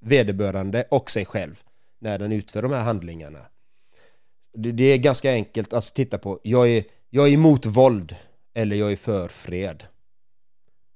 vederbörande 0.00 0.84
och 0.90 1.10
sig 1.10 1.24
själv 1.24 1.62
när 1.98 2.18
den 2.18 2.32
utför 2.32 2.62
de 2.62 2.72
här 2.72 2.80
handlingarna. 2.80 3.38
Det, 4.52 4.72
det 4.72 4.84
är 4.84 4.98
ganska 4.98 5.32
enkelt 5.32 5.72
att 5.72 5.94
titta 5.94 6.18
på. 6.18 6.40
Jag 6.42 6.68
är, 6.68 6.84
jag 7.10 7.28
är 7.28 7.32
emot 7.32 7.66
våld 7.66 8.16
eller 8.54 8.76
jag 8.76 8.92
är 8.92 8.96
för 8.96 9.28
fred. 9.28 9.84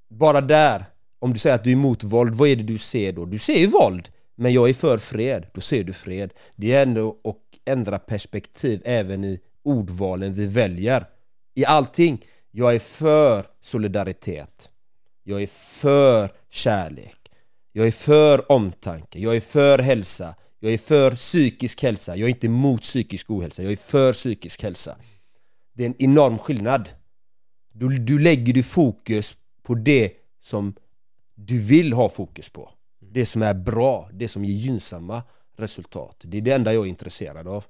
Bara 0.09 0.40
där, 0.40 0.85
om 1.18 1.32
du 1.32 1.38
säger 1.38 1.56
att 1.56 1.64
du 1.64 1.70
är 1.70 1.74
emot 1.74 2.04
våld, 2.04 2.35
vad 2.35 2.48
är 2.48 2.56
det 2.56 2.62
du 2.62 2.78
ser 2.78 3.12
då? 3.12 3.24
Du 3.24 3.38
ser 3.38 3.59
ju 3.59 3.66
våld, 3.66 4.09
men 4.37 4.53
jag 4.53 4.68
är 4.68 4.75
för 4.75 4.99
fred, 4.99 5.46
då 5.55 5.61
ser 5.61 5.85
du 5.85 5.92
fred. 5.92 6.35
Det 6.57 6.72
är 6.72 6.83
ändå 6.83 7.20
att 7.25 7.37
ändra 7.64 7.99
perspektiv 7.99 8.83
även 8.85 9.25
i 9.25 9.40
ordvalen 9.62 10.35
vi 10.35 10.46
väljer. 10.46 11.07
I 11.55 11.64
allting. 11.64 12.25
Jag 12.51 12.75
är 12.75 12.79
för 12.79 13.46
solidaritet. 13.61 14.70
Jag 15.22 15.42
är 15.42 15.46
för 15.46 16.33
kärlek. 16.51 17.31
Jag 17.72 17.87
är 17.87 17.90
för 17.90 18.53
omtanke. 18.53 19.18
Jag 19.18 19.37
är 19.37 19.40
för 19.40 19.79
hälsa. 19.79 20.35
Jag 20.61 20.72
är 20.72 20.79
för 20.79 21.11
psykisk 21.11 21.83
hälsa. 21.83 22.16
Jag 22.16 22.27
är 22.27 22.31
inte 22.31 22.46
emot 22.46 22.83
psykisk 22.83 23.31
ohälsa. 23.31 23.62
Jag 23.62 23.72
är 23.72 23.77
för 23.77 24.12
psykisk 24.12 24.62
hälsa. 24.62 24.96
Det 25.72 25.83
är 25.83 25.87
en 25.87 26.03
enorm 26.03 26.38
skillnad. 26.38 26.88
Du, 27.72 27.99
du 27.99 28.18
lägger 28.18 28.53
du 28.53 28.62
fokus 28.62 29.37
på 29.62 29.75
det 29.75 30.12
som 30.40 30.75
du 31.35 31.59
vill 31.59 31.92
ha 31.92 32.09
fokus 32.09 32.49
på. 32.49 32.70
Det 33.16 33.26
som 33.26 33.42
är 33.42 33.55
bra, 33.55 34.09
det 34.12 34.29
som 34.29 34.44
ger 34.44 34.55
gynnsamma 34.55 35.22
resultat. 35.57 36.24
Det 36.24 36.38
är 36.38 36.42
det 36.42 36.50
enda 36.50 36.74
jag 36.74 36.85
är 36.85 36.88
intresserad 36.88 37.48
av. 37.48 37.64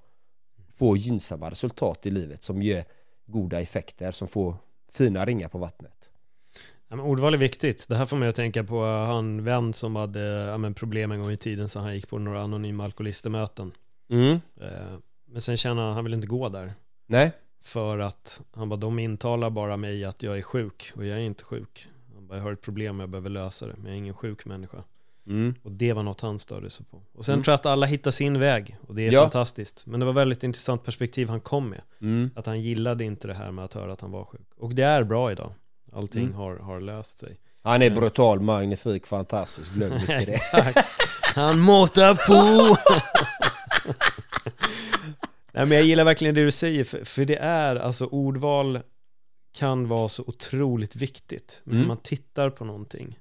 Få 0.74 0.96
gynnsamma 0.96 1.50
resultat 1.50 2.06
i 2.06 2.10
livet 2.10 2.42
som 2.42 2.62
ger 2.62 2.84
goda 3.26 3.60
effekter, 3.60 4.10
som 4.10 4.28
får 4.28 4.54
fina 4.92 5.24
ringar 5.24 5.48
på 5.48 5.58
vattnet. 5.58 6.10
Ja, 6.88 7.02
ordval 7.02 7.34
är 7.34 7.38
viktigt. 7.38 7.88
Det 7.88 7.96
här 7.96 8.06
får 8.06 8.16
mig 8.16 8.28
att 8.28 8.36
tänka 8.36 8.64
på 8.64 8.84
han 8.84 9.44
vän 9.44 9.72
som 9.72 9.96
hade 9.96 10.20
ja, 10.20 10.72
problem 10.72 11.12
en 11.12 11.22
gång 11.22 11.30
i 11.30 11.36
tiden 11.36 11.68
så 11.68 11.80
han 11.80 11.94
gick 11.94 12.08
på 12.08 12.18
några 12.18 12.42
anonyma 12.42 12.84
alkoholistemöten. 12.84 13.72
Mm. 14.10 14.40
Eh, 14.60 14.98
Men 15.26 15.40
sen 15.40 15.56
känner 15.56 15.82
han, 15.82 15.94
han 15.94 16.04
vill 16.04 16.14
inte 16.14 16.26
gå 16.26 16.48
där. 16.48 16.72
Nej? 17.06 17.32
För 17.64 17.98
att 17.98 18.40
han 18.52 18.68
bara, 18.68 18.76
de 18.76 18.98
intalar 18.98 19.50
bara 19.50 19.76
mig 19.76 20.04
att 20.04 20.22
jag 20.22 20.38
är 20.38 20.42
sjuk 20.42 20.92
och 20.94 21.04
jag 21.04 21.18
är 21.18 21.22
inte 21.22 21.44
sjuk. 21.44 21.88
Han 22.14 22.26
bara, 22.26 22.38
jag 22.38 22.44
har 22.44 22.52
ett 22.52 22.62
problem, 22.62 23.00
jag 23.00 23.08
behöver 23.08 23.30
lösa 23.30 23.66
det, 23.66 23.74
men 23.76 23.86
jag 23.86 23.92
är 23.92 23.98
ingen 23.98 24.14
sjuk 24.14 24.44
människa. 24.44 24.84
Mm. 25.26 25.54
Och 25.62 25.72
det 25.72 25.92
var 25.92 26.02
något 26.02 26.20
han 26.20 26.38
störde 26.38 26.70
sig 26.70 26.86
på. 26.86 27.02
Och 27.14 27.24
sen 27.24 27.32
Mm. 27.32 27.42
tror 27.44 27.52
jag 27.52 27.58
att 27.58 27.66
alla 27.66 27.86
hittar 27.86 28.10
sin 28.10 28.38
väg 28.38 28.76
och 28.88 28.94
det 28.94 29.02
är 29.08 29.12
Ja. 29.12 29.22
fantastiskt. 29.22 29.86
Men 29.86 30.00
det 30.00 30.06
var 30.06 30.12
väldigt 30.12 30.42
intressant 30.42 30.84
perspektiv 30.84 31.28
han 31.28 31.40
kom 31.40 31.68
med. 31.68 31.82
Mm. 32.00 32.30
Att 32.34 32.46
han 32.46 32.60
gillade 32.60 33.04
inte 33.04 33.28
det 33.28 33.34
här 33.34 33.50
med 33.50 33.64
att 33.64 33.74
höra 33.74 33.92
att 33.92 34.00
han 34.00 34.10
var 34.10 34.24
sjuk. 34.24 34.48
Och 34.56 34.74
det 34.74 34.82
är 34.84 35.04
bra 35.04 35.32
idag. 35.32 35.52
Allting 35.92 36.22
Mm. 36.24 36.34
har, 36.34 36.56
har 36.56 36.80
löst 36.80 37.18
sig. 37.18 37.36
Han 37.62 37.82
är 37.82 37.90
brutal, 37.90 38.40
magnifik, 38.40 39.06
fantastisk, 39.06 39.72
glöm 39.72 39.92
inte 40.00 40.24
det. 40.24 40.38
Han 41.34 41.60
måtar 41.60 42.14
på! 42.14 42.76
Nej 45.52 45.66
men 45.66 45.76
jag 45.78 45.86
gillar 45.86 46.04
verkligen 46.04 46.34
det 46.34 46.44
du 46.44 46.50
säger, 46.50 46.84
för, 46.84 47.04
för 47.04 47.24
det 47.24 47.36
är 47.36 47.76
alltså 47.76 48.06
ordval 48.06 48.80
kan 49.54 49.88
vara 49.88 50.08
så 50.08 50.24
otroligt 50.26 50.96
viktigt. 50.96 51.60
Men 51.64 51.72
Mm. 51.74 51.80
när 51.82 51.88
man 51.88 52.02
tittar 52.02 52.50
på 52.50 52.64
någonting, 52.64 53.18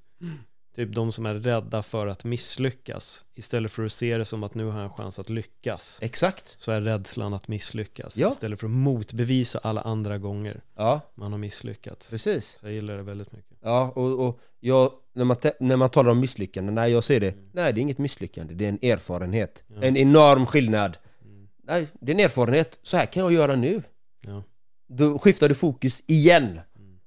typ 0.76 0.94
de 0.94 1.12
som 1.12 1.26
är 1.26 1.34
rädda 1.34 1.82
för 1.82 2.06
att 2.06 2.24
misslyckas, 2.24 3.24
istället 3.34 3.72
för 3.72 3.84
att 3.84 3.92
se 3.92 4.18
det 4.18 4.24
som 4.24 4.42
att 4.42 4.54
nu 4.54 4.64
har 4.64 4.80
jag 4.80 4.84
en 4.84 4.92
chans 4.96 5.18
att 5.18 5.28
lyckas, 5.28 5.98
Exakt. 6.02 6.56
så 6.60 6.72
är 6.72 6.80
rädslan 6.80 7.34
att 7.34 7.48
misslyckas. 7.48 8.16
Ja. 8.16 8.28
Istället 8.28 8.60
för 8.60 8.66
att 8.66 8.72
motbevisa 8.72 9.58
alla 9.62 9.80
andra 9.80 10.18
gånger 10.18 10.60
Ja, 10.76 11.00
man 11.14 11.32
har 11.32 11.38
misslyckats. 11.38 12.10
precis. 12.10 12.58
Så 12.60 12.66
jag 12.66 12.72
gillar 12.72 12.96
det 12.96 13.02
väldigt 13.02 13.32
mycket. 13.32 13.58
Ja, 13.62 13.92
och, 13.94 14.26
och 14.28 14.40
jag, 14.60 14.92
när, 15.14 15.24
man 15.24 15.36
när 15.60 15.76
man 15.76 15.90
talar 15.90 16.10
om 16.10 16.20
misslyckande, 16.20 16.72
nej 16.72 16.92
jag 16.92 17.04
ser 17.04 17.20
det, 17.20 17.34
nej 17.52 17.72
det 17.72 17.80
är 17.80 17.82
inget 17.82 17.98
misslyckande, 17.98 18.54
det 18.54 18.64
är 18.64 18.68
en 18.68 18.78
erfarenhet. 18.82 19.64
Ja. 19.66 19.82
En 19.82 19.96
enorm 19.96 20.46
skillnad. 20.46 20.98
Mm. 21.24 21.48
Nej, 21.62 21.86
det 22.00 22.12
är 22.12 22.14
en 22.14 22.20
erfarenhet, 22.24 22.78
så 22.82 22.96
här 22.96 23.06
kan 23.06 23.22
jag 23.22 23.32
göra 23.32 23.56
nu. 23.56 23.82
Ja. 24.26 24.42
Då 24.88 25.18
skiftar 25.18 25.48
du 25.48 25.54
fokus 25.54 26.02
igen. 26.06 26.60
Mm. 26.78 26.98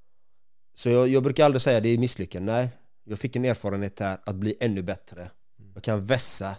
Så 0.76 0.90
jag, 0.90 1.08
jag 1.08 1.24
brukar 1.24 1.46
aldrig 1.46 1.62
säga 1.62 1.80
det 1.80 1.90
är 1.90 1.98
misslyckande, 1.98 2.52
nej. 2.52 2.70
Jag 3.10 3.20
fick 3.20 3.36
en 3.36 3.46
erfarenhet 3.46 4.00
här 4.00 4.20
att 4.24 4.36
bli 4.36 4.56
ännu 4.60 4.82
bättre. 4.82 5.32
Jag 5.74 5.84
kan 5.84 6.06
vässa, 6.06 6.56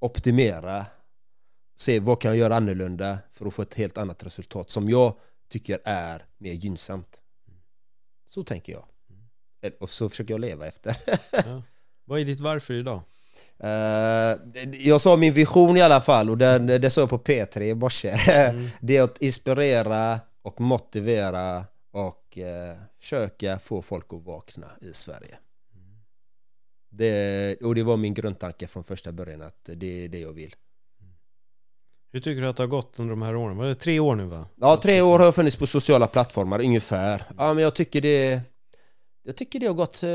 optimera, 0.00 0.86
se 1.76 2.00
vad 2.00 2.20
kan 2.20 2.30
jag 2.30 2.38
göra 2.38 2.56
annorlunda 2.56 3.18
för 3.32 3.46
att 3.46 3.54
få 3.54 3.62
ett 3.62 3.74
helt 3.74 3.98
annat 3.98 4.24
resultat 4.26 4.70
som 4.70 4.90
jag 4.90 5.16
tycker 5.48 5.80
är 5.84 6.26
mer 6.38 6.52
gynnsamt. 6.52 7.22
Så 8.24 8.42
tänker 8.42 8.72
jag. 8.72 8.84
och 9.80 9.90
så 9.90 10.08
försöker 10.08 10.34
jag 10.34 10.40
leva 10.40 10.66
efter. 10.66 10.96
Ja. 11.32 11.62
Vad 12.04 12.20
är 12.20 12.24
ditt 12.24 12.40
varför 12.40 12.74
idag? 12.74 13.00
Eh, 13.58 14.38
jag 14.72 15.00
sa 15.00 15.16
min 15.16 15.32
vision 15.32 15.76
i 15.76 15.82
alla 15.82 16.00
fall 16.00 16.30
och 16.30 16.38
den, 16.38 16.66
det 16.66 16.90
sa 16.90 17.00
jag 17.00 17.10
på 17.10 17.18
P3 17.18 17.62
i 17.62 17.74
morse. 17.74 18.08
Mm. 18.08 18.66
Det 18.80 18.96
är 18.96 19.02
att 19.02 19.22
inspirera 19.22 20.20
och 20.42 20.60
motivera 20.60 21.64
och 21.90 22.38
eh, 22.38 22.76
försöka 22.98 23.58
få 23.58 23.82
folk 23.82 24.12
att 24.12 24.22
vakna 24.22 24.66
i 24.80 24.92
Sverige. 24.92 25.38
Det, 26.96 27.56
och 27.62 27.74
det 27.74 27.82
var 27.82 27.96
min 27.96 28.14
grundtanke 28.14 28.66
från 28.66 28.84
första 28.84 29.12
början 29.12 29.42
att 29.42 29.70
det 29.74 30.04
är 30.04 30.08
det 30.08 30.18
jag 30.18 30.32
vill. 30.32 30.54
Hur 32.12 32.20
tycker 32.20 32.42
du 32.42 32.48
att 32.48 32.56
det 32.56 32.62
har 32.62 32.68
gått 32.68 32.98
under 32.98 33.10
de 33.10 33.22
här 33.22 33.36
åren? 33.36 33.56
Var 33.56 33.66
det 33.66 33.74
tre 33.74 34.00
år 34.00 34.14
nu 34.14 34.24
va? 34.24 34.48
Ja, 34.56 34.76
tre 34.76 35.00
år 35.00 35.18
har 35.18 35.24
jag 35.24 35.34
funnits 35.34 35.56
på 35.56 35.66
sociala 35.66 36.06
plattformar 36.06 36.60
ungefär. 36.60 37.22
Ja, 37.38 37.54
men 37.54 37.62
jag 37.62 37.74
tycker 37.74 38.00
det... 38.00 38.40
Jag 39.22 39.36
tycker 39.36 39.60
det 39.60 39.66
har 39.66 39.74
gått... 39.74 40.02
Eh, 40.02 40.10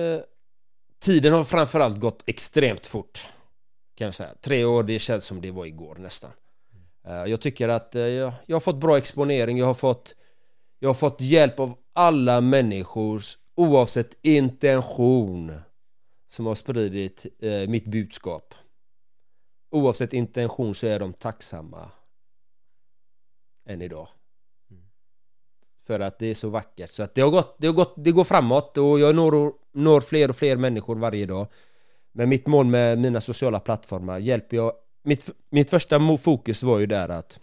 tiden 0.99 1.33
har 1.33 1.43
framförallt 1.43 1.99
gått 1.99 2.23
extremt 2.25 2.85
fort. 2.85 3.27
Kan 3.97 4.05
jag 4.05 4.15
säga. 4.15 4.29
Tre 4.41 4.65
år, 4.65 4.83
det 4.83 4.99
känns 4.99 5.25
som 5.25 5.41
det 5.41 5.51
var 5.51 5.65
igår 5.65 5.95
nästan. 5.95 6.31
Eh, 7.07 7.25
jag 7.25 7.41
tycker 7.41 7.69
att 7.69 7.95
eh, 7.95 8.01
jag, 8.01 8.33
jag 8.45 8.55
har 8.55 8.61
fått 8.61 8.79
bra 8.79 8.97
exponering, 8.97 9.57
jag 9.57 9.65
har 9.65 9.73
fått... 9.73 10.15
Jag 10.79 10.89
har 10.89 10.93
fått 10.93 11.21
hjälp 11.21 11.59
av 11.59 11.73
alla 11.93 12.41
människor 12.41 13.21
oavsett 13.55 14.17
intention 14.21 15.51
som 16.31 16.45
har 16.45 16.55
spridit 16.55 17.25
eh, 17.39 17.69
mitt 17.69 17.85
budskap. 17.85 18.53
Oavsett 19.71 20.13
intention 20.13 20.75
så 20.75 20.87
är 20.87 20.99
de 20.99 21.13
tacksamma 21.13 21.91
än 23.65 23.81
idag. 23.81 24.07
För 25.81 25.99
att 25.99 26.19
det 26.19 26.27
är 26.27 26.33
så 26.33 26.49
vackert. 26.49 26.89
Så 26.89 27.03
att 27.03 27.15
det 27.15 27.21
har 27.21 27.29
gått, 27.29 27.55
det 27.59 27.67
har 27.67 27.73
gått, 27.73 27.93
det 27.97 28.11
går 28.11 28.23
framåt 28.23 28.77
och 28.77 28.99
jag 28.99 29.15
når, 29.15 29.53
når 29.71 30.01
fler 30.01 30.29
och 30.29 30.35
fler 30.35 30.55
människor 30.55 30.95
varje 30.95 31.25
dag. 31.25 31.47
Men 32.11 32.29
mitt 32.29 32.47
mål 32.47 32.65
med 32.65 32.99
mina 32.99 33.21
sociala 33.21 33.59
plattformar 33.59 34.19
hjälper 34.19 34.57
jag... 34.57 34.73
Mitt, 35.03 35.29
mitt 35.49 35.69
första 35.69 36.17
fokus 36.17 36.63
var 36.63 36.79
ju 36.79 36.85
där 36.85 37.09
att 37.09 37.39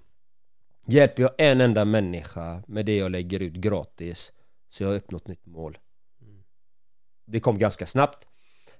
Hjälper 0.86 1.22
jag 1.22 1.32
en 1.38 1.60
enda 1.60 1.84
människa 1.84 2.62
med 2.66 2.86
det 2.86 2.96
jag 2.96 3.10
lägger 3.10 3.42
ut 3.42 3.54
gratis 3.54 4.32
så 4.68 4.82
jag 4.82 4.90
har 4.90 4.96
uppnått 4.96 5.28
mitt 5.28 5.46
mål. 5.46 5.78
Det 7.26 7.40
kom 7.40 7.58
ganska 7.58 7.86
snabbt. 7.86 8.28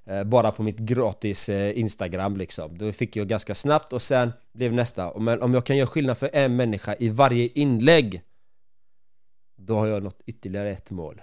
Eh, 0.08 0.24
bara 0.24 0.52
på 0.52 0.62
mitt 0.62 0.78
gratis 0.78 1.48
eh, 1.48 1.78
Instagram 1.78 2.36
liksom. 2.36 2.78
Då 2.78 2.92
fick 2.92 3.16
jag 3.16 3.28
ganska 3.28 3.54
snabbt 3.54 3.92
och 3.92 4.02
sen 4.02 4.32
blev 4.54 4.72
nästa. 4.72 5.18
Men 5.18 5.42
om 5.42 5.54
jag 5.54 5.66
kan 5.66 5.76
göra 5.76 5.86
skillnad 5.86 6.18
för 6.18 6.30
en 6.32 6.56
människa 6.56 6.94
i 6.98 7.08
varje 7.08 7.48
inlägg 7.54 8.22
då 9.58 9.74
har 9.74 9.86
jag 9.86 10.02
nått 10.02 10.22
ytterligare 10.26 10.70
ett 10.70 10.90
mål. 10.90 11.22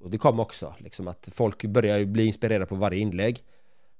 Och 0.00 0.10
det 0.10 0.18
kom 0.18 0.40
också, 0.40 0.74
liksom 0.78 1.08
att 1.08 1.28
folk 1.32 1.64
börjar 1.64 1.98
ju 1.98 2.06
bli 2.06 2.26
inspirerade 2.26 2.66
på 2.66 2.74
varje 2.74 3.00
inlägg. 3.00 3.38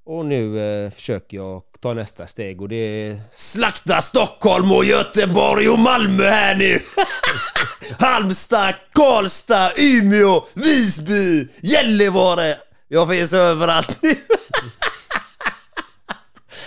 Och 0.04 0.26
nu 0.26 0.60
eh, 0.60 0.90
försöker 0.90 1.36
jag 1.36 1.62
ta 1.80 1.94
nästa 1.94 2.26
steg 2.26 2.62
och 2.62 2.68
det 2.68 2.76
är 2.76 3.20
Slakta 3.32 4.00
Stockholm 4.00 4.72
och 4.72 4.84
Göteborg 4.84 5.68
och 5.68 5.78
Malmö 5.78 6.24
här 6.24 6.54
nu! 6.54 6.80
Halmstad, 7.98 8.74
Karlstad, 8.92 9.70
Umeå, 9.78 10.44
Visby, 10.54 11.48
Gällivare! 11.62 12.69
Jag 12.93 13.09
finns 13.09 13.32
överallt 13.32 14.03
nu! 14.03 14.14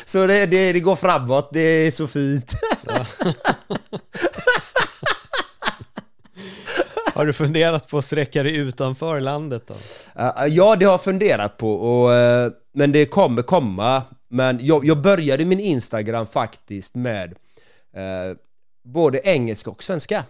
Så 0.06 0.28
det, 0.28 0.46
det, 0.46 0.74
det 0.74 0.80
går 0.80 0.96
framåt, 0.96 1.50
det 1.54 1.60
är 1.60 1.92
så 1.92 2.08
fint. 2.08 2.54
Har 7.16 7.26
du 7.26 7.34
funderat 7.34 7.88
på 7.88 7.98
att 7.98 8.06
sträcka 8.06 8.44
dig 8.44 8.56
utanför 8.56 9.20
landet 9.20 9.64
då? 9.68 9.74
Uh, 9.74 10.48
ja, 10.48 10.76
det 10.76 10.86
har 10.86 10.94
jag 10.94 11.04
funderat 11.04 11.58
på, 11.58 11.74
och, 11.74 12.14
eh, 12.14 12.52
men 12.74 12.92
det 12.92 13.06
kommer 13.06 13.42
komma. 13.42 14.04
Men 14.30 14.60
jag, 14.66 14.86
jag 14.86 15.02
började 15.02 15.46
min 15.46 15.60
Instagram 15.60 16.28
faktiskt 16.28 16.96
med 16.96 17.32
eh, 17.96 18.38
både 18.84 19.22
engelska 19.24 19.72
och 19.72 19.84
svenska. 19.84 20.24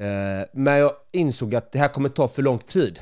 Eh, 0.00 0.46
men 0.52 0.78
jag 0.78 0.92
insåg 1.12 1.54
att 1.54 1.72
det 1.72 1.78
här 1.78 1.88
kommer 1.88 2.08
ta 2.08 2.28
för 2.28 2.42
lång 2.42 2.58
tid. 2.58 3.00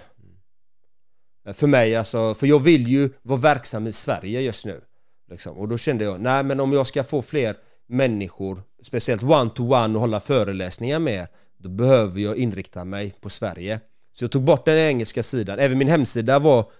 För 1.52 1.66
mig 1.66 1.96
alltså, 1.96 2.34
för 2.34 2.46
jag 2.46 2.58
vill 2.58 2.88
ju 2.88 3.10
vara 3.22 3.40
verksam 3.40 3.86
i 3.86 3.92
Sverige 3.92 4.40
just 4.40 4.66
nu. 4.66 4.80
Liksom. 5.30 5.58
Och 5.58 5.68
då 5.68 5.78
kände 5.78 6.04
jag, 6.04 6.20
nej 6.20 6.42
men 6.44 6.60
om 6.60 6.72
jag 6.72 6.86
ska 6.86 7.04
få 7.04 7.22
fler 7.22 7.56
människor, 7.86 8.62
speciellt 8.82 9.22
one-to-one 9.22 9.94
och 9.94 10.00
hålla 10.00 10.20
föreläsningar 10.20 10.98
med, 10.98 11.26
då 11.58 11.68
behöver 11.68 12.20
jag 12.20 12.36
inrikta 12.36 12.84
mig 12.84 13.14
på 13.20 13.30
Sverige. 13.30 13.80
Så 14.12 14.24
jag 14.24 14.30
tog 14.30 14.42
bort 14.42 14.64
den 14.64 14.78
engelska 14.78 15.22
sidan, 15.22 15.58
även 15.58 15.78
min 15.78 15.88
hemsida 15.88 16.38
var 16.38 16.70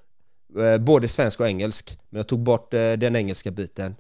eh, 0.59 0.79
både 0.79 1.09
svensk 1.09 1.41
och 1.41 1.49
engelsk, 1.49 1.99
men 2.11 2.17
jag 2.19 2.27
tog 2.27 2.39
bort 2.41 2.75
eh, 2.75 2.93
den 2.93 3.17
engelska 3.17 3.51
biten. 3.51 3.97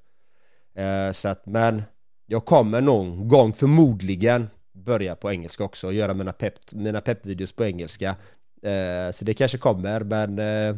Eh, 0.76 1.12
så 1.12 1.28
att, 1.28 1.46
men 1.46 1.82
jag 2.26 2.44
kommer 2.44 2.80
någon 2.80 3.28
gång 3.28 3.52
förmodligen 3.52 4.48
börja 4.74 5.16
på 5.16 5.32
engelska 5.32 5.64
också 5.64 5.86
och 5.86 5.94
göra 5.94 6.14
mina 6.14 6.32
pepp, 6.32 6.54
mina 6.72 7.00
peppvideos 7.00 7.52
på 7.52 7.64
engelska. 7.64 8.16
Eh, 8.62 9.10
så 9.12 9.24
det 9.24 9.34
kanske 9.34 9.58
kommer, 9.58 10.00
men 10.00 10.38
eh, 10.38 10.76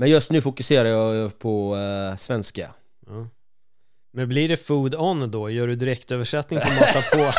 men 0.00 0.10
just 0.10 0.30
nu 0.30 0.40
fokuserar 0.40 0.88
jag 0.88 1.38
på 1.38 1.76
eh, 1.76 2.16
svenska. 2.16 2.70
Ja. 3.06 3.26
Men 4.12 4.28
blir 4.28 4.48
det 4.48 4.56
food 4.56 4.94
on 4.94 5.30
då? 5.30 5.50
Gör 5.50 5.66
du 5.66 5.76
direktöversättning 5.76 6.60
på 6.60 6.68
mata 6.68 7.02
på? 7.12 7.32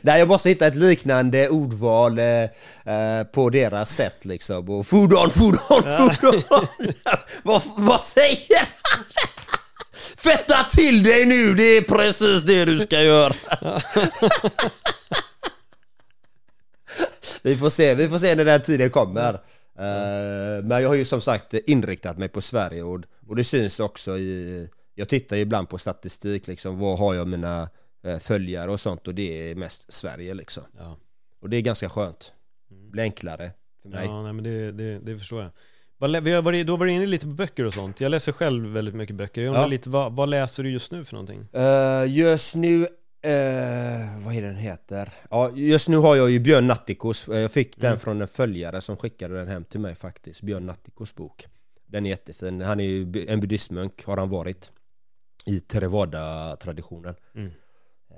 Nej, 0.02 0.18
jag 0.18 0.28
måste 0.28 0.48
hitta 0.48 0.66
ett 0.66 0.74
liknande 0.74 1.48
ordval 1.48 2.18
eh, 2.18 2.24
eh, 2.24 3.24
på 3.32 3.50
deras 3.50 3.94
sätt 3.94 4.24
liksom. 4.24 4.70
Och 4.70 4.86
food 4.86 5.12
on, 5.12 5.30
food 5.30 5.58
on, 5.70 5.82
food 5.82 6.44
on! 6.50 6.66
vad, 7.42 7.62
vad 7.76 8.00
säger 8.00 8.58
han? 8.58 9.04
Fetta 10.16 10.66
till 10.70 11.02
dig 11.02 11.26
nu, 11.26 11.54
det 11.54 11.76
är 11.76 11.82
precis 11.82 12.42
det 12.42 12.64
du 12.64 12.78
ska 12.78 13.02
göra! 13.02 13.34
vi 17.42 17.56
får 17.56 17.70
se, 17.70 17.94
vi 17.94 18.08
får 18.08 18.18
se 18.18 18.34
när 18.34 18.44
den 18.44 18.62
tiden 18.62 18.90
kommer. 18.90 19.34
Eh, 19.78 20.64
men 20.64 20.82
jag 20.82 20.88
har 20.88 20.94
ju 20.94 21.04
som 21.04 21.20
sagt 21.20 21.54
inriktat 21.54 22.18
mig 22.18 22.28
på 22.28 22.40
Sverige 22.40 22.82
och, 22.82 23.00
och 23.28 23.36
det 23.36 23.44
syns 23.44 23.80
också 23.80 24.18
i... 24.18 24.68
Jag 24.94 25.08
tittar 25.08 25.36
ju 25.36 25.42
ibland 25.42 25.68
på 25.68 25.78
statistik 25.78 26.46
liksom, 26.46 26.78
vad 26.78 26.98
har 26.98 27.14
jag 27.14 27.28
mina 27.28 27.68
eh, 28.06 28.18
följare 28.18 28.70
och 28.70 28.80
sånt 28.80 29.08
och 29.08 29.14
det 29.14 29.50
är 29.50 29.54
mest 29.54 29.92
Sverige 29.92 30.34
liksom. 30.34 30.62
Ja, 30.78 30.96
Och 31.42 31.50
det 31.50 31.56
är 31.56 31.60
ganska 31.60 31.88
skönt. 31.88 32.32
Det 32.68 32.90
blir 32.90 33.02
enklare 33.02 33.50
för 33.82 33.88
mig. 33.88 34.04
ja 34.06 34.22
nej, 34.22 34.32
men 34.32 34.44
det, 34.44 34.72
det, 34.72 34.98
det 34.98 35.18
förstår 35.18 35.42
jag. 35.42 35.50
Vi 36.22 36.32
har 36.32 36.42
varit, 36.42 36.66
då 36.66 36.76
var 36.76 36.86
du 36.86 36.92
inne 36.92 37.06
lite 37.06 37.26
på 37.26 37.32
böcker 37.32 37.64
och 37.64 37.74
sånt. 37.74 38.00
Jag 38.00 38.10
läser 38.10 38.32
själv 38.32 38.66
väldigt 38.72 38.94
mycket 38.94 39.16
böcker. 39.16 39.40
Jag 39.42 39.48
undrar 39.48 39.62
Ja. 39.62 39.66
lite, 39.68 39.90
vad, 39.90 40.12
vad 40.12 40.28
läser 40.28 40.62
du 40.62 40.70
just 40.70 40.92
nu 40.92 41.04
för 41.04 41.14
någonting? 41.14 41.48
Eh, 41.52 42.04
just 42.16 42.54
nu, 42.54 42.86
eh, 43.30 44.24
vad 44.24 44.34
är 44.34 44.42
den 44.42 44.56
heter? 44.56 45.12
Ja, 45.30 45.50
just 45.54 45.88
nu 45.88 45.96
har 45.96 46.16
jag 46.16 46.30
ju 46.30 46.38
Björn 46.38 46.66
Natthikos. 46.66 47.28
Eh, 47.28 47.38
Jag 47.38 47.50
fick 47.50 47.76
den 47.76 47.86
Mm. 47.88 47.98
från 47.98 48.20
en 48.22 48.28
följare 48.28 48.80
som 48.80 48.96
skickade 48.96 49.34
den 49.38 49.48
hem 49.48 49.64
till 49.64 49.80
mig 49.80 49.94
faktiskt. 49.94 50.42
Björn 50.42 50.66
Natthikos 50.66 51.14
bok. 51.14 51.46
Den 51.86 52.06
är 52.06 52.10
jättefin. 52.10 52.60
Han 52.60 52.80
är 52.80 52.84
ju 52.84 53.26
en 53.28 53.40
buddhistmunk 53.40 54.04
har 54.04 54.16
han 54.16 54.28
varit. 54.28 54.72
I 55.46 55.60
Theravada-traditionen. 55.60 57.14
Mm. 57.34 57.50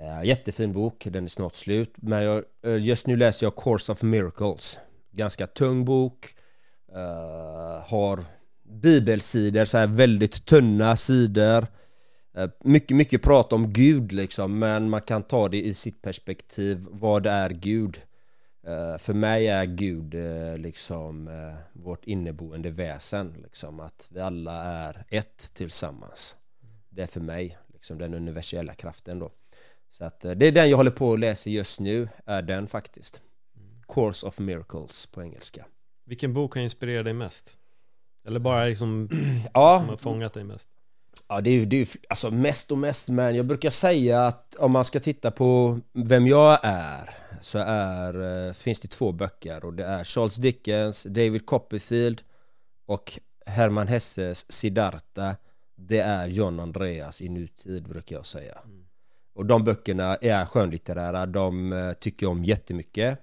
Eh, 0.01 0.23
jättefin 0.27 0.73
bok, 0.73 1.07
den 1.11 1.23
är 1.23 1.27
snart 1.29 1.55
slut. 1.55 1.93
Men 1.95 2.23
jag, 2.23 2.43
eh, 2.65 2.77
just 2.83 3.07
nu 3.07 3.15
läser 3.17 3.45
jag 3.45 3.55
Course 3.55 3.91
of 3.91 4.01
Miracles. 4.03 4.77
Ganska 5.11 5.47
tung 5.47 5.85
bok. 5.85 6.25
Eh, 6.95 7.83
har 7.87 8.23
bibelsidor, 8.81 9.65
så 9.65 9.77
här 9.77 9.87
väldigt 9.87 10.45
tunna 10.45 10.95
sidor. 10.97 11.67
Eh, 12.33 12.49
Mycket, 12.63 12.97
mycket 12.97 13.21
prat 13.21 13.53
om 13.53 13.73
Gud 13.73 14.11
liksom, 14.11 14.59
men 14.59 14.89
man 14.89 15.01
kan 15.01 15.23
ta 15.23 15.49
det 15.49 15.61
i 15.61 15.73
sitt 15.73 16.01
perspektiv. 16.01 16.85
Vad 16.89 17.25
är 17.25 17.49
Gud? 17.49 18.01
Eh, 18.67 18.97
För 18.97 19.13
mig 19.13 19.47
är 19.47 19.65
Gud 19.65 20.15
eh, 20.15 20.57
liksom 20.57 21.29
vårt 21.73 22.05
inneboende 22.05 22.69
väsen, 22.69 23.35
liksom 23.43 23.79
att 23.79 24.07
vi 24.11 24.19
alla 24.19 24.63
är 24.63 25.05
ett 25.09 25.53
tillsammans. 25.53 26.37
Det 26.89 27.01
är 27.01 27.07
för 27.07 27.19
mig, 27.21 27.57
liksom 27.73 27.97
den 27.97 28.13
universella 28.13 28.73
kraften 28.73 29.19
då. 29.19 29.31
Så 29.91 30.05
att 30.05 30.19
det 30.19 30.45
är 30.45 30.51
den 30.51 30.69
jag 30.69 30.77
håller 30.77 30.91
på 30.91 31.13
att 31.13 31.19
läsa 31.19 31.49
just 31.49 31.79
nu, 31.79 32.09
är 32.25 32.41
den 32.41 32.67
faktiskt. 32.67 33.21
Course 33.87 34.27
of 34.27 34.39
Miracles 34.39 35.05
på 35.05 35.23
engelska. 35.23 35.65
Vilken 36.05 36.33
bok 36.33 36.53
har 36.55 36.61
inspirerat 36.61 37.05
dig 37.05 37.13
mest? 37.13 37.57
Eller 38.27 38.39
bara 38.39 38.65
liksom, 38.65 39.09
Ja, 39.53 39.79
som 39.79 39.89
har 39.89 39.97
fångat 39.97 40.33
dig 40.33 40.43
mest? 40.43 40.67
Ja 41.27 41.41
det 41.41 41.49
är 41.49 41.53
ju, 41.53 41.65
det 41.65 41.75
är 41.75 41.79
ju 41.79 41.85
alltså 42.09 42.31
mest 42.31 42.71
och 42.71 42.77
mest 42.77 43.09
men 43.09 43.35
jag 43.35 43.45
brukar 43.45 43.69
säga 43.69 44.25
att 44.25 44.55
om 44.55 44.71
man 44.71 44.85
ska 44.85 44.99
titta 44.99 45.31
på 45.31 45.79
vem 45.93 46.27
jag 46.27 46.59
är 46.63 47.09
så 47.41 47.57
är, 47.57 48.47
eh, 48.47 48.53
finns 48.53 48.79
det 48.79 48.87
två 48.87 49.11
böcker 49.11 49.65
och 49.65 49.73
det 49.73 49.85
är 49.85 50.03
Charles 50.03 50.35
Dickens, 50.35 51.03
David 51.03 51.45
Copperfield 51.45 52.21
och 52.85 53.19
Herman 53.45 53.87
Hesses 53.87 54.51
Siddhartha. 54.51 55.35
Det 55.75 55.99
är 55.99 56.27
John 56.27 56.59
Andreas 56.59 57.21
i 57.21 57.29
nutid 57.29 57.89
brukar 57.89 58.15
jag 58.15 58.25
säga. 58.25 58.57
Och 59.33 59.45
de 59.45 59.63
böckerna 59.63 60.15
är 60.15 60.45
skönlitterära, 60.45 61.25
de 61.25 61.73
eh, 61.73 61.93
tycker 61.93 62.25
jag 62.25 62.31
om 62.31 62.45
jättemycket. 62.45 63.19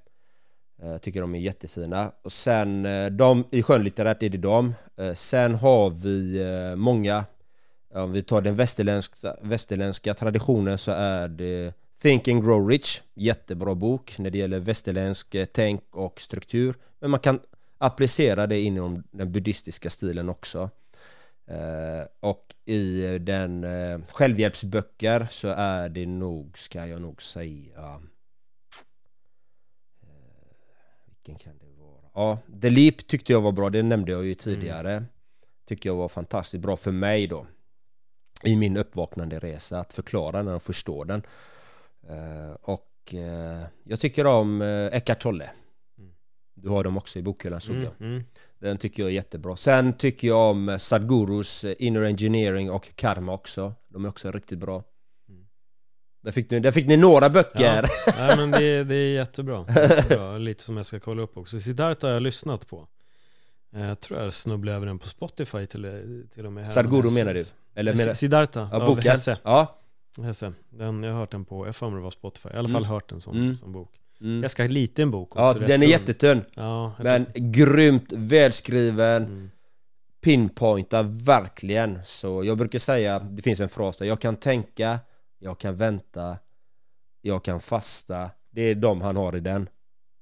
Eh, 0.82 0.96
tycker 0.96 1.20
de 1.20 1.34
är 1.34 1.38
jättefina. 1.38 2.12
Och 2.22 2.32
sen 2.32 2.82
de, 3.16 3.44
i 3.50 3.62
skönlitterärt 3.62 4.22
är 4.22 4.28
det 4.28 4.38
de. 4.38 4.74
Sen 5.14 5.54
har 5.54 5.90
vi 5.90 6.42
många, 6.76 7.24
om 8.02 8.12
vi 8.12 8.22
tar 8.22 8.40
den 8.40 8.54
västerländska, 8.54 9.36
västerländska 9.42 10.14
traditionen 10.14 10.78
så 10.78 10.90
är 10.90 11.28
det 11.28 11.74
Think 12.00 12.28
and 12.28 12.44
Grow 12.44 12.68
Rich, 12.68 13.00
jättebra 13.14 13.74
bok 13.74 14.18
när 14.18 14.30
det 14.30 14.38
gäller 14.38 14.58
västerländsk 14.58 15.34
eh, 15.34 15.46
tänk 15.52 15.96
och 15.96 16.20
struktur. 16.20 16.74
Men 16.98 17.10
man 17.10 17.20
kan 17.20 17.40
applicera 17.78 18.46
det 18.46 18.60
inom 18.60 19.02
den 19.10 19.32
buddhistiska 19.32 19.90
stilen 19.90 20.28
också. 20.28 20.70
Eh, 21.46 22.06
och 22.20 22.54
i 22.64 23.18
den 23.18 23.64
eh, 23.64 24.00
självhjälpsböcker 24.08 25.26
så 25.30 25.48
är 25.48 25.88
det 25.88 26.06
nog, 26.06 26.58
ska 26.58 26.86
jag 26.86 27.02
nog 27.02 27.22
säga 27.22 28.02
Vilken 31.06 31.34
kan 31.34 31.58
det 31.58 31.72
vara? 31.78 32.10
Ja, 32.14 32.38
The 32.62 32.70
Leap 32.70 33.06
tyckte 33.06 33.32
jag 33.32 33.40
var 33.40 33.52
bra, 33.52 33.70
det 33.70 33.82
nämnde 33.82 34.12
jag 34.12 34.24
ju 34.24 34.34
tidigare 34.34 35.04
Tycker 35.64 35.88
jag 35.88 35.96
var 35.96 36.08
fantastiskt 36.08 36.62
bra 36.62 36.76
för 36.76 36.92
mig 36.92 37.26
då 37.26 37.46
I 38.42 38.56
min 38.56 38.76
uppvaknande 38.76 39.38
resa 39.38 39.80
att 39.80 39.92
förklara 39.92 40.42
den 40.42 40.54
och 40.54 40.62
förstå 40.62 41.04
den 41.04 41.22
Eh, 42.08 42.56
Och 42.62 43.14
eh, 43.14 43.66
jag 43.84 44.00
tycker 44.00 44.26
om 44.26 44.62
eh, 44.62 44.86
Eckart 44.86 45.20
Tolle 45.20 45.50
Mm. 45.98 46.10
Du 46.54 46.68
har 46.68 46.84
dem 46.84 46.96
också 46.96 47.18
i 47.18 47.22
bokhyllan 47.22 47.60
såg 47.60 47.76
jag 47.76 47.92
Mm, 48.00 48.12
mm. 48.12 48.24
den 48.58 48.78
tycker 48.78 49.02
jag 49.02 49.10
är 49.10 49.14
jättebra. 49.14 49.56
Sen 49.56 49.92
tycker 49.92 50.28
jag 50.28 50.50
om 50.50 50.76
Sadhgurus 50.80 51.64
eh, 51.64 51.74
Inner 51.78 52.02
Engineering 52.02 52.70
och 52.70 52.96
Karma 52.96 53.32
också. 53.32 53.74
De 53.88 54.04
är 54.04 54.08
också 54.08 54.30
riktigt 54.32 54.58
bra. 54.58 54.84
Mm. 55.28 55.46
Där 56.22 56.32
fick 56.32 56.50
ni, 56.50 56.60
där 56.60 56.70
fick 56.70 56.86
ni 56.86 56.96
några 56.96 57.30
böcker. 57.30 57.62
Ja, 58.06 58.12
nej, 58.18 58.36
men 58.36 58.50
det, 58.50 58.84
det 58.84 58.94
är 58.94 59.14
jättebra. 59.14 59.66
jättebra. 59.76 60.38
Lite 60.38 60.62
som 60.62 60.76
jag 60.76 60.86
ska 60.86 61.00
kolla 61.00 61.22
upp 61.22 61.36
också. 61.36 61.60
Siddhartha 61.60 62.06
har 62.06 62.14
jag 62.14 62.22
lyssnat 62.22 62.66
på. 62.68 62.88
Eh, 63.76 63.86
Jag 63.88 64.00
tror 64.00 64.20
jag 64.22 64.34
snubblade 64.34 64.76
över 64.76 64.86
den 64.86 64.98
på 64.98 65.08
Spotify 65.08 65.66
till, 65.66 66.26
till 66.34 66.46
och 66.46 66.52
med. 66.52 66.72
Sadhguru 66.72 67.10
menar 67.10 67.34
du? 67.34 67.44
Eller 67.74 67.94
menar, 67.96 68.14
Siddhartha 68.14 68.68
ja, 68.72 68.82
av? 68.82 69.00
Hesse. 69.00 69.38
Ja. 69.44 69.78
Hesse. 70.22 70.52
Den, 70.70 71.02
jag 71.02 71.12
har 71.12 71.20
hört 71.20 71.30
den 71.30 71.44
på, 71.44 71.66
jag 71.66 71.76
får 71.76 71.90
det 71.90 72.00
var 72.00 72.10
Spotify. 72.10 72.48
I 72.48 72.56
alla 72.56 72.68
fall 72.68 72.76
Mm. 72.82 72.90
hört 72.90 73.08
den 73.08 73.20
som, 73.20 73.36
Mm. 73.36 73.56
som 73.56 73.72
bok. 73.72 73.90
Mm. 74.20 74.40
Ganska 74.40 74.64
liten 74.64 75.10
bok 75.10 75.36
också. 75.36 75.60
Ja, 75.60 75.66
den 75.66 75.82
är 75.82 75.86
jättetunn. 75.86 76.42
Ja, 76.54 76.92
Men 76.98 77.26
grymt 77.34 78.12
välskriven. 78.12 79.24
mm. 79.24 79.50
Pinpointar 80.20 81.02
verkligen. 81.02 81.98
Så 82.04 82.44
jag 82.44 82.58
brukar 82.58 82.78
säga, 82.78 83.18
det 83.18 83.42
finns 83.42 83.60
en 83.60 83.68
fras 83.68 83.98
där. 83.98 84.06
Jag 84.06 84.20
kan 84.20 84.36
tänka, 84.36 84.98
jag 85.38 85.58
kan 85.58 85.76
vänta, 85.76 86.36
jag 87.20 87.44
kan 87.44 87.60
fasta. 87.60 88.30
Det 88.50 88.62
är 88.62 88.74
de 88.74 89.00
han 89.00 89.16
har 89.16 89.36
i 89.36 89.40
den. 89.40 89.68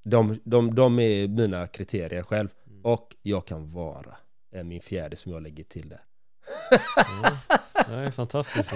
De, 0.05 0.41
de, 0.45 0.75
de 0.75 0.99
är 0.99 1.29
mina 1.29 1.67
kriterier 1.67 2.23
själv. 2.23 2.49
Mm. 2.85 2.93
Och 2.93 3.17
jag 3.23 3.47
kan 3.47 3.71
vara. 3.71 4.17
är 4.53 4.65
min 4.65 4.81
fjärde 4.81 5.17
som 5.17 5.33
jag 5.33 5.43
lägger 5.43 5.65
till 5.65 5.89
där. 5.89 6.01
Ja, 7.75 7.97
det 7.97 8.07
är 8.07 8.11
fantastiskt. 8.11 8.73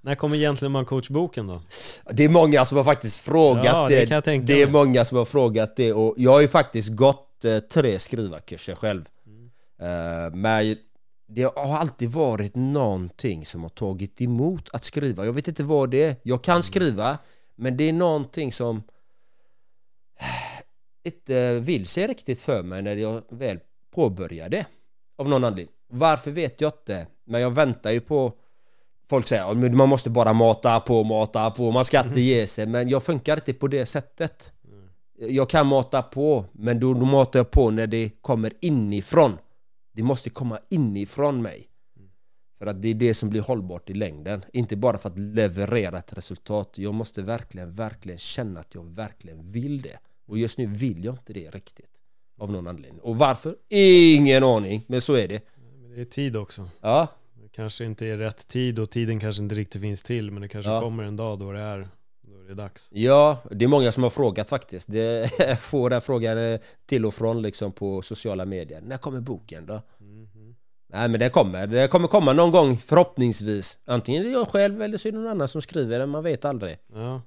När 0.00 0.14
kommer 0.14 0.36
Gentleman 0.36 0.84
coach-boken 0.86 1.46
då? 1.46 1.62
Det 2.10 2.24
är 2.24 2.28
många 2.28 2.64
som 2.64 2.76
har 2.76 2.84
faktiskt 2.84 3.20
frågat 3.20 3.64
Ja, 3.64 3.88
det 3.88 4.00
det. 4.00 4.06
kan 4.06 4.14
jag 4.14 4.24
tänka 4.24 4.46
det 4.46 4.62
är 4.62 4.68
många 4.70 5.04
som 5.04 5.18
har 5.18 5.24
frågat 5.24 5.76
det 5.76 5.92
och 5.92 6.14
jag 6.18 6.30
har 6.30 6.40
ju 6.40 6.48
faktiskt 6.48 6.88
gått 6.96 7.44
eh, 7.44 7.58
tre 7.58 7.98
skrivarkurser 7.98 8.74
själv. 8.74 9.04
Mm. 9.26 9.50
Eh, 9.80 10.34
men 10.34 10.76
det 11.28 11.42
har 11.42 11.76
alltid 11.76 12.10
varit 12.10 12.54
någonting 12.54 13.46
som 13.46 13.62
har 13.62 13.68
tagit 13.70 14.20
emot 14.20 14.68
att 14.72 14.84
skriva. 14.84 15.24
Jag 15.24 15.32
vet 15.32 15.48
inte 15.48 15.62
vad 15.64 15.90
det 15.90 16.02
är. 16.02 16.16
Jag 16.22 16.42
kan 16.44 16.52
Mm. 16.54 16.62
skriva, 16.62 17.18
men 17.56 17.76
det 17.76 17.88
är 17.88 17.92
någonting 17.92 18.52
som 18.52 18.82
inte 21.06 21.36
eh, 21.36 21.52
vill 21.52 21.86
se 21.86 22.06
riktigt 22.06 22.40
för 22.40 22.62
mig 22.62 22.82
när 22.82 22.96
jag 22.96 23.22
väl 23.28 23.58
påbörjade. 23.94 24.66
Av 25.18 25.28
någon 25.28 25.44
anledning. 25.44 25.74
Varför 25.88 26.30
vet 26.30 26.60
jag 26.60 26.68
inte. 26.68 27.06
Men 27.24 27.40
jag 27.40 27.50
väntar 27.50 27.90
ju 27.90 28.00
på 28.00 28.32
Folk 29.08 29.26
säger 29.28 29.50
att 29.50 29.74
man 29.74 29.88
måste 29.88 30.10
bara 30.10 30.32
mata 30.32 30.80
på, 30.80 31.04
mata 31.04 31.50
på, 31.50 31.70
man 31.70 31.84
ska 31.84 32.00
inte 32.00 32.20
ge 32.20 32.46
sig. 32.46 32.66
Men 32.66 32.88
jag 32.88 33.02
funkar 33.02 33.36
inte 33.36 33.54
på 33.54 33.68
det 33.68 33.86
sättet. 33.86 34.52
Jag 35.18 35.50
kan 35.50 35.66
mata 35.66 36.02
på, 36.02 36.44
men 36.52 36.80
då, 36.80 36.94
då 36.94 37.06
matar 37.06 37.38
jag 37.38 37.50
på 37.50 37.70
när 37.70 37.86
det 37.86 38.10
kommer 38.20 38.52
inifrån. 38.60 39.38
Det 39.94 40.02
måste 40.02 40.30
komma 40.30 40.58
inifrån 40.70 41.42
mig. 41.42 41.68
För 42.58 42.66
att 42.66 42.82
det 42.82 42.88
är 42.88 42.94
det 42.94 43.14
som 43.14 43.30
blir 43.30 43.40
hållbart 43.40 43.90
i 43.90 43.94
längden. 43.94 44.44
Inte 44.52 44.76
bara 44.76 44.98
för 44.98 45.08
att 45.08 45.18
leverera 45.18 45.98
ett 45.98 46.12
resultat. 46.12 46.78
Jag 46.78 46.94
måste 46.94 47.22
verkligen, 47.22 47.72
verkligen 47.72 48.18
känna 48.18 48.60
att 48.60 48.74
jag 48.74 48.84
verkligen 48.84 49.52
vill 49.52 49.82
det. 49.82 49.98
Och 50.26 50.38
just 50.38 50.58
nu 50.58 50.66
vill 50.66 51.04
jag 51.04 51.14
inte 51.14 51.32
det 51.32 51.50
riktigt. 51.50 51.90
Av 52.38 52.50
någon 52.52 52.66
anledning. 52.66 53.00
Och 53.00 53.16
varför? 53.18 53.56
Ingen 53.68 54.44
aning. 54.44 54.82
Men 54.86 55.00
så 55.00 55.14
är 55.14 55.28
det. 55.28 55.42
Det 55.94 56.00
är 56.00 56.04
tid 56.04 56.36
också. 56.36 56.68
Ja, 56.80 57.08
Det 57.42 57.48
kanske 57.48 57.84
inte 57.84 58.06
är 58.06 58.16
rätt 58.16 58.48
tid 58.48 58.78
och 58.78 58.90
tiden 58.90 59.20
kanske 59.20 59.42
inte 59.42 59.54
riktigt 59.54 59.82
finns 59.82 60.02
till 60.02 60.30
men 60.30 60.42
det 60.42 60.48
kanske 60.48 60.70
Ja. 60.70 60.80
kommer 60.80 61.04
en 61.04 61.16
dag 61.16 61.38
då 61.38 61.52
det 61.52 61.60
är, 61.60 61.88
då 62.22 62.40
är 62.40 62.44
det 62.48 62.54
dags. 62.54 62.88
Ja, 62.92 63.38
det 63.50 63.64
är 63.64 63.68
många 63.68 63.92
som 63.92 64.02
har 64.02 64.10
frågat 64.10 64.48
faktiskt. 64.48 64.92
Det 64.92 65.30
får 65.60 65.90
den 65.90 66.00
frågan 66.00 66.38
eh, 66.38 66.60
till 66.86 67.06
och 67.06 67.14
från 67.14 67.42
liksom 67.42 67.72
på 67.72 68.02
sociala 68.02 68.44
medier. 68.44 68.80
När 68.80 68.96
kommer 68.98 69.20
boken 69.20 69.66
då? 69.66 69.80
Nej 70.88 71.08
men 71.08 71.20
det 71.20 71.28
kommer. 71.30 71.66
Det 71.66 71.88
kommer 71.88 72.08
komma 72.08 72.32
någon 72.32 72.50
gång 72.50 72.76
förhoppningsvis. 72.78 73.78
Antingen 73.84 74.22
är 74.22 74.26
det 74.26 74.32
jag 74.32 74.48
själv 74.48 74.82
eller 74.82 74.98
så 74.98 75.08
är 75.08 75.12
det 75.12 75.18
någon 75.18 75.30
annan 75.30 75.48
som 75.48 75.62
skriver 75.62 75.98
den. 75.98 76.08
Man 76.08 76.24
vet 76.24 76.44
aldrig. 76.44 76.76
Ja. 76.94 77.22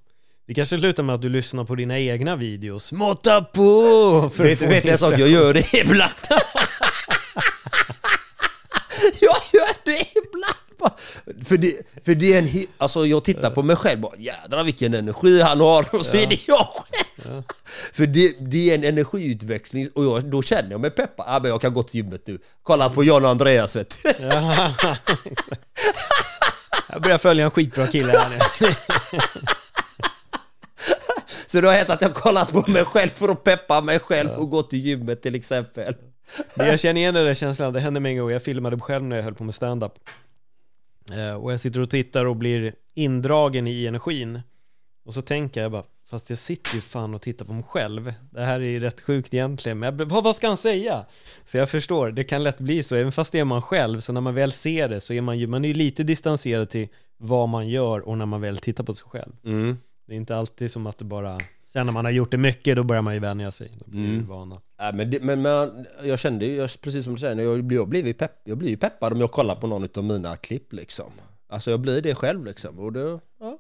Det 0.50 0.56
kanske 0.56 0.80
slutar 0.80 1.04
med 1.04 1.16
att 1.16 1.22
du 1.22 1.30
lyssnar 1.30 1.64
på 1.64 1.76
dina 1.76 2.00
egna 2.00 2.36
videos. 2.36 2.92
Måtta 2.92 3.42
på! 3.42 4.32
För 4.36 4.44
Vet, 4.44 4.60
få 4.60 4.66
vet 4.66 4.84
du 4.84 4.90
en 4.92 4.98
sak? 4.98 5.14
Jag 5.20 5.30
gör 5.30 5.54
det 5.54 5.74
ibland. 5.74 6.12
jag 9.22 9.38
gör 9.54 9.86
det 9.86 10.06
ibland. 10.16 11.46
För 11.48 11.58
det, 11.58 11.74
för 12.06 12.16
det 12.16 12.34
är 12.34 12.40
en 12.40 12.50
Alltså 12.78 13.06
jag 13.06 13.24
tittar 13.24 13.52
på 13.52 13.64
mig 13.64 13.76
själv 13.76 14.00
bara 14.00 14.18
jädrar 14.18 14.64
vilken 14.64 14.94
energi 14.94 15.42
han 15.42 15.60
har 15.60 15.96
och 15.96 16.06
så 16.06 16.18
är 16.18 16.28
det 16.28 16.48
jag 16.48 16.68
själv. 16.68 17.44
För 17.94 18.08
det, 18.08 18.36
det 18.40 18.72
är 18.72 18.76
en 18.76 18.84
energiutväxling 18.84 19.90
och 19.96 20.06
jag, 20.06 20.26
då 20.26 20.42
känner 20.42 20.72
jag 20.72 20.82
mig 20.82 20.92
peppad. 20.92 21.26
Ah, 21.30 21.40
men 21.40 21.52
jag 21.52 21.62
kan 21.62 21.74
gå 21.74 21.84
till 21.84 21.96
gymmet 21.96 22.28
nu. 22.28 22.40
Kolla 22.64 22.90
på 22.90 23.04
John 23.04 23.26
och 23.26 23.32
Andreas 23.32 23.76
vet 23.76 24.04
du. 24.04 24.14
Ja. 24.20 24.74
Jag 26.92 27.02
börjar 27.02 27.18
följa 27.18 27.46
en 27.46 27.52
skitbra 27.52 27.88
kille 27.88 28.12
här 28.18 28.30
nu. 28.30 28.68
Så 31.52 31.62
det 31.62 31.68
har 31.68 31.76
hänt 31.76 31.90
att 31.90 32.02
jag 32.02 32.10
har 32.10 32.14
kollat 32.14 32.52
på 32.52 32.72
mig 32.72 32.86
själv 32.86 33.10
för 33.10 33.30
att 33.30 33.44
peppa 33.44 33.82
mig 33.82 34.00
själv 34.00 34.30
och 34.30 34.50
gå 34.50 34.64
till 34.64 34.80
gymmet 34.80 35.22
till 35.22 35.36
exempel. 35.36 35.96
Men 36.56 36.68
jag 36.68 36.80
känner 36.80 37.02
igen 37.02 37.14
den 37.14 37.26
där 37.26 37.34
känslan, 37.34 37.74
det 37.74 37.80
hände 37.80 38.00
mig 38.00 38.12
en 38.12 38.18
gång, 38.18 38.32
jag 38.32 38.44
filmade 38.44 38.80
själv 38.80 39.04
när 39.04 39.16
jag 39.16 39.24
höll 39.24 39.34
på 39.36 39.44
med 39.44 39.56
stand-up 39.56 39.94
Eh, 41.14 41.34
Och 41.34 41.54
jag 41.54 41.60
sitter 41.60 41.80
och 41.80 41.90
tittar 41.90 42.26
och 42.26 42.36
blir 42.36 42.74
indragen 42.94 43.68
i 43.68 43.86
energin 43.86 44.40
Och 45.06 45.14
så 45.14 45.22
tänker 45.22 45.62
jag 45.62 45.72
bara, 45.72 45.84
fast 46.10 46.30
jag 46.30 46.40
sitter 46.40 46.76
ju 46.76 46.82
fan 46.82 47.14
och 47.16 47.22
tittar 47.22 47.46
på 47.46 47.54
mig 47.54 47.64
själv 47.64 48.14
Det 48.30 48.42
här 48.42 48.60
är 48.60 48.64
ju 48.66 48.80
rätt 48.80 49.02
sjukt 49.02 49.34
egentligen, 49.34 49.80
men 49.80 49.98
jag, 50.00 50.06
vad, 50.06 50.24
vad 50.24 50.36
ska 50.36 50.48
han 50.48 50.58
säga? 50.58 51.06
Så 51.46 51.58
jag 51.58 51.70
förstår, 51.70 52.12
det 52.12 52.24
kan 52.24 52.44
lätt 52.44 52.58
bli 52.60 52.84
så, 52.84 52.96
även 52.96 53.12
fast 53.12 53.32
det 53.32 53.40
är 53.40 53.44
man 53.44 53.62
själv, 53.62 54.00
så 54.00 54.14
när 54.14 54.22
man 54.22 54.36
väl 54.36 54.52
ser 54.52 54.90
det 54.90 55.02
så 55.02 55.14
är 55.14 55.22
man 55.22 55.40
ju, 55.40 55.48
man 55.48 55.66
är 55.66 55.70
ju 55.70 55.74
lite 55.76 56.04
distanserad 56.04 56.70
till 56.70 56.88
vad 57.18 57.50
man 57.50 57.68
gör 57.70 58.00
och 58.00 58.18
när 58.18 58.26
man 58.26 58.42
väl 58.42 58.58
tittar 58.58 58.84
på 58.84 58.94
sig 58.94 59.08
själv 59.10 59.32
Mm. 59.46 59.78
Det 60.10 60.16
är 60.16 60.18
inte 60.18 60.36
alltid 60.38 60.72
som 60.72 60.88
att 60.88 60.98
det 60.98 61.06
bara, 61.06 61.38
sen 61.66 61.86
när 61.86 61.94
man 61.94 62.06
har 62.06 62.12
gjort 62.12 62.32
det 62.32 62.38
mycket, 62.38 62.76
då 62.76 62.84
börjar 62.84 63.02
man 63.02 63.14
ju 63.14 63.20
vänja 63.20 63.52
sig, 63.52 63.72
då 63.80 63.86
blir 63.92 64.06
Mm. 64.06 64.28
vana 64.28 64.62
Ja, 64.78 64.92
men, 64.94 65.12
det, 65.12 65.20
men, 65.24 65.42
men 65.42 65.86
jag 66.04 66.20
kände 66.20 66.46
ju, 66.46 66.68
precis 66.68 67.04
som 67.04 67.14
du 67.14 67.20
säger, 67.20 67.42
jag 67.42 67.64
blir, 67.64 67.78
jag, 67.78 67.88
blir 67.88 68.14
pepp, 68.14 68.42
jag 68.44 68.58
blir 68.58 68.70
ju 68.70 68.78
peppad 68.78 69.14
om 69.14 69.20
jag 69.20 69.32
kollar 69.32 69.56
på 69.56 69.68
någon 69.68 69.88
av 69.96 70.04
mina 70.04 70.36
klipp 70.36 70.74
liksom. 70.74 71.12
Alltså 71.50 71.72
jag 71.72 71.80
blir 71.80 72.02
det 72.02 72.16
själv 72.16 72.46
liksom. 72.46 72.80
Och 72.80 72.94
då, 72.94 73.20
ja, 73.40 73.58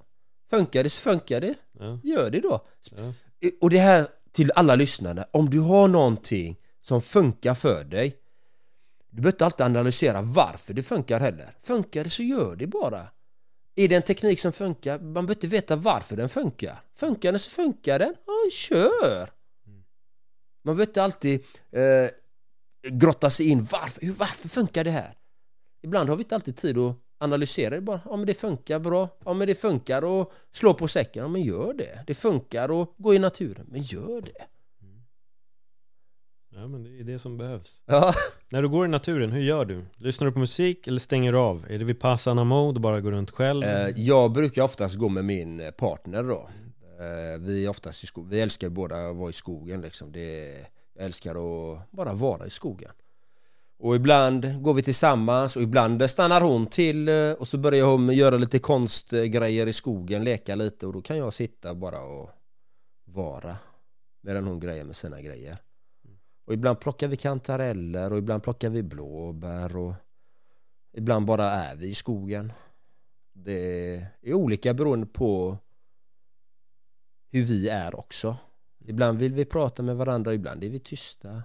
funkar 0.50 0.84
det 0.84 0.90
så 0.90 1.02
funkar 1.02 1.42
det. 1.42 1.56
ja. 1.80 2.00
Gör 2.04 2.30
det 2.30 2.40
då. 2.40 2.62
Ja. 2.98 3.14
Och 3.62 3.70
det 3.70 3.78
här 3.80 4.08
till 4.32 4.52
alla 4.56 4.76
lyssnare, 4.76 5.26
om 5.32 5.50
du 5.50 5.60
har 5.60 5.88
någonting 5.88 6.56
som 6.82 7.02
funkar 7.02 7.54
för 7.54 7.84
dig, 7.84 8.16
du 9.10 9.16
behöver 9.22 9.32
inte 9.36 9.46
alltid 9.46 9.66
analysera 9.66 10.22
varför 10.22 10.74
det 10.74 10.84
funkar 10.84 11.20
heller. 11.20 11.48
Funkar 11.64 12.04
det 12.04 12.10
så 12.10 12.24
gör 12.24 12.56
det 12.56 12.68
bara. 12.68 13.02
Är 13.80 13.88
det 13.88 13.96
en 13.96 14.02
teknik 14.02 14.40
som 14.40 14.52
funkar, 14.52 15.00
man 15.00 15.14
behöver 15.14 15.34
inte 15.34 15.48
veta 15.48 15.76
varför 15.76 16.16
den 16.16 16.30
funkar. 16.30 16.80
Funkar 16.96 17.32
den 17.32 17.40
så 17.40 17.52
funkar 17.52 18.00
den, 18.00 18.14
ja 18.26 18.52
kör! 18.52 19.30
Man 20.64 20.76
behöver 20.76 20.92
inte 20.92 21.04
alltid 21.04 21.44
eh, 21.72 22.10
grotta 22.92 23.30
sig 23.30 23.50
in, 23.50 23.68
varför, 23.72 24.12
varför 24.12 24.50
funkar 24.50 24.84
det 24.84 24.92
här? 24.92 25.18
Ibland 25.82 26.10
har 26.10 26.16
vi 26.16 26.24
inte 26.24 26.36
alltid 26.36 26.56
tid 26.56 26.78
att 26.78 26.96
analysera 27.18 27.76
det 27.76 27.82
bara, 27.82 28.02
ja 28.06 28.16
men 28.16 28.28
det 28.28 28.34
funkar 28.34 28.80
bra, 28.80 29.10
ja 29.26 29.34
men 29.34 29.48
det 29.48 29.56
funkar 29.56 30.22
att 30.22 30.32
slå 30.52 30.74
på 30.74 30.88
säcken, 30.88 31.24
ja 31.24 31.28
men 31.28 31.42
gör 31.42 31.74
det. 31.74 32.04
Det 32.08 32.14
funkar 32.14 32.82
att 32.82 32.90
gå 32.98 33.14
i 33.14 33.20
naturen, 33.20 33.66
men 33.70 33.82
gör 33.82 34.22
det. 34.22 34.46
Ja 36.56 36.68
men 36.68 36.84
det 36.84 37.00
är 37.00 37.04
det 37.04 37.20
som 37.20 37.38
behövs 37.38 37.82
Ja, 37.86 38.14
När 38.50 38.62
du 38.62 38.70
går 38.70 38.86
i 38.86 38.90
naturen, 38.90 39.32
hur 39.32 39.42
gör 39.42 39.66
du? 39.66 39.86
Lyssnar 39.98 40.28
du 40.28 40.34
på 40.34 40.40
musik 40.40 40.88
eller 40.88 41.00
stänger 41.00 41.32
du 41.32 41.38
av? 41.38 41.66
Är 41.70 41.80
det 41.80 41.86
vid 41.86 42.00
passana 42.00 42.44
mode 42.44 42.78
och 42.78 42.82
bara 42.82 43.02
går 43.02 43.12
runt 43.12 43.32
själv? 43.32 43.64
eh, 43.64 43.90
jag 43.96 44.32
brukar 44.32 44.62
oftast 44.62 44.96
gå 44.96 45.10
med 45.10 45.26
min 45.26 45.72
partner 45.78 46.24
då. 46.24 46.50
Eh, 47.00 47.40
vi 47.40 47.66
är 47.66 47.70
oftast 47.70 48.04
i 48.04 48.08
skogen, 48.08 48.30
vi 48.30 48.42
älskar 48.42 48.70
båda 48.70 49.10
att 49.10 49.16
vara 49.16 49.30
i 49.30 49.34
skogen 49.34 49.82
liksom. 49.82 50.12
Det, 50.12 50.58
jag 50.96 51.06
älskar 51.06 51.32
att 51.32 51.92
bara 51.92 52.14
vara 52.14 52.46
i 52.46 52.50
skogen. 52.50 52.92
Och 53.80 53.96
ibland 53.96 54.62
går 54.64 54.74
vi 54.74 54.84
tillsammans 54.84 55.56
och 55.56 55.62
ibland 55.62 56.10
stannar 56.10 56.42
hon 56.42 56.68
till 56.68 57.08
eh, 57.10 57.32
och 57.32 57.48
så 57.48 57.58
börjar 57.58 57.86
hon 57.86 58.10
göra 58.10 58.38
lite 58.38 58.60
konstgrejer 58.60 59.68
i 59.68 59.74
skogen, 59.74 60.24
leka 60.24 60.56
lite 60.56 60.88
och 60.88 60.94
då 60.94 61.02
kan 61.02 61.18
jag 61.18 61.34
sitta 61.34 61.76
bara 61.76 62.02
och 62.02 62.30
vara 63.06 63.56
medan 64.22 64.48
hon 64.48 64.60
grejer 64.60 64.84
med 64.84 64.96
sina 64.96 65.22
grejer. 65.22 65.58
Och 66.50 66.54
ibland 66.54 66.80
plockar 66.80 67.08
vi 67.08 67.18
kantareller 67.18 68.12
och 68.12 68.18
ibland 68.18 68.44
plockar 68.44 68.70
vi 68.70 68.84
blåbär 68.84 69.78
och 69.78 69.94
ibland 70.94 71.26
bara 71.26 71.44
är 71.44 71.76
vi 71.76 71.88
i 71.90 71.96
skogen. 71.96 72.54
Det 73.34 73.96
är 74.22 74.34
olika 74.34 74.74
beroende 74.74 75.06
på 75.06 75.58
hur 77.32 77.44
vi 77.44 77.70
är 77.70 77.96
också. 77.96 78.38
Ibland 78.86 79.20
vill 79.20 79.34
vi 79.34 79.46
prata 79.46 79.84
med 79.84 79.98
varandra, 79.98 80.34
ibland 80.34 80.64
är 80.64 80.70
vi 80.70 80.80
tysta. 80.80 81.44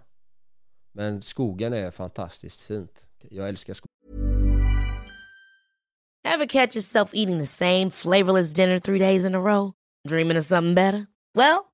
Men 0.93 1.23
skogen 1.23 1.73
är 1.73 1.91
fantastiskt 1.91 2.61
fint. 2.61 3.09
Jag 3.31 3.49
älskar 3.49 3.75
skogen. 3.75 3.91
Have 6.29 6.47
catch 6.47 6.77
yourself 6.77 7.11
eating 7.15 7.39
the 7.39 7.47
same 7.47 7.91
flavorless 7.91 8.53
dinner 8.53 8.79
three 8.79 8.99
days 8.99 9.25
in 9.25 9.35
a 9.35 9.39
row? 9.39 9.73
Dreaming 10.09 10.39
of 10.39 10.45
something 10.45 10.75
better? 10.75 11.07
Well, 11.35 11.74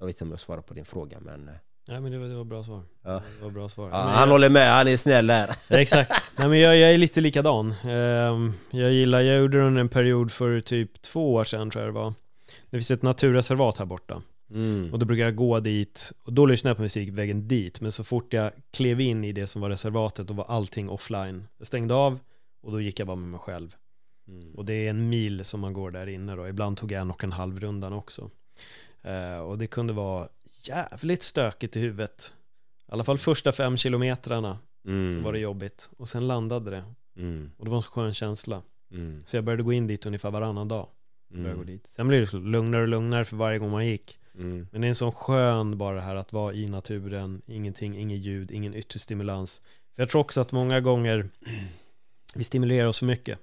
Jag 0.00 0.06
vet 0.06 0.16
inte 0.16 0.24
om 0.24 0.30
jag 0.30 0.40
svarar 0.40 0.62
på 0.62 0.74
din 0.74 0.84
fråga 0.84 1.20
men... 1.20 1.48
eh, 1.48 1.54
Nej 1.88 2.00
men 2.00 2.12
det 2.12 2.18
var, 2.18 2.26
det 2.26 2.34
var 2.34 2.44
bra 2.44 2.64
svar. 2.64 2.82
Ja. 3.04 3.10
Det 3.38 3.44
var 3.44 3.50
bra 3.50 3.68
svar. 3.68 3.88
Ja, 3.88 3.96
han 3.96 4.22
jag, 4.22 4.28
håller 4.28 4.48
med, 4.48 4.72
han 4.72 4.88
är 4.88 4.96
snäll 4.96 5.26
där. 5.26 5.50
Exakt. 5.70 6.12
Nej 6.38 6.48
men 6.48 6.58
jag, 6.58 6.76
jag 6.76 6.92
är 6.94 6.98
lite 6.98 7.20
likadan. 7.20 7.74
Ehm, 7.84 8.52
jag 8.70 8.92
gillar, 8.92 9.20
jag 9.20 9.38
gjorde 9.38 9.58
det 9.58 9.64
under 9.64 9.80
en 9.80 9.88
period 9.88 10.32
för 10.32 10.60
typ 10.60 11.02
två 11.02 11.34
år 11.34 11.44
sedan 11.44 11.70
tror 11.70 11.84
jag 11.84 11.94
det 11.94 11.98
var. 11.98 12.14
Det 12.70 12.76
finns 12.76 12.90
ett 12.90 13.02
naturreservat 13.02 13.76
här 13.76 13.86
borta. 13.86 14.22
Mm. 14.50 14.92
Och 14.92 14.98
då 14.98 15.06
brukar 15.06 15.24
jag 15.24 15.36
gå 15.36 15.60
dit, 15.60 16.12
och 16.24 16.32
då 16.32 16.46
lyssnade 16.46 16.70
jag 16.70 16.76
på 16.76 16.82
musik 16.82 17.08
vägen 17.08 17.48
dit, 17.48 17.80
men 17.80 17.92
så 17.92 18.04
fort 18.04 18.32
jag 18.32 18.52
klev 18.70 19.00
in 19.00 19.24
i 19.24 19.32
det 19.32 19.46
som 19.46 19.62
var 19.62 19.70
reservatet, 19.70 20.26
då 20.26 20.34
var 20.34 20.44
allting 20.44 20.88
offline. 20.88 21.46
Jag 21.58 21.66
stängde 21.66 21.94
av, 21.94 22.18
och 22.62 22.72
då 22.72 22.80
gick 22.80 23.00
jag 23.00 23.06
bara 23.06 23.16
med 23.16 23.28
mig 23.28 23.40
själv. 23.40 23.74
Mm. 24.28 24.54
Och 24.54 24.64
det 24.64 24.72
är 24.74 24.90
en 24.90 25.08
mil 25.08 25.44
som 25.44 25.60
man 25.60 25.72
går 25.72 25.90
där 25.90 26.06
inne 26.06 26.36
då, 26.36 26.48
ibland 26.48 26.76
tog 26.76 26.92
jag 26.92 27.00
en 27.00 27.10
och 27.10 27.24
en 27.24 27.32
halv 27.32 27.60
rundan 27.60 27.92
också. 27.92 28.30
Eh, 29.02 29.38
och 29.38 29.58
det 29.58 29.66
kunde 29.66 29.92
vara 29.92 30.28
jävligt 30.62 31.22
stökigt 31.22 31.76
i 31.76 31.80
huvudet. 31.80 32.32
I 32.88 32.92
alla 32.92 33.04
fall 33.04 33.18
första 33.18 33.52
fem 33.52 33.76
kilometrarna 33.76 34.58
Mm. 34.86 35.22
var 35.22 35.32
det 35.32 35.38
jobbigt. 35.38 35.90
Och 35.96 36.08
sen 36.08 36.26
landade 36.28 36.70
det, 36.70 36.84
Mm. 37.16 37.50
och 37.58 37.64
det 37.64 37.70
var 37.70 37.76
en 37.78 37.82
så 37.82 37.90
skön 37.90 38.14
känsla. 38.14 38.62
Mm. 38.92 39.22
Så 39.26 39.36
jag 39.36 39.44
började 39.44 39.62
gå 39.62 39.72
in 39.72 39.86
dit 39.86 40.06
ungefär 40.06 40.30
varannan 40.30 40.68
dag. 40.68 40.88
Började 41.28 41.48
gå 41.54 41.62
Mm. 41.62 41.66
dit. 41.66 41.86
Sen 41.86 42.08
blev 42.08 42.26
det 42.30 42.36
lugnare 42.38 42.82
och 42.82 42.88
lugnare 42.88 43.24
för 43.24 43.36
varje 43.36 43.58
gång 43.58 43.70
man 43.70 43.86
gick. 43.86 44.18
Mm. 44.34 44.66
Men 44.72 44.80
det 44.80 44.86
är 44.86 44.88
en 44.88 44.94
sån 44.94 45.12
skön 45.12 45.78
bara 45.78 45.94
det 45.94 46.00
här 46.00 46.14
att 46.14 46.32
vara 46.32 46.52
i 46.54 46.68
naturen, 46.68 47.42
ingenting, 47.46 47.98
inget 47.98 48.18
ljud, 48.18 48.50
ingen 48.50 48.74
yttre 48.74 48.98
stimulans. 48.98 49.62
För 49.94 50.02
jag 50.02 50.08
tror 50.10 50.20
också 50.20 50.40
att 50.40 50.52
många 50.52 50.80
gånger 50.80 51.28
vi 52.34 52.44
stimulerar 52.44 52.86
oss 52.88 52.98
för 52.98 53.06
mycket. 53.06 53.38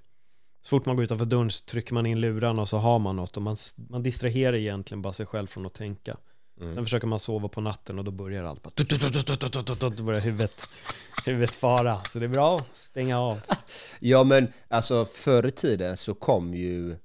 Så 0.68 0.70
fort 0.70 0.86
man 0.86 0.96
går 0.96 1.06
utanför 1.06 1.26
dörren 1.26 1.52
så 1.52 1.66
trycker 1.66 1.94
man 1.94 2.06
in 2.06 2.22
lurarna 2.22 2.62
och 2.62 2.70
så 2.70 2.78
har 2.78 3.00
man 3.00 3.16
något 3.16 3.38
och 3.38 3.44
man, 3.44 3.58
man 3.90 4.04
distraherar 4.04 4.56
egentligen 4.56 5.02
bara 5.02 5.14
sig 5.14 5.26
själv 5.26 5.48
från 5.48 5.66
att 5.66 5.74
tänka. 5.74 6.18
Mm. 6.62 6.76
Sen 6.76 6.86
försöker 6.86 7.08
man 7.08 7.20
sova 7.20 7.48
på 7.48 7.62
natten 7.62 8.00
och 8.00 8.06
då 8.06 8.12
börjar 8.12 8.44
allt 8.44 8.62
bara 8.62 8.72
Då 8.76 10.04
börjar 10.04 10.22
huvudet, 10.22 10.70
huvudet 11.26 11.56
fara. 11.56 12.04
Så 12.04 12.20
det 12.20 12.26
är 12.26 12.30
bra 12.30 12.58
att 12.58 12.76
stänga 12.76 13.20
av. 13.20 13.40
Ja 14.00 14.24
men 14.24 14.48
alltså 14.68 15.06
förr 15.06 15.48
i 15.48 15.52
tiden 15.52 15.98
så 15.98 16.14
kom 16.14 16.54
ju 16.54 16.96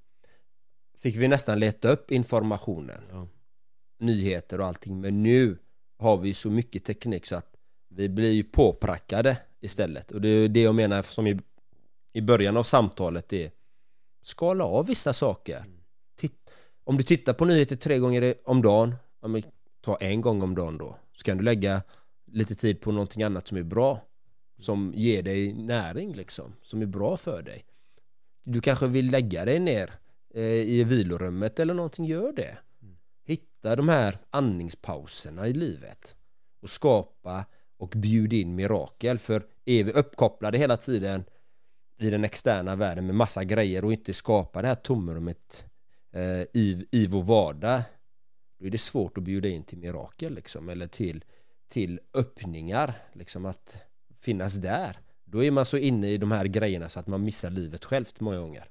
Fick 0.99 1.17
vi 1.17 1.29
nästan 1.29 1.61
leta 1.61 1.89
upp 1.89 2.11
informationen 2.11 3.01
Ja. 3.11 3.29
Nyheter 4.01 4.61
och 4.61 4.67
allting 4.67 5.01
men 5.01 5.23
nu 5.23 5.59
har 5.99 6.17
vi 6.17 6.35
så 6.35 6.51
mycket 6.51 6.85
teknik 6.85 7.27
så 7.27 7.37
att 7.37 7.53
Vi 7.89 8.09
blir 8.09 8.33
ju 8.33 8.45
påprackade 8.45 9.37
istället 9.61 10.11
och 10.11 10.21
det 10.21 10.29
är 10.29 10.49
det 10.49 10.61
jag 10.61 10.75
menar 10.75 11.03
som 11.03 11.27
i, 12.13 12.21
början 12.21 12.57
av 12.57 12.63
samtalet 12.63 13.33
är 13.33 13.51
Skala 14.23 14.65
av 14.65 14.87
vissa 14.87 15.13
saker. 15.13 15.65
Titt, 16.17 16.51
Om 16.85 16.97
du 16.97 17.03
tittar 17.03 17.33
på 17.33 17.45
nyheter 17.45 17.77
tre 17.77 17.99
gånger 17.99 18.35
om 18.45 18.63
dagen 18.63 18.95
ja, 19.21 19.41
Ta 19.81 19.97
en 19.97 20.21
gång 20.21 20.43
om 20.43 20.55
dagen 20.55 20.79
då. 20.79 20.97
Så 21.13 21.25
kan 21.25 21.39
du 21.39 21.45
lägga 21.45 21.83
lite 22.27 22.55
tid 22.55 22.81
på 22.81 22.93
någonting 22.93 23.23
annat 23.23 23.47
som 23.47 23.59
är 23.59 23.63
bra 23.63 24.01
som 24.63 24.93
ger 24.97 25.23
dig 25.23 25.53
näring 25.53 26.13
liksom, 26.13 26.53
som 26.63 26.83
är 26.83 26.87
bra 26.87 27.17
för 27.17 27.43
dig. 27.43 27.65
Du 28.45 28.61
kanske 28.61 28.87
vill 28.87 29.11
lägga 29.11 29.45
dig 29.45 29.59
ner 29.59 29.91
eh, 30.35 30.43
i 30.45 30.85
vilorummet 30.85 31.61
eller 31.61 31.75
någonting, 31.75 32.05
gör 32.05 32.33
det. 32.33 32.59
Hitta 33.25 33.77
de 33.77 33.89
här 33.89 34.19
andningspauserna 34.31 35.47
i 35.47 35.53
livet 35.53 36.17
och 36.63 36.71
skapa 36.71 37.45
och 37.77 37.89
bjud 37.97 38.33
in 38.33 38.55
mirakel. 38.55 39.19
För 39.19 39.43
är 39.65 39.85
vi 39.85 39.93
uppkopplade 39.93 40.59
hela 40.59 40.77
tiden 40.77 41.25
i 42.05 42.11
den 42.11 42.25
externa 42.25 42.77
världen 42.77 43.07
med 43.07 43.15
massa 43.15 43.45
grejer 43.45 43.85
och 43.85 43.93
inte 43.93 44.15
skapa 44.15 44.63
det 44.63 44.69
här 44.69 44.75
tomrummet 44.75 45.65
eh, 46.13 46.43
i, 46.53 46.87
i 46.91 47.07
vår 47.07 47.23
vardag 47.23 47.83
då 48.59 48.67
är 48.67 48.71
det 48.71 48.79
svårt 48.79 49.19
att 49.19 49.25
bjuda 49.25 49.49
in 49.49 49.65
till 49.65 49.79
mirakel 49.79 50.35
liksom 50.35 50.69
eller 50.69 50.87
till, 50.87 51.25
till 51.69 52.01
öppningar 52.15 52.95
liksom 53.13 53.45
att 53.45 53.77
finnas 54.17 54.55
där 54.55 54.97
då 55.25 55.45
är 55.45 55.51
man 55.51 55.65
så 55.65 55.77
inne 55.77 56.11
i 56.11 56.19
de 56.19 56.33
här 56.33 56.45
grejerna 56.45 56.89
så 56.89 57.01
att 57.01 57.07
man 57.07 57.25
missar 57.25 57.51
livet 57.51 57.85
självt 57.85 58.21
många 58.21 58.39
gånger 58.39 58.65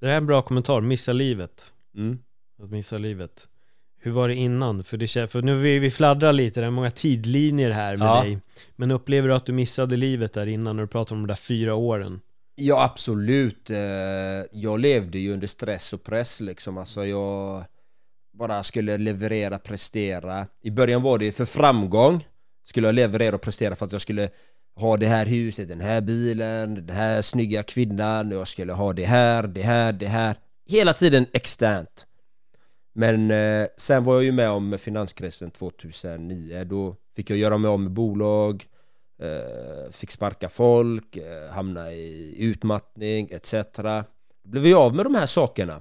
Det 0.00 0.06
här 0.06 0.12
är 0.12 0.18
en 0.18 0.26
bra 0.26 0.42
kommentar, 0.42 0.80
missa 0.80 1.12
livet. 1.12 1.72
mm. 1.94 2.18
Att 2.62 2.70
missa 2.70 2.98
livet. 2.98 3.48
Hur 4.00 4.10
var 4.10 4.28
det 4.28 4.34
innan? 4.34 4.84
För, 4.84 4.96
det, 4.96 5.30
för 5.30 5.42
nu 5.42 5.58
vi, 5.58 5.78
vi 5.78 5.90
fladdrar 5.90 6.32
lite, 6.32 6.60
det 6.60 6.66
är 6.66 6.70
många 6.70 6.90
tidlinjer 6.90 7.70
här 7.70 7.96
med 7.96 8.08
Ja. 8.08 8.22
dig. 8.22 8.38
Men 8.76 8.90
upplever 8.90 9.28
du 9.28 9.34
att 9.34 9.46
du 9.46 9.52
missade 9.52 9.96
livet 9.96 10.32
där 10.32 10.46
innan 10.46 10.76
när 10.76 10.82
du 10.82 10.86
pratar 10.86 11.16
om 11.16 11.22
de 11.22 11.26
där 11.28 11.34
fyra 11.40 11.74
åren? 11.74 12.20
Ja 12.54 12.82
absolut 12.84 13.70
Eh, 13.70 13.76
Jag 14.52 14.80
levde 14.80 15.18
ju 15.18 15.32
under 15.32 15.46
stress 15.46 15.92
och 15.92 16.02
press 16.04 16.40
liksom 16.40 16.78
Alltså 16.78 17.06
jag 17.06 17.64
bara 18.38 18.62
skulle 18.62 18.98
leverera, 18.98 19.58
prestera 19.58 20.46
I 20.62 20.70
början 20.70 21.02
var 21.02 21.18
det 21.18 21.32
för 21.32 21.44
framgång 21.44 22.26
Skulle 22.66 22.88
jag 22.88 22.94
leverera 22.94 23.34
och 23.34 23.40
prestera 23.42 23.76
för 23.76 23.86
att 23.86 23.92
jag 23.92 24.00
skulle 24.00 24.28
ha 24.76 24.96
det 24.96 25.06
här 25.06 25.26
huset, 25.26 25.68
den 25.68 25.80
här 25.80 26.00
bilen, 26.00 26.74
den 26.86 26.96
här 26.96 27.22
snygga 27.22 27.62
kvinnan 27.62 28.30
Jag 28.30 28.48
skulle 28.48 28.72
ha 28.72 28.92
det 28.92 29.04
här, 29.04 29.42
det 29.42 29.62
här, 29.62 29.92
det 29.92 30.06
här 30.08 30.36
Hela 30.70 30.92
tiden 30.92 31.26
externt 31.32 32.06
men 32.98 33.30
eh, 33.30 33.66
sen 33.76 34.04
var 34.04 34.14
jag 34.14 34.24
ju 34.24 34.32
med 34.32 34.50
om 34.50 34.78
finanskrisen 34.78 35.50
2009 35.50 36.64
Då 36.64 36.96
fick 37.16 37.30
jag 37.30 37.38
göra 37.38 37.58
mig 37.58 37.68
av 37.68 37.80
med 37.80 37.90
bolag 37.90 38.64
eh, 39.22 39.90
Fick 39.90 40.10
sparka 40.10 40.48
folk, 40.48 41.16
eh, 41.16 41.50
hamna 41.52 41.92
i 41.92 42.34
utmattning 42.38 43.28
etc 43.30 43.52
Då 44.44 44.50
blev 44.50 44.66
jag 44.66 44.80
av 44.80 44.94
med 44.94 45.06
de 45.06 45.14
här 45.14 45.26
sakerna. 45.26 45.80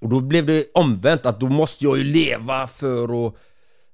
Och 0.00 0.08
då 0.08 0.20
blev 0.20 0.46
det 0.46 0.66
omvänt 0.74 1.26
att 1.26 1.40
då 1.40 1.46
måste 1.46 1.84
jag 1.84 1.98
ju 1.98 2.04
leva 2.04 2.66
för 2.66 3.26
att 3.26 3.34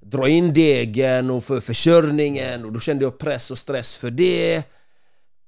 dra 0.01 0.29
in 0.29 0.53
degen 0.53 1.31
och 1.31 1.45
för 1.45 1.61
försörjningen. 1.61 2.65
Och 2.65 2.73
då 2.73 2.81
kände 2.81 3.05
jag 3.05 3.19
press 3.19 3.51
och 3.51 3.59
stress 3.59 3.97
för 3.97 4.11
det. 4.11 4.63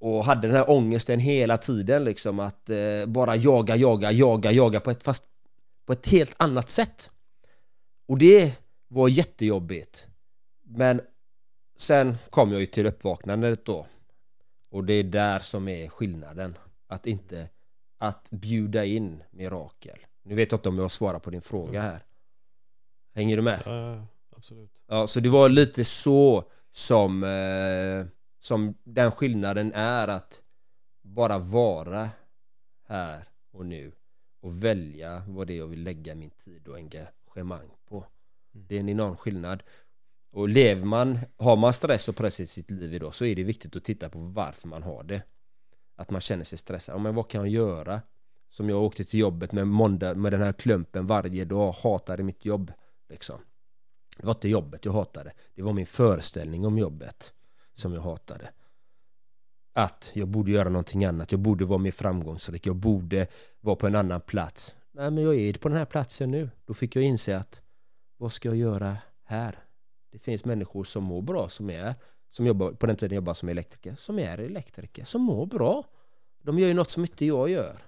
Och 0.01 0.25
hade 0.25 0.49
den 0.49 0.57
här 0.57 0.71
ångesten 0.71 1.21
hela 1.21 1.59
tiden 1.59 2.05
liksom 2.05 2.41
att 2.41 2.71
eh, 2.71 3.07
bara 3.07 3.37
jaga, 3.37 3.77
jaga, 3.77 4.13
jaga, 4.13 4.53
jaga 4.53 4.81
på 4.81 4.91
ett 4.91 5.03
fast 5.03 5.25
på 5.87 5.93
ett 5.93 6.07
helt 6.07 6.35
annat 6.37 6.71
sätt. 6.71 7.11
Och 8.09 8.19
det 8.19 8.59
var 8.89 9.09
jättejobbigt. 9.09 10.09
Men 10.65 11.01
sen 11.77 12.17
kom 12.31 12.53
jag 12.53 12.61
ju 12.61 12.67
till 12.67 12.87
uppvaknandet 12.87 13.65
då. 13.65 13.87
Och 14.71 14.85
det 14.85 14.95
är 14.95 15.05
där 15.05 15.39
som 15.39 15.69
är 15.69 15.89
skillnaden. 15.89 16.59
Att 16.87 17.07
inte 17.07 17.49
att 17.99 18.31
bjuda 18.31 18.85
in 18.85 19.23
mirakel. 19.31 19.99
Nu 20.23 20.35
vet 20.35 20.53
jag 20.53 20.59
inte 20.59 20.69
om 20.69 20.79
jag 20.79 20.91
svarar 20.91 21.19
på 21.19 21.31
din 21.31 21.43
fråga 21.43 21.83
här. 21.83 22.05
Hänger 23.15 23.37
du 23.37 23.43
med? 23.43 23.63
Ja, 23.65 23.97
ja, 23.97 24.07
absolut. 24.37 24.85
Ja, 24.87 25.07
så 25.07 25.21
det 25.21 25.29
var 25.29 25.49
lite 25.49 25.85
så 25.85 26.45
som, 26.73 27.25
eh, 27.25 28.07
som 28.41 28.75
den 28.85 29.11
skillnaden 29.11 29.73
är 29.73 30.09
att 30.09 30.43
bara 31.03 31.39
vara 31.39 32.11
här 32.89 33.25
och 33.53 33.67
nu 33.67 33.93
och 34.43 34.65
välja 34.65 35.23
vad 35.29 35.47
det 35.47 35.53
är 35.53 35.59
jag 35.59 35.67
vill 35.67 35.83
lägga 35.83 36.15
min 36.15 36.31
tid 36.31 36.69
och 36.69 36.77
engagemang 36.77 37.71
på. 37.89 37.97
Mm. 37.97 38.67
Det 38.69 38.77
är 38.77 38.81
en 38.81 38.89
enorm 38.89 39.17
skillnad. 39.17 39.63
Och 40.33 40.49
lever 40.49 40.85
man, 40.85 41.19
har 41.37 41.57
man 41.57 41.73
stress 41.73 42.09
och 42.09 42.17
press 42.17 42.41
i 42.41 42.47
sitt 42.47 42.71
liv 42.71 42.95
idag 42.95 43.15
så 43.15 43.25
är 43.25 43.37
det 43.37 43.45
viktigt 43.45 43.77
att 43.77 43.85
titta 43.85 44.09
på 44.09 44.19
varför 44.19 44.69
man 44.69 44.83
har 44.83 45.03
det. 45.03 45.23
Att 45.97 46.11
man 46.11 46.21
känner 46.21 46.45
sig 46.45 46.59
stressad. 46.59 46.95
Ja, 46.95 46.99
men 46.99 47.15
vad 47.15 47.29
kan 47.29 47.41
jag 47.41 47.49
göra? 47.49 48.03
Som 48.49 48.69
jag 48.69 48.83
åkte 48.83 49.05
till 49.05 49.21
jobbet 49.21 49.53
med 49.53 49.69
måndag 49.69 50.15
med 50.15 50.33
den 50.33 50.43
här 50.43 50.53
klumpen 50.53 51.07
varje 51.07 51.45
dag, 51.45 51.73
hatade 51.73 52.23
mitt 52.23 52.45
jobb. 52.45 52.73
Liksom. 53.09 53.41
Det 54.17 54.27
var 54.27 54.33
inte 54.33 54.49
jobbet 54.49 54.85
jag 54.85 54.93
hatade. 54.93 55.33
Det 55.55 55.63
var 55.63 55.73
min 55.73 55.87
föreställning 55.87 56.67
om 56.67 56.79
jobbet 56.79 57.35
som 57.73 57.95
jag 57.95 58.01
hatade. 58.01 58.51
Att 59.73 60.11
jag 60.15 60.29
borde 60.29 60.53
göra 60.53 60.69
någonting 60.69 61.05
annat. 61.05 61.33
Jag 61.33 61.41
borde 61.41 61.65
vara 61.65 61.79
mer 61.79 61.91
framgångsrik. 61.91 62.67
Jag 62.67 62.77
borde 62.77 63.27
vara 63.61 63.77
på 63.77 63.87
en 63.87 63.95
annan 63.95 64.21
plats. 64.21 64.75
Nej, 64.93 65.11
men 65.11 65.25
jag 65.25 65.35
är 65.37 65.53
på 65.53 65.69
den 65.69 65.79
här 65.79 65.85
platsen 65.85 66.31
nu. 66.31 66.51
Då 66.67 66.75
fick 66.75 66.97
jag 66.97 67.05
inse 67.05 67.37
att 67.37 67.63
vad 68.17 68.33
ska 68.33 68.49
jag 68.49 68.57
göra 68.57 68.97
här? 69.25 69.59
Det 70.13 70.19
finns 70.19 70.45
människor 70.45 70.85
som 70.85 71.05
mår 71.05 71.23
bra 71.23 71.49
som 71.49 71.71
är 71.71 71.95
som 72.31 72.47
jobbar, 72.47 72.73
på 72.73 72.87
den 72.87 72.97
tiden 72.97 73.17
jobbar 73.17 73.35
som 73.35 73.49
elektriker, 73.49 73.95
som 73.95 74.19
är 74.19 74.39
elektriker, 74.39 75.05
som 75.05 75.23
mår 75.23 75.47
bra. 75.47 75.85
De 76.43 76.59
gör 76.59 76.69
ju 76.69 76.75
något 76.75 76.91
som 76.91 77.03
inte 77.03 77.27
jag 77.27 77.51
gör. 77.51 77.79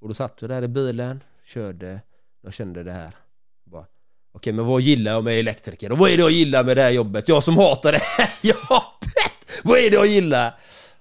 Och 0.00 0.08
då 0.08 0.14
satt 0.14 0.42
jag 0.42 0.50
där 0.50 0.62
i 0.62 0.68
bilen, 0.68 1.22
körde, 1.44 2.00
jag 2.42 2.52
kände 2.52 2.82
det 2.82 2.92
här. 2.92 3.16
Bara, 3.64 3.86
Okej, 4.32 4.52
men 4.52 4.66
vad 4.66 4.80
gillar 4.80 5.12
jag 5.12 5.24
med 5.24 5.38
elektriker? 5.38 5.92
Och 5.92 5.98
vad 5.98 6.10
är 6.10 6.16
det 6.16 6.22
jag 6.22 6.30
gillar 6.30 6.64
med 6.64 6.76
det 6.76 6.82
här 6.82 6.90
jobbet? 6.90 7.28
Jag 7.28 7.44
som 7.44 7.56
hatar 7.56 7.92
det 7.92 8.02
här 8.02 8.30
jobbet! 8.42 9.62
Vad 9.64 9.78
är 9.78 9.90
det 9.90 9.96
jag 9.96 10.06
gillar? 10.06 10.60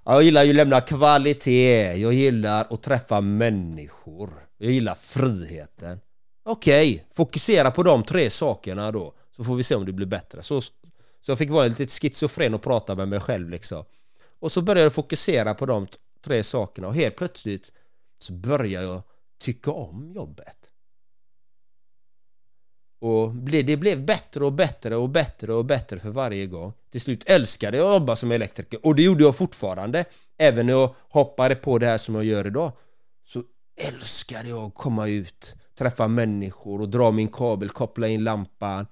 Jag 0.10 0.24
gillar 0.24 0.43
ju 0.43 0.49
att 0.49 0.55
lämna 0.55 0.82
kvalitet, 0.82 1.93
jag 1.93 2.14
gillar 2.14 2.68
att 2.70 2.84
träffa 2.84 3.22
människor, 3.22 4.34
jag 4.58 4.72
gillar 4.72 4.95
friheten. 4.95 5.99
Okej, 6.45 7.08
fokusera 7.14 7.72
på 7.72 7.84
de 7.84 8.03
tre 8.03 8.30
sakerna 8.30 8.91
då, 8.91 9.14
så 9.36 9.43
får 9.43 9.55
vi 9.55 9.64
se 9.64 9.76
om 9.76 9.86
det 9.86 9.91
blir 9.91 10.05
bättre. 10.05 10.43
Så, 10.43 10.62
så 10.62 10.72
jag 11.26 11.38
fick 11.38 11.49
vara 11.49 11.68
lite 11.68 11.88
schizofren 11.88 12.53
och 12.53 12.62
prata 12.62 12.95
med 12.95 13.08
mig 13.08 13.20
själv 13.20 13.49
liksom. 13.49 13.86
Och 14.39 14.51
så 14.51 14.62
började 14.62 14.82
jag 14.82 14.93
fokusera 14.93 15.53
på 15.53 15.66
de 15.66 15.88
tre 16.26 16.43
sakerna 16.43 16.88
och 16.88 16.95
helt 16.95 17.16
plötsligt 17.16 17.72
så 18.20 18.34
började 18.34 18.86
jag 18.86 19.01
tycka 19.39 19.72
om 19.72 20.12
jobbet. 20.16 20.72
Och 23.00 23.36
det 23.36 23.78
blev 23.78 24.06
bättre 24.06 24.45
och 24.45 24.54
bättre 24.54 24.95
och 24.95 25.10
bättre 25.10 25.54
och 25.54 25.66
bättre 25.66 26.00
för 26.00 26.10
varje 26.10 26.45
gång. 26.45 26.74
Till 26.89 27.02
slut 27.02 27.24
älskade 27.26 27.78
jag 27.78 27.88
att 27.88 28.02
jobba 28.02 28.16
som 28.16 28.32
elektriker 28.32 28.86
och 28.86 28.95
det 28.95 29.02
gjorde 29.02 29.24
jag 29.24 29.36
fortfarande. 29.36 30.06
Även 30.38 30.66
när 30.66 30.74
jag 30.74 30.95
hoppade 31.10 31.56
på 31.56 31.78
det 31.78 31.86
här 31.86 31.98
som 31.98 32.16
jag 32.16 32.24
gör 32.24 32.48
idag. 32.48 32.72
Så 33.26 33.43
älskade 33.76 34.50
jag 34.50 34.64
att 34.64 34.76
komma 34.76 35.08
ut, 35.08 35.56
träffa 35.76 36.08
människor 36.08 36.82
och 36.82 36.89
dra 36.89 37.12
min 37.12 37.28
kabel, 37.28 37.70
koppla 37.70 38.08
in 38.08 38.24
lampan. 38.24 38.88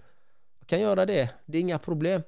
Jag 0.60 0.68
kan 0.68 0.80
göra 0.80 1.06
det, 1.06 1.30
det 1.46 1.58
är 1.58 1.62
inga 1.62 1.80
problem. 1.80 2.22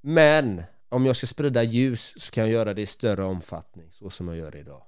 Men 0.00 0.62
om 0.88 1.06
jag 1.06 1.16
ska 1.16 1.26
sprida 1.26 1.62
ljus 1.62 2.14
så 2.16 2.32
kan 2.32 2.44
jag 2.44 2.52
göra 2.52 2.74
det 2.74 2.82
i 2.82 2.86
större 2.86 3.24
omfattning, 3.24 3.90
så 3.90 4.10
som 4.10 4.28
jag 4.28 4.36
gör 4.36 4.56
idag. 4.56 4.82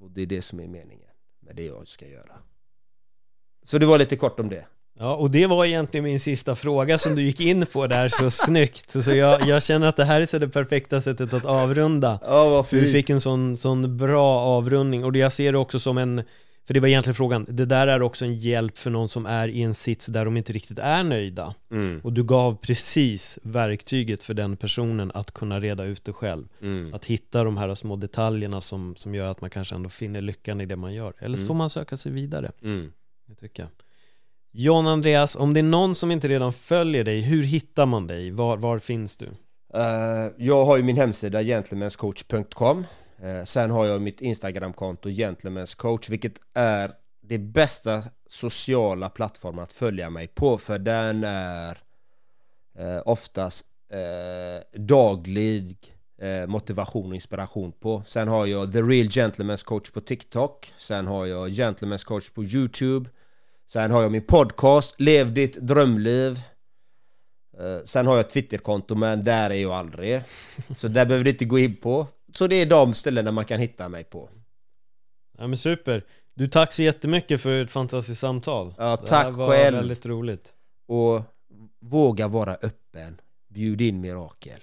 Och 0.00 0.10
det 0.10 0.22
är 0.22 0.26
det 0.26 0.42
som 0.42 0.60
är 0.60 0.68
meningen 0.68 1.10
med 1.40 1.56
det 1.56 1.64
jag 1.64 1.88
ska 1.88 2.08
göra. 2.08 2.38
Så 3.62 3.78
det 3.78 3.86
var 3.86 3.98
lite 3.98 4.16
kort 4.16 4.40
om 4.40 4.48
det. 4.48 4.66
Ja, 4.98 5.14
och 5.16 5.30
det 5.30 5.46
var 5.46 5.64
egentligen 5.64 6.04
min 6.04 6.20
sista 6.20 6.54
fråga 6.56 6.98
som 6.98 7.14
du 7.14 7.22
gick 7.22 7.40
in 7.40 7.66
på 7.72 7.86
där 7.86 8.08
så 8.08 8.30
snyggt. 8.30 8.90
Så 9.04 9.14
jag, 9.14 9.42
jag 9.46 9.62
känner 9.62 9.86
att 9.86 9.96
det 9.96 10.04
här 10.04 10.20
är 10.20 10.26
så 10.26 10.38
det 10.38 10.48
perfekta 10.48 11.00
sättet 11.00 11.32
att 11.34 11.44
avrunda. 11.44 12.18
Ja, 12.22 12.48
vad 12.48 12.66
För 12.66 12.76
du 12.76 12.92
fick 12.92 13.10
en 13.10 13.20
sån, 13.20 13.56
sån 13.56 13.96
bra 13.96 14.40
avrundning 14.40 15.04
och 15.04 15.16
jag 15.16 15.32
ser 15.32 15.52
det 15.52 15.58
också 15.58 15.78
som 15.80 15.98
en 15.98 16.22
för 16.66 16.74
det 16.74 16.80
var 16.80 16.88
egentligen 16.88 17.14
frågan, 17.14 17.46
det 17.48 17.64
där 17.64 17.86
är 17.86 18.02
också 18.02 18.24
en 18.24 18.34
hjälp 18.34 18.78
för 18.78 18.90
någon 18.90 19.08
som 19.08 19.26
är 19.26 19.48
i 19.48 19.62
en 19.62 19.74
sits 19.74 20.06
där 20.06 20.24
de 20.24 20.36
inte 20.36 20.52
riktigt 20.52 20.78
är 20.78 21.04
nöjda. 21.04 21.54
Mm, 21.70 22.00
Och 22.04 22.12
du 22.12 22.24
gav 22.24 22.56
precis 22.56 23.38
verktyget 23.42 24.22
för 24.22 24.34
den 24.34 24.56
personen 24.56 25.10
att 25.14 25.30
kunna 25.34 25.60
reda 25.60 25.84
ut 25.84 26.04
det 26.04 26.12
själv. 26.12 26.44
mm, 26.62 26.94
Att 26.94 27.04
hitta 27.04 27.44
de 27.44 27.56
här 27.56 27.74
små 27.74 27.96
detaljerna 27.96 28.60
som, 28.60 28.96
som 28.96 29.14
gör 29.14 29.30
att 29.30 29.40
man 29.40 29.50
kanske 29.50 29.74
ändå 29.74 29.88
finner 29.88 30.20
lyckan 30.20 30.60
i 30.60 30.66
det 30.66 30.76
man 30.76 30.94
gör. 30.94 31.12
Eller 31.18 31.36
så 31.36 31.40
Mm. 31.40 31.46
får 31.48 31.54
man 31.54 31.70
söka 31.70 31.96
sig 31.96 32.12
vidare, 32.12 32.52
mm. 32.62 32.92
det 33.26 33.34
tycker 33.34 33.62
jag. 33.62 33.70
John 34.56 34.86
Andreas, 34.86 35.36
om 35.36 35.54
det 35.54 35.60
är 35.60 35.64
någon 35.64 35.94
som 35.94 36.10
inte 36.10 36.28
redan 36.28 36.52
följer 36.52 37.04
dig, 37.04 37.20
hur 37.20 37.42
hittar 37.42 37.86
man 37.86 38.06
dig? 38.06 38.30
Var, 38.30 38.56
var 38.56 38.78
finns 38.78 39.16
du? 39.16 39.26
Uh, 39.26 40.32
jag 40.36 40.64
har 40.64 40.76
ju 40.76 40.82
min 40.82 40.96
hemsida 40.96 41.42
gentlemanscoach.com 41.42 42.84
uh, 43.22 43.28
eh, 43.28 43.44
Sen 43.44 43.70
har 43.70 43.86
jag 43.86 44.02
mitt 44.02 44.20
Instagramkonto 44.20 45.08
gentlemanscoach 45.08 46.10
vilket 46.10 46.32
är 46.54 46.92
det 47.22 47.38
bästa 47.38 48.02
sociala 48.28 49.08
plattformen 49.08 49.62
att 49.62 49.72
följa 49.72 50.10
mig 50.10 50.26
på 50.26 50.58
för 50.58 50.78
den 50.78 51.24
är 51.24 51.78
uh, 52.80 53.02
oftast 53.04 53.66
uh, 53.94 54.80
daglig 54.80 55.76
motivation 56.46 57.08
och 57.08 57.14
inspiration 57.14 57.72
på. 57.72 58.02
Sen 58.06 58.28
har 58.28 58.46
jag 58.46 58.72
The 58.72 58.82
Real 58.82 59.06
Gentlemen's 59.06 59.64
Coach 59.64 59.90
på 59.90 60.00
TikTok. 60.00 60.72
Sen 60.78 61.06
har 61.06 61.26
jag 61.26 61.48
Gentlemen's 61.48 62.04
Coach 62.04 62.30
på 62.30 62.44
YouTube. 62.44 63.10
Sen 63.66 63.90
har 63.90 64.02
jag 64.02 64.12
min 64.12 64.26
podcast 64.26 65.00
Lev 65.00 65.34
ditt 65.34 65.56
drömliv. 65.60 66.38
Eh, 67.58 67.84
Sen 67.84 68.06
har 68.06 68.16
jag 68.16 68.20
ett 68.26 68.32
Twitterkonto 68.32 68.94
men 68.94 69.22
där 69.24 69.50
är 69.50 69.54
jag 69.54 69.72
aldrig. 69.72 70.20
Så 70.74 70.88
där 70.88 71.04
behöver 71.06 71.24
du 71.24 71.30
inte 71.30 71.44
gå 71.44 71.58
in 71.58 71.76
på. 71.76 72.06
Så 72.34 72.46
det 72.46 72.56
är 72.56 72.66
de 72.66 72.94
ställena 72.94 73.30
man 73.32 73.44
kan 73.44 73.60
hitta 73.60 73.88
mig 73.88 74.04
på. 74.04 74.30
Ja 75.38 75.46
men 75.46 75.56
super! 75.58 76.04
Du, 76.34 76.48
tack 76.48 76.72
så 76.72 76.82
jättemycket 76.82 77.40
för 77.40 77.62
ett 77.62 77.70
fantastiskt 77.70 78.20
samtal. 78.20 78.74
Ja, 78.78 78.84
Det 78.84 78.90
här 78.90 78.96
tack 79.24 79.34
var 79.34 79.48
själv. 79.48 79.76
väldigt 79.76 80.06
roligt. 80.06 80.54
Och 80.88 81.22
våga 81.80 82.28
vara 82.28 82.54
öppen. 82.54 83.20
Bjud 83.48 83.80
in 83.80 84.00
mirakel. 84.00 84.60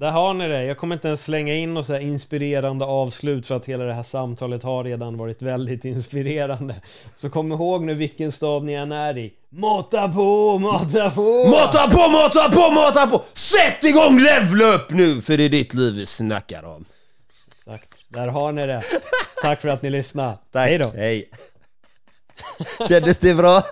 Där 0.00 0.10
har 0.10 0.34
ni 0.34 0.48
det. 0.48 0.64
Jag 0.64 0.78
kommer 0.78 0.94
inte 0.94 1.08
ens 1.08 1.24
slänga 1.24 1.54
in 1.54 1.74
något 1.74 1.86
så 1.86 1.92
här 1.92 2.00
inspirerande 2.00 2.84
avslut 2.84 3.46
för 3.46 3.54
att 3.56 3.66
hela 3.66 3.84
det 3.84 3.92
här 3.92 4.02
samtalet 4.02 4.62
har 4.62 4.84
redan 4.84 5.16
varit 5.16 5.42
väldigt 5.42 5.84
inspirerande. 5.84 6.74
Så 7.16 7.30
kom 7.30 7.52
ihåg 7.52 7.84
nu 7.84 7.94
vilken 7.94 8.32
stad 8.32 8.64
ni 8.64 8.72
än 8.72 8.92
är 8.92 9.18
i. 9.18 9.32
Mata 9.48 10.08
på, 10.08 10.58
mata 10.58 11.10
på! 11.10 11.46
Mata 11.50 11.90
på, 11.90 12.10
mata 12.10 12.50
på, 12.50 12.70
mata 12.70 13.06
på! 13.06 13.22
Sätt 13.32 13.84
igång 13.84 14.20
level 14.20 14.62
upp 14.62 14.90
nu! 14.90 15.22
För 15.22 15.36
det 15.36 15.44
är 15.44 15.48
ditt 15.48 15.74
liv 15.74 15.94
vi 15.94 16.06
snackar 16.06 16.64
om. 16.64 16.84
Exakt. 17.58 17.94
Där 18.08 18.28
har 18.28 18.52
ni 18.52 18.66
det. 18.66 18.82
Tack 19.42 19.60
för 19.60 19.68
att 19.68 19.82
ni 19.82 19.90
lyssnade. 19.90 20.38
Tack. 20.52 20.68
Hej 20.68 20.78
då. 20.78 20.92
Hej. 20.96 21.30
Kändes 22.88 23.18
det 23.18 23.34
bra? 23.34 23.62